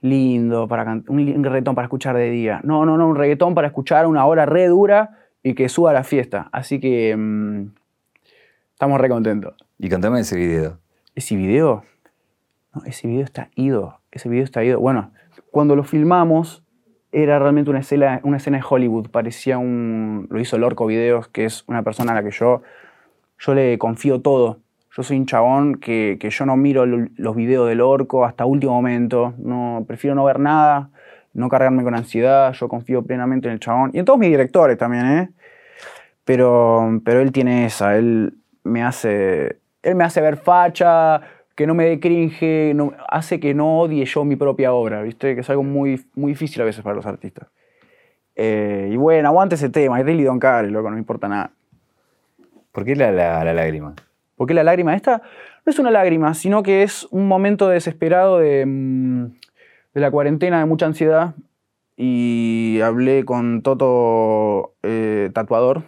lindo, 0.00 0.68
para 0.68 1.00
un 1.08 1.44
reggaetón 1.44 1.74
para 1.74 1.86
escuchar 1.86 2.16
de 2.16 2.30
día. 2.30 2.60
No, 2.64 2.84
no, 2.84 2.96
no, 2.96 3.08
un 3.08 3.16
reggaetón 3.16 3.54
para 3.54 3.68
escuchar 3.68 4.06
una 4.06 4.24
hora 4.26 4.46
re 4.46 4.66
dura 4.66 5.18
y 5.42 5.54
que 5.54 5.68
suba 5.68 5.90
a 5.90 5.94
la 5.94 6.04
fiesta. 6.04 6.48
Así 6.52 6.80
que 6.80 7.14
mm, 7.16 7.70
estamos 8.72 9.00
re 9.00 9.08
contentos. 9.08 9.54
Y 9.78 9.88
contame 9.88 10.20
ese 10.20 10.36
video. 10.36 10.78
Ese 11.14 11.36
video, 11.36 11.84
no, 12.74 12.82
ese 12.84 13.08
video 13.08 13.24
está 13.24 13.50
ido. 13.54 14.00
Ese 14.10 14.28
video 14.28 14.44
está 14.44 14.62
ido. 14.64 14.80
Bueno, 14.80 15.12
cuando 15.56 15.74
lo 15.74 15.84
filmamos 15.84 16.62
era 17.12 17.38
realmente 17.38 17.70
una 17.70 17.78
escena, 17.78 18.20
una 18.24 18.36
escena 18.36 18.58
de 18.58 18.64
Hollywood. 18.68 19.08
Parecía 19.08 19.56
un. 19.56 20.26
Lo 20.28 20.38
hizo 20.38 20.58
Lorco 20.58 20.84
Videos, 20.84 21.28
que 21.28 21.46
es 21.46 21.64
una 21.66 21.82
persona 21.82 22.12
a 22.12 22.16
la 22.16 22.22
que 22.22 22.30
yo, 22.30 22.60
yo 23.38 23.54
le 23.54 23.78
confío 23.78 24.20
todo. 24.20 24.58
Yo 24.94 25.02
soy 25.02 25.16
un 25.16 25.24
chabón 25.24 25.76
que, 25.76 26.18
que 26.20 26.28
yo 26.28 26.44
no 26.44 26.58
miro 26.58 26.84
lo- 26.84 27.08
los 27.16 27.34
videos 27.34 27.66
del 27.70 27.80
Orco 27.80 28.26
hasta 28.26 28.44
último 28.44 28.74
momento. 28.74 29.32
No, 29.38 29.82
prefiero 29.88 30.14
no 30.14 30.24
ver 30.26 30.40
nada, 30.40 30.90
no 31.32 31.48
cargarme 31.48 31.82
con 31.82 31.94
ansiedad. 31.94 32.52
Yo 32.52 32.68
confío 32.68 33.02
plenamente 33.02 33.48
en 33.48 33.54
el 33.54 33.60
chabón. 33.60 33.92
Y 33.94 33.98
en 33.98 34.04
todos 34.04 34.18
mis 34.18 34.28
directores 34.28 34.76
también, 34.76 35.06
¿eh? 35.06 35.30
Pero, 36.26 37.00
pero 37.02 37.20
él 37.22 37.32
tiene 37.32 37.64
esa, 37.64 37.96
él 37.96 38.34
me 38.62 38.82
hace, 38.82 39.58
él 39.82 39.94
me 39.94 40.04
hace 40.04 40.20
ver 40.20 40.36
facha, 40.36 41.22
que 41.56 41.66
no 41.66 41.74
me 41.74 41.86
dé 41.86 41.98
cringe, 41.98 42.72
no- 42.74 42.92
hace 43.08 43.40
que 43.40 43.54
no 43.54 43.80
odie 43.80 44.04
yo 44.04 44.24
mi 44.24 44.36
propia 44.36 44.72
obra, 44.72 45.02
¿viste? 45.02 45.34
Que 45.34 45.40
es 45.40 45.50
algo 45.50 45.64
muy, 45.64 46.04
muy 46.14 46.32
difícil 46.32 46.62
a 46.62 46.64
veces 46.64 46.84
para 46.84 46.94
los 46.94 47.06
artistas. 47.06 47.48
Eh, 48.36 48.90
y 48.92 48.96
bueno, 48.96 49.28
aguante 49.28 49.54
ese 49.56 49.70
tema, 49.70 49.98
es 49.98 50.06
Daily 50.06 50.22
Don 50.22 50.38
Care, 50.38 50.70
loco, 50.70 50.88
no 50.90 50.94
me 50.96 51.00
importa 51.00 51.26
nada. 51.28 51.50
¿Por 52.72 52.84
qué 52.84 52.94
la, 52.94 53.10
la- 53.10 53.42
la 53.44 53.54
lágrima? 53.54 53.94
Porque 54.36 54.52
la 54.54 54.62
lágrima 54.62 54.94
esta 54.94 55.22
no 55.64 55.70
es 55.70 55.78
una 55.78 55.90
lágrima, 55.90 56.34
sino 56.34 56.62
que 56.62 56.82
es 56.82 57.08
un 57.10 57.26
momento 57.26 57.68
desesperado 57.68 58.38
de, 58.38 58.64
mm, 58.66 59.24
de 59.94 60.00
la 60.00 60.10
cuarentena, 60.10 60.58
de 60.58 60.66
mucha 60.66 60.84
ansiedad. 60.86 61.34
Y 61.96 62.80
hablé 62.82 63.24
con 63.24 63.62
Toto 63.62 64.74
eh, 64.82 65.30
Tatuador. 65.32 65.84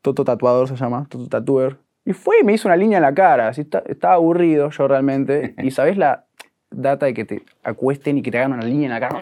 Toto 0.00 0.24
Tatuador 0.24 0.68
se 0.68 0.76
llama, 0.76 1.06
Toto 1.10 1.28
Tatuer. 1.28 1.76
Y 2.06 2.12
fue 2.14 2.36
y 2.40 2.44
me 2.44 2.54
hizo 2.54 2.68
una 2.68 2.76
línea 2.76 2.96
en 2.98 3.02
la 3.02 3.12
cara. 3.12 3.48
Así 3.48 3.60
está- 3.62 3.82
estaba 3.86 4.14
aburrido 4.14 4.70
yo 4.70 4.88
realmente. 4.88 5.54
Y 5.62 5.70
sabes 5.72 5.98
la 5.98 6.24
data 6.70 7.06
de 7.06 7.12
que 7.14 7.24
te 7.24 7.42
acuesten 7.64 8.16
y 8.18 8.22
que 8.22 8.30
te 8.30 8.38
hagan 8.38 8.52
una 8.54 8.64
línea 8.64 8.86
en 8.86 8.92
la 8.92 9.00
cara. 9.00 9.20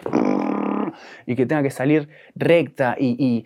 Y 1.25 1.35
que 1.35 1.45
tenga 1.45 1.61
que 1.63 1.71
salir 1.71 2.07
recta 2.35 2.95
y, 2.97 3.15
y- 3.19 3.45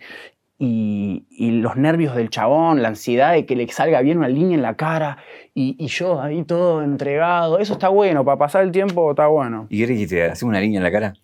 y, 0.62 1.24
y 1.30 1.52
los 1.52 1.76
nervios 1.76 2.14
del 2.14 2.28
chabón, 2.28 2.82
la 2.82 2.88
ansiedad 2.88 3.32
de 3.32 3.46
que 3.46 3.56
le 3.56 3.66
salga 3.68 4.02
bien 4.02 4.18
una 4.18 4.28
línea 4.28 4.54
en 4.56 4.60
la 4.62 4.74
cara 4.74 5.16
y, 5.54 5.74
y 5.78 5.86
yo 5.86 6.20
ahí 6.20 6.44
todo 6.44 6.82
entregado. 6.82 7.58
Eso 7.58 7.72
está 7.72 7.88
bueno, 7.88 8.26
para 8.26 8.36
pasar 8.36 8.62
el 8.64 8.70
tiempo 8.70 9.08
está 9.10 9.26
bueno. 9.28 9.66
¿Y 9.70 9.78
qué 9.80 9.86
le 9.86 9.92
dijiste? 9.94 10.22
¿Hacemos 10.24 10.50
una 10.50 10.60
línea 10.60 10.76
en 10.76 10.84
la 10.84 10.92
cara? 10.92 11.14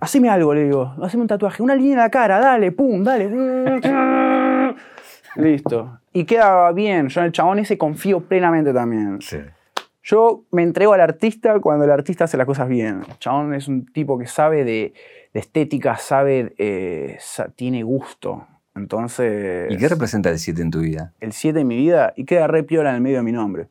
Haceme 0.00 0.28
algo, 0.28 0.52
le 0.52 0.64
digo. 0.64 0.92
Haceme 1.00 1.20
un 1.22 1.28
tatuaje. 1.28 1.62
Una 1.62 1.76
línea 1.76 1.92
en 1.92 1.98
la 1.98 2.10
cara, 2.10 2.40
dale, 2.40 2.72
pum, 2.72 3.04
dale. 3.04 3.30
Listo. 5.36 6.00
Y 6.12 6.24
queda 6.24 6.70
bien. 6.72 7.08
Yo 7.08 7.20
en 7.20 7.26
el 7.26 7.32
chabón 7.32 7.58
ese 7.58 7.78
confío 7.78 8.20
plenamente 8.20 8.72
también. 8.72 9.20
Sí. 9.20 9.38
Yo 10.02 10.44
me 10.50 10.62
entrego 10.62 10.92
al 10.94 11.00
artista 11.00 11.58
cuando 11.60 11.84
el 11.84 11.90
artista 11.90 12.24
hace 12.24 12.36
las 12.36 12.46
cosas 12.46 12.68
bien. 12.68 13.02
El 13.08 13.18
chabón 13.18 13.54
es 13.54 13.68
un 13.68 13.86
tipo 13.86 14.18
que 14.18 14.26
sabe 14.26 14.64
de, 14.64 14.92
de 15.32 15.40
estética, 15.40 15.96
sabe, 15.96 16.54
eh, 16.58 17.16
sa- 17.20 17.48
tiene 17.50 17.82
gusto. 17.82 18.46
Entonces. 18.74 19.70
¿Y 19.70 19.76
qué 19.76 19.88
representa 19.88 20.30
el 20.30 20.38
7 20.38 20.60
en 20.62 20.70
tu 20.70 20.80
vida? 20.80 21.12
el 21.20 21.32
7 21.32 21.60
en 21.60 21.68
mi 21.68 21.76
vida 21.76 22.12
y 22.16 22.24
queda 22.24 22.46
re 22.46 22.62
piola 22.64 22.90
en 22.90 22.96
el 22.96 23.00
medio 23.02 23.18
de 23.18 23.22
mi 23.22 23.32
nombre. 23.32 23.68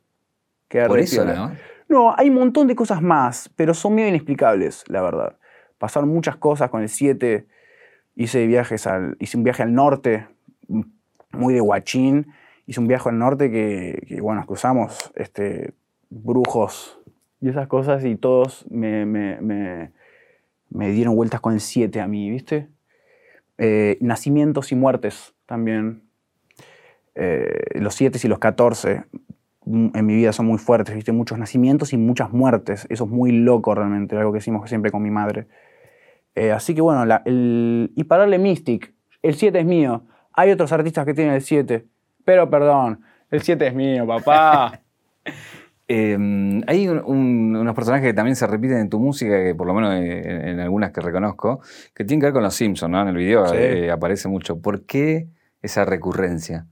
Queda 0.68 0.86
Por 0.88 0.96
re 0.96 1.02
eso, 1.02 1.16
piola. 1.22 1.34
¿no? 1.34 1.56
No, 1.88 2.14
hay 2.16 2.30
un 2.30 2.36
montón 2.36 2.66
de 2.66 2.74
cosas 2.74 3.02
más, 3.02 3.50
pero 3.54 3.74
son 3.74 3.94
medio 3.94 4.08
inexplicables, 4.08 4.84
la 4.88 5.02
verdad. 5.02 5.36
Pasaron 5.76 6.08
muchas 6.08 6.36
cosas 6.36 6.70
con 6.70 6.80
el 6.80 6.88
7. 6.88 7.46
Hice 8.16 8.46
viajes 8.46 8.86
al, 8.86 9.16
hice 9.20 9.36
un 9.36 9.44
viaje 9.44 9.62
al 9.62 9.74
norte, 9.74 10.26
muy 11.32 11.54
de 11.54 11.60
guachín. 11.60 12.26
Hice 12.66 12.80
un 12.80 12.86
viaje 12.88 13.08
al 13.08 13.18
norte 13.18 13.50
que, 13.50 14.04
que, 14.08 14.20
bueno, 14.20 14.44
cruzamos 14.46 15.12
este, 15.16 15.72
brujos 16.10 16.98
y 17.40 17.48
esas 17.48 17.66
cosas 17.66 18.04
y 18.04 18.16
todos 18.16 18.64
me, 18.70 19.04
me- 19.04 19.40
me- 19.40 19.92
me 20.70 20.90
dieron 20.90 21.14
vueltas 21.16 21.40
con 21.40 21.52
el 21.54 21.60
7 21.60 22.00
a 22.00 22.06
mí, 22.06 22.30
¿viste? 22.30 22.68
Eh, 23.58 23.98
nacimientos 24.00 24.72
y 24.72 24.74
muertes 24.76 25.34
también. 25.46 26.02
Eh, 27.14 27.78
los 27.80 27.94
7 27.94 28.18
y 28.22 28.28
los 28.28 28.38
14 28.38 29.04
mm, 29.66 29.88
en 29.94 30.06
mi 30.06 30.14
vida 30.14 30.32
son 30.32 30.46
muy 30.46 30.58
fuertes, 30.58 30.94
¿viste? 30.94 31.12
Muchos 31.12 31.38
nacimientos 31.38 31.92
y 31.92 31.96
muchas 31.98 32.32
muertes. 32.32 32.86
Eso 32.88 33.04
es 33.04 33.10
muy 33.10 33.32
loco 33.32 33.74
realmente, 33.74 34.16
algo 34.16 34.32
que 34.32 34.38
hicimos 34.38 34.68
siempre 34.68 34.90
con 34.90 35.02
mi 35.02 35.10
madre. 35.10 35.46
Eh, 36.34 36.52
así 36.52 36.74
que 36.74 36.80
bueno, 36.80 37.04
la- 37.04 37.22
el, 37.26 37.92
y 37.94 38.04
para 38.04 38.20
darle 38.22 38.38
Mystic, 38.38 38.94
el 39.22 39.34
7 39.34 39.60
es 39.60 39.66
mío. 39.66 40.04
Hay 40.34 40.50
otros 40.50 40.72
artistas 40.72 41.04
que 41.04 41.14
tienen 41.14 41.34
el 41.34 41.42
7, 41.42 41.84
pero 42.24 42.48
perdón, 42.50 43.00
el 43.30 43.42
7 43.42 43.66
es 43.66 43.74
mío, 43.74 44.06
papá. 44.06 44.80
Eh, 45.88 46.16
hay 46.68 46.88
un- 46.88 47.02
un- 47.04 47.56
unos 47.56 47.74
personajes 47.74 48.06
que 48.06 48.14
también 48.14 48.34
se 48.34 48.46
repiten 48.46 48.78
en 48.78 48.88
tu 48.88 48.98
música, 48.98 49.42
que 49.42 49.54
por 49.54 49.66
lo 49.66 49.74
menos 49.74 49.92
eh, 49.94 50.20
en, 50.24 50.48
en 50.48 50.60
algunas 50.60 50.90
que 50.90 51.02
reconozco, 51.02 51.60
que 51.92 52.04
tienen 52.04 52.20
que 52.20 52.26
ver 52.26 52.32
con 52.32 52.42
los 52.42 52.54
Simpsons, 52.54 52.90
¿no? 52.90 53.02
En 53.02 53.08
el 53.08 53.16
video 53.16 53.44
Sí. 53.48 53.56
eh, 53.58 53.90
aparece 53.90 54.26
mucho. 54.28 54.58
¿Por 54.62 54.86
qué 54.86 55.26
esa 55.60 55.84
recurrencia? 55.84 56.66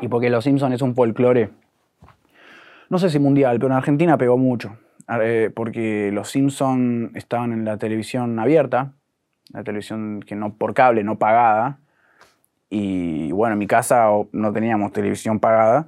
y 0.00 0.08
porque 0.08 0.30
Los 0.30 0.44
Simpsons 0.44 0.74
es 0.74 0.82
un 0.82 0.94
folclore, 0.96 1.50
no 2.88 2.98
sé 2.98 3.08
si 3.10 3.18
mundial, 3.20 3.58
pero 3.58 3.68
en 3.72 3.76
Argentina 3.76 4.16
pegó 4.18 4.36
mucho. 4.38 4.76
Eh, 5.22 5.50
porque 5.54 6.10
Los 6.12 6.30
Simpsons 6.30 7.10
estaban 7.14 7.52
en 7.52 7.64
la 7.64 7.76
televisión 7.78 8.38
abierta, 8.40 8.94
la 9.52 9.64
televisión 9.64 10.20
que 10.26 10.34
no 10.34 10.54
por 10.54 10.74
cable, 10.74 11.04
no 11.04 11.18
pagada. 11.18 11.78
Y 12.70 13.32
bueno, 13.32 13.54
en 13.54 13.58
mi 13.58 13.66
casa 13.66 14.08
no 14.32 14.52
teníamos 14.52 14.92
televisión 14.92 15.40
pagada. 15.40 15.86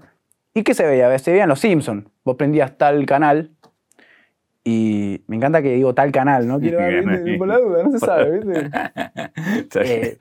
¿Y 0.55 0.63
qué 0.63 0.75
se 0.75 0.87
veía? 0.87 1.17
Se 1.19 1.33
veían 1.33 1.49
Los 1.49 1.61
Simpsons. 1.61 2.07
Vos 2.25 2.37
prendías 2.37 2.77
tal 2.77 3.07
canal 3.07 3.51
Y 4.65 5.23
me 5.27 5.37
encanta 5.37 5.63
que 5.63 5.75
digo 5.75 5.95
tal 5.95 6.13
canal, 6.13 6.47
¿no? 6.47 6.59
Quiero 6.61 6.79
ver, 6.79 7.05
¿viste? 7.07 7.39
por 7.39 7.49
la 7.49 7.59
duda, 7.59 7.83
no 7.83 7.93
se 7.93 7.99
sabe, 7.99 8.41
¿viste? 8.41 8.71
Eh, 9.83 10.19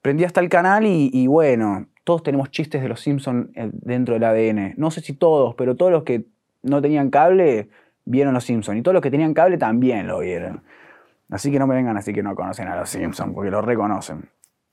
prendí 0.00 0.24
hasta 0.24 0.40
el 0.40 0.48
canal 0.48 0.86
y, 0.86 1.10
y 1.12 1.26
bueno, 1.26 1.86
todos 2.04 2.22
tenemos 2.22 2.50
chistes 2.50 2.82
de 2.82 2.88
los 2.88 3.00
Simpsons 3.00 3.48
dentro 3.54 4.14
del 4.14 4.24
ADN. 4.24 4.74
No 4.76 4.90
sé 4.90 5.00
si 5.00 5.12
todos, 5.12 5.54
pero 5.54 5.76
todos 5.76 5.92
los 5.92 6.02
que 6.02 6.24
no 6.62 6.80
tenían 6.82 7.10
cable 7.10 7.68
vieron 8.04 8.34
los 8.34 8.44
Simpsons. 8.44 8.78
Y 8.78 8.82
todos 8.82 8.94
los 8.94 9.02
que 9.02 9.10
tenían 9.10 9.34
cable 9.34 9.58
también 9.58 10.06
lo 10.06 10.20
vieron. 10.20 10.62
Así 11.32 11.50
que 11.50 11.58
no 11.58 11.66
me 11.66 11.74
vengan 11.74 11.96
así 11.96 12.12
que 12.12 12.22
no 12.22 12.34
conocen 12.34 12.68
a 12.68 12.76
los 12.76 12.90
Simpsons, 12.90 13.32
porque 13.34 13.50
los 13.50 13.64
reconocen. 13.64 14.28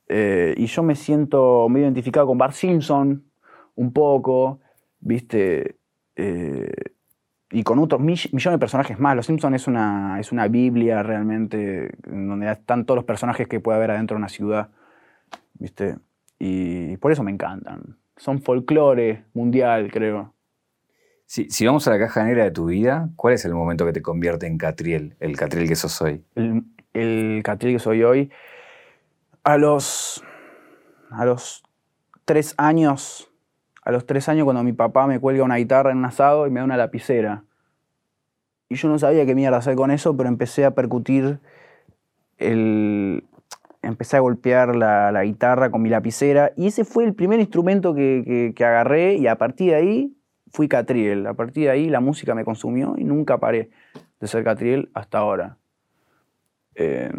Eh, 0.10 0.54
y 0.58 0.66
yo 0.66 0.84
me 0.84 0.94
siento 0.94 1.68
muy 1.70 1.80
identificado 1.82 2.28
con 2.28 2.38
Bart 2.38 2.54
Simpson, 2.54 3.24
un 3.76 3.94
poco, 3.94 4.60
¿viste? 5.00 5.78
Eh, 6.18 6.70
y 7.52 7.64
con 7.64 7.80
otros 7.80 8.02
mill- 8.02 8.30
millones 8.34 8.56
de 8.56 8.60
personajes 8.60 9.00
más. 9.00 9.16
Los 9.16 9.28
Simpsons 9.28 9.56
es 9.56 9.68
una, 9.68 10.20
es 10.20 10.34
una 10.34 10.50
biblia 10.50 11.02
realmente, 11.02 11.92
en 12.06 12.28
donde 12.28 12.52
están 12.52 12.86
todos 12.86 12.98
los 12.98 13.06
personajes 13.06 13.48
que 13.48 13.62
puede 13.62 13.78
haber 13.78 13.92
adentro 13.92 14.16
de 14.16 14.20
una 14.20 14.30
ciudad, 14.30 14.70
¿viste? 15.54 15.98
Y 16.40 16.98
por 16.98 17.14
eso 17.14 17.24
me 17.24 17.32
encantan. 17.32 17.98
Son 18.18 18.42
folclore 18.42 19.24
mundial, 19.34 19.90
creo. 19.92 20.34
Si, 21.32 21.64
vamos 21.64 21.88
a 21.88 21.92
la 21.92 22.00
caja 22.00 22.24
negra 22.24 22.44
de 22.44 22.50
tu 22.50 22.66
vida, 22.66 23.12
¿cuál 23.16 23.36
es 23.36 23.46
el 23.46 23.54
momento 23.54 23.86
que 23.86 23.94
te 23.94 24.02
convierte 24.02 24.48
en 24.48 24.58
Catriel, 24.58 25.16
el 25.20 25.38
Catriel 25.38 25.68
que 25.68 25.76
sos 25.76 26.02
hoy? 26.02 26.24
el, 26.34 26.64
el 26.96 27.44
Catriel 27.44 27.76
que 27.76 27.80
soy 27.80 28.02
hoy. 28.02 28.32
A 29.44 29.60
los, 29.60 30.24
a 31.12 31.26
los 31.26 31.62
tres 32.26 32.56
años, 32.58 33.32
a 33.84 33.92
los 33.92 34.08
tres 34.08 34.28
años 34.28 34.46
cuando 34.46 34.64
mi 34.64 34.74
papá 34.74 35.06
me 35.06 35.20
cuelga 35.20 35.44
una 35.44 35.58
guitarra 35.58 35.92
en 35.92 36.00
un 36.00 36.06
asado 36.06 36.48
y 36.48 36.50
me 36.50 36.62
da 36.62 36.64
una 36.64 36.78
lapicera. 36.78 37.44
Y 38.68 38.74
yo 38.74 38.90
no 38.90 38.98
sabía 38.98 39.24
qué 39.28 39.36
mierda 39.36 39.58
hacer 39.58 39.76
con 39.76 39.92
eso, 39.92 40.18
pero 40.18 40.30
empecé 40.30 40.66
a 40.66 40.72
percutir 40.72 41.40
el... 42.40 43.24
Empecé 43.84 44.18
a 44.18 44.22
golpear 44.22 44.76
la, 44.76 45.22
guitarra 45.24 45.70
con 45.70 45.84
mi 45.84 45.90
lapicera 45.90 46.54
y 46.58 46.66
ese 46.66 46.86
fue 46.86 47.06
el 47.06 47.14
primer 47.14 47.40
instrumento 47.40 47.94
que- 47.94 48.52
que 48.56 48.66
agarré 48.66 49.14
y 49.14 49.28
a 49.28 49.38
partir 49.38 49.70
de 49.70 49.76
ahí 49.76 50.19
fui 50.52 50.68
Catriel. 50.68 51.26
A 51.28 51.34
partir 51.34 51.66
de 51.66 51.70
ahí 51.70 51.90
la 51.90 52.00
música 52.00 52.36
me 52.36 52.46
consumió 52.46 52.96
y 52.98 53.04
nunca 53.04 53.38
paré 53.38 53.70
de 54.20 54.28
ser 54.28 54.44
Catriel 54.44 54.90
hasta 54.94 55.20
ahora. 55.20 55.58
Eh, 56.76 57.12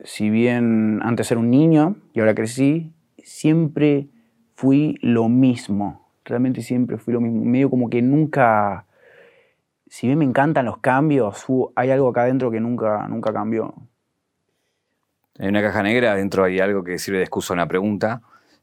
si 0.00 0.30
bien 0.30 1.00
antes 1.02 1.30
era 1.30 1.40
un 1.40 1.50
niño 1.50 1.96
y 2.12 2.20
ahora 2.20 2.34
crecí, 2.34 2.92
siempre 3.22 4.08
fui 4.54 4.98
lo 5.02 5.28
mismo. 5.28 6.10
Realmente 6.24 6.62
siempre 6.62 6.98
fui 6.98 7.14
lo 7.14 7.20
mismo. 7.20 7.44
Medio 7.44 7.70
como 7.70 7.88
que 7.88 8.02
nunca. 8.02 8.86
Si 9.88 10.06
bien 10.06 10.18
me 10.18 10.24
encantan 10.24 10.64
los 10.64 10.78
cambios, 10.78 11.46
hay 11.76 11.90
algo 11.90 12.08
acá 12.08 12.22
adentro 12.22 12.50
que 12.50 12.60
nunca, 12.60 13.06
nunca 13.08 13.32
cambió. 13.32 13.74
En 15.38 15.50
una 15.50 15.62
caja 15.62 15.82
negra, 15.82 16.12
adentro 16.12 16.44
hay 16.44 16.58
algo 16.58 16.82
que 16.82 16.98
sirve 16.98 17.18
de 17.18 17.24
excusa 17.24 17.52
a 17.52 17.54
una 17.54 17.68
pregunta. 17.68 18.22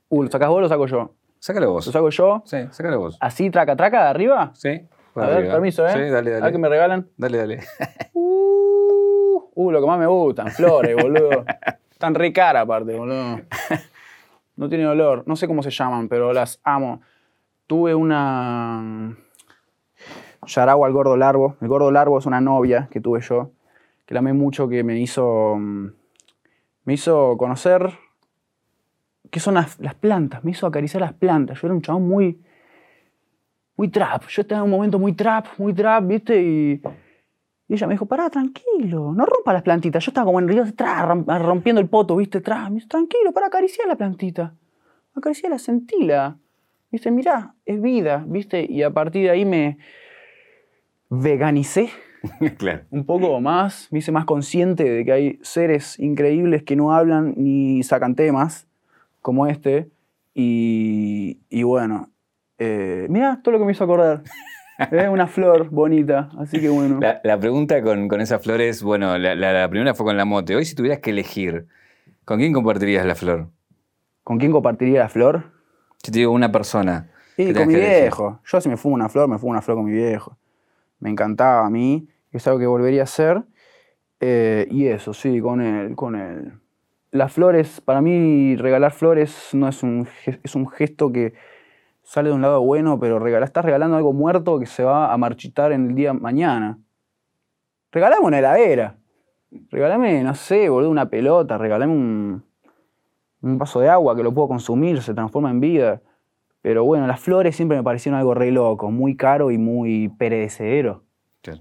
Uh, 0.09 0.23
¿lo 0.23 0.29
sacás 0.29 0.49
vos 0.49 0.57
o 0.57 0.61
lo 0.61 0.69
saco 0.69 0.87
yo? 0.87 1.13
Sácalo 1.43 1.65
¿Lo 1.65 1.71
vos. 1.73 1.83
saco 1.83 2.09
yo? 2.09 2.41
Sí, 2.45 2.55
sácalo 2.71 2.99
vos. 2.99 3.17
¿Así, 3.19 3.49
traca, 3.49 3.75
traca, 3.75 4.01
de 4.03 4.07
arriba? 4.11 4.51
Sí. 4.53 4.87
A 5.15 5.25
ver, 5.27 5.51
permiso, 5.51 5.85
¿eh? 5.85 5.91
Sí, 5.91 5.99
dale, 5.99 6.29
A 6.31 6.33
ver 6.35 6.39
dale. 6.39 6.51
que 6.53 6.57
me 6.57 6.69
regalan. 6.69 7.09
Dale, 7.17 7.37
dale. 7.37 7.59
Uh, 8.13 9.49
uh, 9.55 9.71
lo 9.71 9.81
que 9.81 9.87
más 9.87 9.99
me 9.99 10.07
gustan, 10.07 10.47
flores, 10.51 10.95
boludo. 10.95 11.43
Están 11.91 12.15
re 12.15 12.31
cara 12.31 12.61
aparte, 12.61 12.97
boludo. 12.97 13.41
No 14.55 14.69
tiene 14.69 14.87
olor. 14.87 15.23
No 15.27 15.35
sé 15.35 15.47
cómo 15.47 15.61
se 15.63 15.69
llaman, 15.69 16.07
pero 16.07 16.31
las 16.31 16.61
amo. 16.63 17.01
Tuve 17.67 17.93
una. 17.93 19.17
Yaragua 20.47 20.87
al 20.87 20.93
gordo 20.93 21.17
largo. 21.17 21.57
El 21.59 21.67
gordo 21.67 21.91
largo 21.91 22.17
es 22.19 22.25
una 22.25 22.39
novia 22.39 22.87
que 22.89 23.01
tuve 23.01 23.19
yo, 23.19 23.51
que 24.05 24.13
la 24.13 24.19
amé 24.21 24.31
mucho, 24.31 24.69
que 24.69 24.81
me 24.85 24.97
hizo. 24.97 25.55
mm, 25.57 25.87
Me 26.85 26.93
hizo 26.93 27.35
conocer. 27.37 27.91
¿Qué 29.33 29.39
son 29.39 29.55
las, 29.55 29.79
las 29.79 29.95
plantas? 29.95 30.43
Me 30.43 30.51
hizo 30.51 30.67
acariciar 30.67 31.01
las 31.01 31.13
plantas. 31.13 31.59
Yo 31.59 31.65
era 31.65 31.73
un 31.73 31.81
chabón 31.81 32.07
muy. 32.07 32.39
Muy 33.75 33.89
trap. 33.89 34.27
Yo 34.27 34.43
estaba 34.43 34.59
en 34.59 34.65
un 34.65 34.69
momento 34.69 34.99
muy 34.99 35.13
trap, 35.13 35.47
muy 35.57 35.73
trap, 35.73 36.05
¿viste? 36.05 36.39
Y. 36.39 36.81
Y 37.67 37.73
ella 37.73 37.87
me 37.87 37.95
dijo, 37.95 38.05
pará, 38.05 38.29
tranquilo, 38.29 39.11
no 39.11 39.25
rompa 39.25 39.51
las 39.51 39.63
plantitas. 39.63 40.05
Yo 40.05 40.11
estaba 40.11 40.25
como 40.25 40.39
en 40.39 40.47
río 40.47 40.63
detrás, 40.63 41.07
rompiendo 41.41 41.81
el 41.81 41.89
poto, 41.89 42.15
¿viste? 42.15 42.41
Tras. 42.41 42.69
Me 42.69 42.75
dice, 42.75 42.87
tranquilo, 42.87 43.31
para 43.33 43.47
acariciar 43.47 43.87
la 43.87 43.95
plantita. 43.95 44.53
Acariciarla, 45.15 45.57
sentila. 45.57 46.37
¿Viste? 46.91 47.09
Mirá, 47.09 47.55
es 47.65 47.81
vida, 47.81 48.23
¿viste? 48.27 48.67
Y 48.69 48.83
a 48.83 48.91
partir 48.91 49.23
de 49.23 49.29
ahí 49.31 49.45
me 49.45 49.79
veganicé 51.09 51.89
claro. 52.59 52.83
un 52.91 53.03
poco 53.03 53.41
más, 53.41 53.87
me 53.89 53.97
hice 53.97 54.11
más 54.11 54.25
consciente 54.25 54.83
de 54.83 55.03
que 55.03 55.11
hay 55.11 55.39
seres 55.41 55.99
increíbles 55.99 56.61
que 56.61 56.75
no 56.75 56.93
hablan 56.93 57.33
ni 57.35 57.81
sacan 57.81 58.13
temas, 58.13 58.67
como 59.23 59.47
este. 59.47 59.89
Y, 60.35 61.39
y 61.49 61.63
bueno, 61.63 62.11
eh, 62.59 63.07
mirá 63.09 63.41
todo 63.43 63.53
lo 63.53 63.59
que 63.59 63.65
me 63.65 63.71
hizo 63.71 63.83
acordar. 63.85 64.21
¿Eh? 64.91 65.07
Una 65.07 65.27
flor 65.27 65.69
bonita, 65.69 66.29
así 66.39 66.59
que 66.59 66.69
bueno. 66.69 66.99
La, 66.99 67.21
la 67.23 67.39
pregunta 67.39 67.81
con, 67.83 68.07
con 68.07 68.21
esas 68.21 68.41
flores, 68.43 68.81
bueno, 68.83 69.17
la, 69.19 69.35
la- 69.35 69.53
la 69.53 69.69
primera 69.69 69.93
fue 69.93 70.05
con 70.05 70.17
la 70.17 70.25
mote. 70.25 70.55
Hoy 70.55 70.65
si 70.65 70.73
tuvieras 70.75 70.99
que 70.99 71.11
elegir, 71.11 71.67
¿con 72.25 72.39
quién 72.39 72.53
compartirías 72.53 73.05
la 73.05 73.13
flor? 73.15 73.49
¿Con 74.23 74.39
quién 74.39 74.51
compartiría 74.51 74.99
la 74.99 75.09
flor? 75.09 75.51
Si 76.03 76.11
te 76.11 76.19
digo 76.19 76.31
una 76.31 76.51
persona. 76.51 77.11
Y 77.37 77.53
con 77.53 77.67
mi 77.67 77.75
elegir. 77.75 78.01
viejo. 78.01 78.39
Yo 78.45 78.61
si 78.61 78.69
me 78.69 78.77
fumo 78.77 78.95
una 78.95 79.09
flor, 79.09 79.27
me 79.29 79.37
fumo 79.37 79.51
una 79.51 79.61
flor 79.61 79.77
con 79.77 79.85
mi 79.85 79.91
viejo. 79.93 80.37
Me 80.99 81.09
encantaba 81.11 81.65
a 81.65 81.69
mí, 81.69 82.07
es 82.31 82.47
algo 82.47 82.59
que 82.59 82.65
volvería 82.67 83.01
a 83.01 83.03
hacer. 83.03 83.43
Eh, 84.19 84.67
y 84.71 84.87
eso, 84.87 85.13
sí, 85.13 85.39
con 85.39 85.61
él, 85.61 85.95
con 85.95 86.15
él. 86.15 86.53
Las 87.13 87.31
flores, 87.31 87.79
para 87.79 88.01
mí 88.01 88.55
regalar 88.55 88.91
flores 88.91 89.49
no 89.53 89.67
es 89.67 89.83
un, 89.83 90.07
es 90.43 90.55
un 90.55 90.67
gesto 90.67 91.11
que 91.11 91.35
sale 92.01 92.29
de 92.29 92.35
un 92.35 92.41
lado 92.41 92.59
bueno, 92.63 92.99
pero 92.99 93.19
regala, 93.19 93.45
estás 93.45 93.63
regalando 93.63 93.95
algo 93.95 94.13
muerto 94.13 94.57
que 94.57 94.65
se 94.65 94.83
va 94.83 95.13
a 95.13 95.17
marchitar 95.17 95.71
en 95.73 95.89
el 95.89 95.95
día 95.95 96.11
mañana. 96.13 96.79
Regalame 97.91 98.25
una 98.25 98.39
heladera. 98.39 98.95
Regálame, 99.69 100.23
no 100.23 100.33
sé, 100.33 100.67
boludo, 100.69 100.89
una 100.89 101.07
pelota. 101.07 101.59
Regálame 101.59 101.93
un, 101.93 102.43
un 103.43 103.57
vaso 103.59 103.79
de 103.79 103.89
agua 103.89 104.15
que 104.15 104.23
lo 104.23 104.33
puedo 104.33 104.47
consumir, 104.47 104.99
se 105.03 105.13
transforma 105.13 105.51
en 105.51 105.59
vida. 105.59 106.01
Pero 106.63 106.83
bueno, 106.83 107.05
las 107.05 107.19
flores 107.19 107.55
siempre 107.55 107.77
me 107.77 107.83
parecieron 107.83 108.19
algo 108.19 108.33
re 108.33 108.49
loco, 108.49 108.89
muy 108.89 109.15
caro 109.15 109.51
y 109.51 109.59
muy 109.59 110.09
perecedero. 110.09 111.03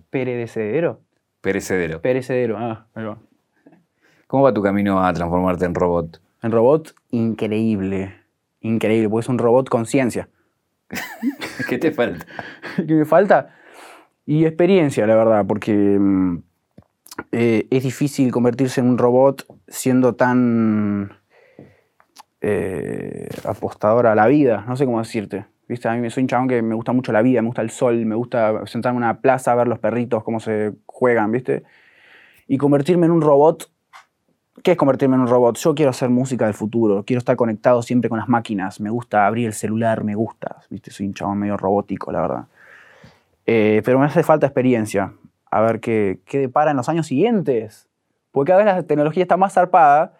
¿Perecedero? 0.08 1.00
Perecedero. 1.42 2.00
Perecedero, 2.00 2.56
ah, 2.56 2.86
va. 2.96 3.18
¿Cómo 4.32 4.44
va 4.44 4.54
tu 4.54 4.62
camino 4.62 5.04
a 5.04 5.12
transformarte 5.12 5.66
en 5.66 5.74
robot? 5.74 6.18
En 6.42 6.52
robot, 6.52 6.94
increíble. 7.10 8.14
Increíble, 8.62 9.10
porque 9.10 9.24
es 9.24 9.28
un 9.28 9.36
robot 9.36 9.68
con 9.68 9.84
ciencia. 9.84 10.30
¿Qué 11.68 11.76
te 11.76 11.92
falta? 11.92 12.24
¿Qué 12.76 12.94
me 12.94 13.04
falta? 13.04 13.50
Y 14.24 14.46
experiencia, 14.46 15.06
la 15.06 15.16
verdad, 15.16 15.44
porque 15.46 15.74
mm, 15.74 16.38
eh, 17.30 17.66
es 17.68 17.82
difícil 17.82 18.32
convertirse 18.32 18.80
en 18.80 18.86
un 18.88 18.96
robot 18.96 19.44
siendo 19.68 20.14
tan 20.14 21.12
eh, 22.40 23.28
apostador 23.44 24.06
a 24.06 24.14
la 24.14 24.28
vida. 24.28 24.64
No 24.66 24.76
sé 24.76 24.86
cómo 24.86 24.98
decirte. 25.00 25.44
¿Viste? 25.68 25.88
A 25.88 25.92
mí 25.92 26.00
me- 26.00 26.08
soy 26.08 26.22
un 26.22 26.28
chabón 26.28 26.48
que 26.48 26.62
me 26.62 26.74
gusta 26.74 26.92
mucho 26.92 27.12
la 27.12 27.20
vida, 27.20 27.42
me 27.42 27.48
gusta 27.48 27.60
el 27.60 27.68
sol, 27.68 28.06
me 28.06 28.14
gusta 28.14 28.64
sentarme 28.64 28.96
en 28.96 29.04
una 29.04 29.20
plaza 29.20 29.54
ver 29.54 29.68
los 29.68 29.78
perritos, 29.78 30.24
cómo 30.24 30.40
se 30.40 30.72
juegan, 30.86 31.30
¿viste? 31.32 31.64
Y 32.48 32.56
convertirme 32.56 33.04
en 33.04 33.12
un 33.12 33.20
robot. 33.20 33.68
¿Qué 34.62 34.72
es 34.72 34.76
convertirme 34.76 35.16
en 35.16 35.22
un 35.22 35.28
robot? 35.28 35.56
Yo 35.56 35.74
quiero 35.74 35.90
hacer 35.90 36.10
música 36.10 36.44
del 36.44 36.52
futuro, 36.52 37.04
quiero 37.06 37.18
estar 37.18 37.36
conectado 37.36 37.80
siempre 37.80 38.10
con 38.10 38.18
las 38.18 38.28
máquinas, 38.28 38.80
me 38.80 38.90
gusta 38.90 39.26
abrir 39.26 39.46
el 39.46 39.54
celular, 39.54 40.04
me 40.04 40.14
gusta, 40.14 40.58
¿viste? 40.68 40.90
Soy 40.90 41.06
un 41.06 41.14
chabón 41.14 41.38
medio 41.38 41.56
robótico, 41.56 42.12
la 42.12 42.20
verdad. 42.20 42.44
Eh, 43.46 43.80
pero 43.84 43.98
me 43.98 44.04
hace 44.04 44.22
falta 44.22 44.46
experiencia, 44.46 45.14
a 45.50 45.60
ver 45.62 45.80
qué, 45.80 46.20
qué 46.26 46.38
depara 46.38 46.70
en 46.70 46.76
los 46.76 46.88
años 46.90 47.06
siguientes. 47.06 47.88
Porque 48.30 48.52
cada 48.52 48.62
vez 48.62 48.74
la 48.74 48.82
tecnología 48.82 49.22
está 49.22 49.38
más 49.38 49.54
zarpada, 49.54 50.14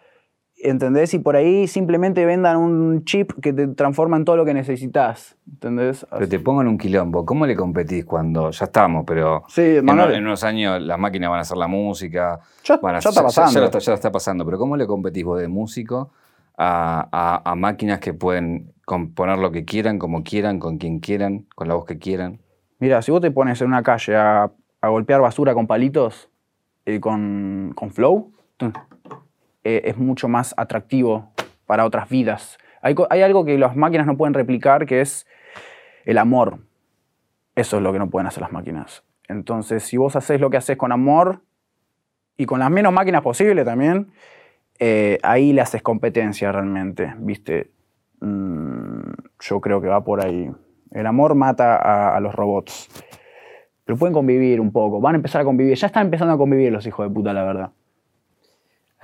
¿entendés? 0.63 1.13
Y 1.13 1.19
por 1.19 1.35
ahí 1.35 1.67
simplemente 1.67 2.25
vendan 2.25 2.57
un 2.57 3.03
chip 3.05 3.31
que 3.41 3.53
te 3.53 3.67
transforma 3.67 4.17
en 4.17 4.25
todo 4.25 4.37
lo 4.37 4.45
que 4.45 4.53
necesitas, 4.53 5.35
¿entendés? 5.47 6.05
Pero 6.09 6.27
te 6.27 6.39
pongo 6.39 6.61
en 6.61 6.67
un 6.69 6.77
quilombo. 6.77 7.25
¿Cómo 7.25 7.45
le 7.45 7.55
competís 7.55 8.05
cuando 8.05 8.49
ya 8.51 8.65
estamos, 8.65 9.03
pero 9.05 9.43
Sí, 9.49 9.61
en, 9.61 9.87
en 9.89 10.23
unos 10.25 10.43
años 10.43 10.81
las 10.81 10.97
máquinas 10.97 11.29
van 11.29 11.39
a 11.39 11.41
hacer 11.41 11.57
la 11.57 11.67
música? 11.67 12.39
Ya- 12.63 12.77
van 12.77 12.95
a- 12.95 12.99
ya 12.99 13.09
está 13.09 13.23
pasando. 13.23 13.51
Ya, 13.53 13.59
lo 13.59 13.65
está, 13.65 13.79
ya 13.79 13.91
lo 13.91 13.95
está 13.95 14.11
pasando. 14.11 14.45
Pero 14.45 14.57
¿cómo 14.57 14.77
le 14.77 14.87
competís 14.87 15.23
vos 15.23 15.39
de 15.39 15.47
músico 15.47 16.11
a, 16.57 17.07
a- 17.11 17.51
a 17.51 17.55
máquinas 17.55 17.99
que 17.99 18.13
pueden 18.13 18.73
componer 18.85 19.37
lo 19.39 19.51
que 19.51 19.65
quieran, 19.65 19.99
como 19.99 20.23
quieran, 20.23 20.59
con 20.59 20.77
quien 20.77 20.99
quieran, 20.99 21.45
con 21.55 21.67
la 21.67 21.75
voz 21.75 21.85
que 21.85 21.97
quieran? 21.97 22.39
Mira, 22.79 23.01
si 23.01 23.11
vos 23.11 23.21
te 23.21 23.31
pones 23.31 23.61
en 23.61 23.67
una 23.67 23.81
calle 23.83 24.15
a, 24.15 24.51
a 24.81 24.87
golpear 24.89 25.21
basura 25.21 25.53
con 25.53 25.67
palitos, 25.67 26.29
eh, 26.85 26.99
con, 26.99 27.71
con 27.75 27.91
flow, 27.91 28.31
eh, 29.63 29.81
es 29.85 29.97
mucho 29.97 30.27
más 30.27 30.53
atractivo 30.57 31.31
para 31.65 31.85
otras 31.85 32.09
vidas. 32.09 32.57
Hay, 32.81 33.21
algo 33.21 33.45
que 33.45 33.57
las 33.57 33.77
máquinas 33.77 34.05
no 34.05 34.17
pueden 34.17 34.33
replicar, 34.33 34.85
que 34.85 34.99
es 34.99 35.25
el 36.03 36.17
amor. 36.17 36.59
Eso 37.55 37.77
es 37.77 37.83
lo 37.83 37.93
que 37.93 37.99
no 37.99 38.09
pueden 38.09 38.27
hacer 38.27 38.41
las 38.41 38.51
máquinas. 38.51 39.03
Entonces, 39.29 39.83
si 39.83 39.95
vos 39.95 40.17
haces 40.17 40.41
lo 40.41 40.49
que 40.49 40.57
haces 40.57 40.75
con 40.75 40.91
amor 40.91 41.41
y 42.35 42.45
con 42.45 42.59
las 42.59 42.69
menos 42.69 42.91
máquinas 42.91 43.21
posible 43.21 43.63
también, 43.63 44.11
eh, 44.79 45.17
ahí 45.23 45.53
le 45.53 45.61
haces 45.61 45.81
competencia 45.81 46.51
realmente, 46.51 47.13
¿viste? 47.19 47.71
Mm, 48.19 49.13
yo 49.39 49.61
creo 49.61 49.79
que 49.79 49.87
va 49.87 50.03
por 50.03 50.19
ahí. 50.19 50.51
El 50.91 51.05
amor 51.05 51.35
mata 51.35 51.77
a, 51.77 52.17
a 52.17 52.19
los 52.19 52.35
robots. 52.35 52.89
Pero 53.85 53.97
pueden 53.97 54.13
convivir 54.13 54.59
un 54.59 54.73
poco, 54.73 54.99
van 54.99 55.15
a 55.15 55.17
empezar 55.17 55.41
a 55.41 55.45
convivir. 55.45 55.77
Ya 55.77 55.87
están 55.87 56.07
empezando 56.07 56.33
a 56.33 56.37
convivir 56.37 56.71
los 56.71 56.85
hijos 56.85 57.07
de 57.07 57.13
puta, 57.13 57.31
la 57.31 57.43
verdad. 57.43 57.71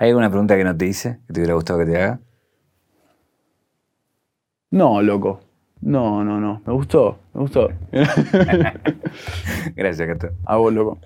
¿Hay 0.00 0.08
alguna 0.08 0.30
pregunta 0.30 0.56
que 0.56 0.64
no 0.64 0.74
te 0.74 0.86
hice, 0.86 1.20
que 1.26 1.34
te 1.34 1.40
hubiera 1.40 1.52
gustado 1.52 1.80
que 1.80 1.84
te 1.84 2.02
haga? 2.02 2.20
No, 4.70 5.02
loco. 5.02 5.40
No, 5.82 6.24
no, 6.24 6.40
no. 6.40 6.62
Me 6.66 6.72
gustó, 6.72 7.18
me 7.34 7.42
gustó. 7.42 7.68
Gracias, 9.76 10.08
Cato. 10.08 10.30
A 10.46 10.56
vos, 10.56 10.72
loco. 10.72 10.98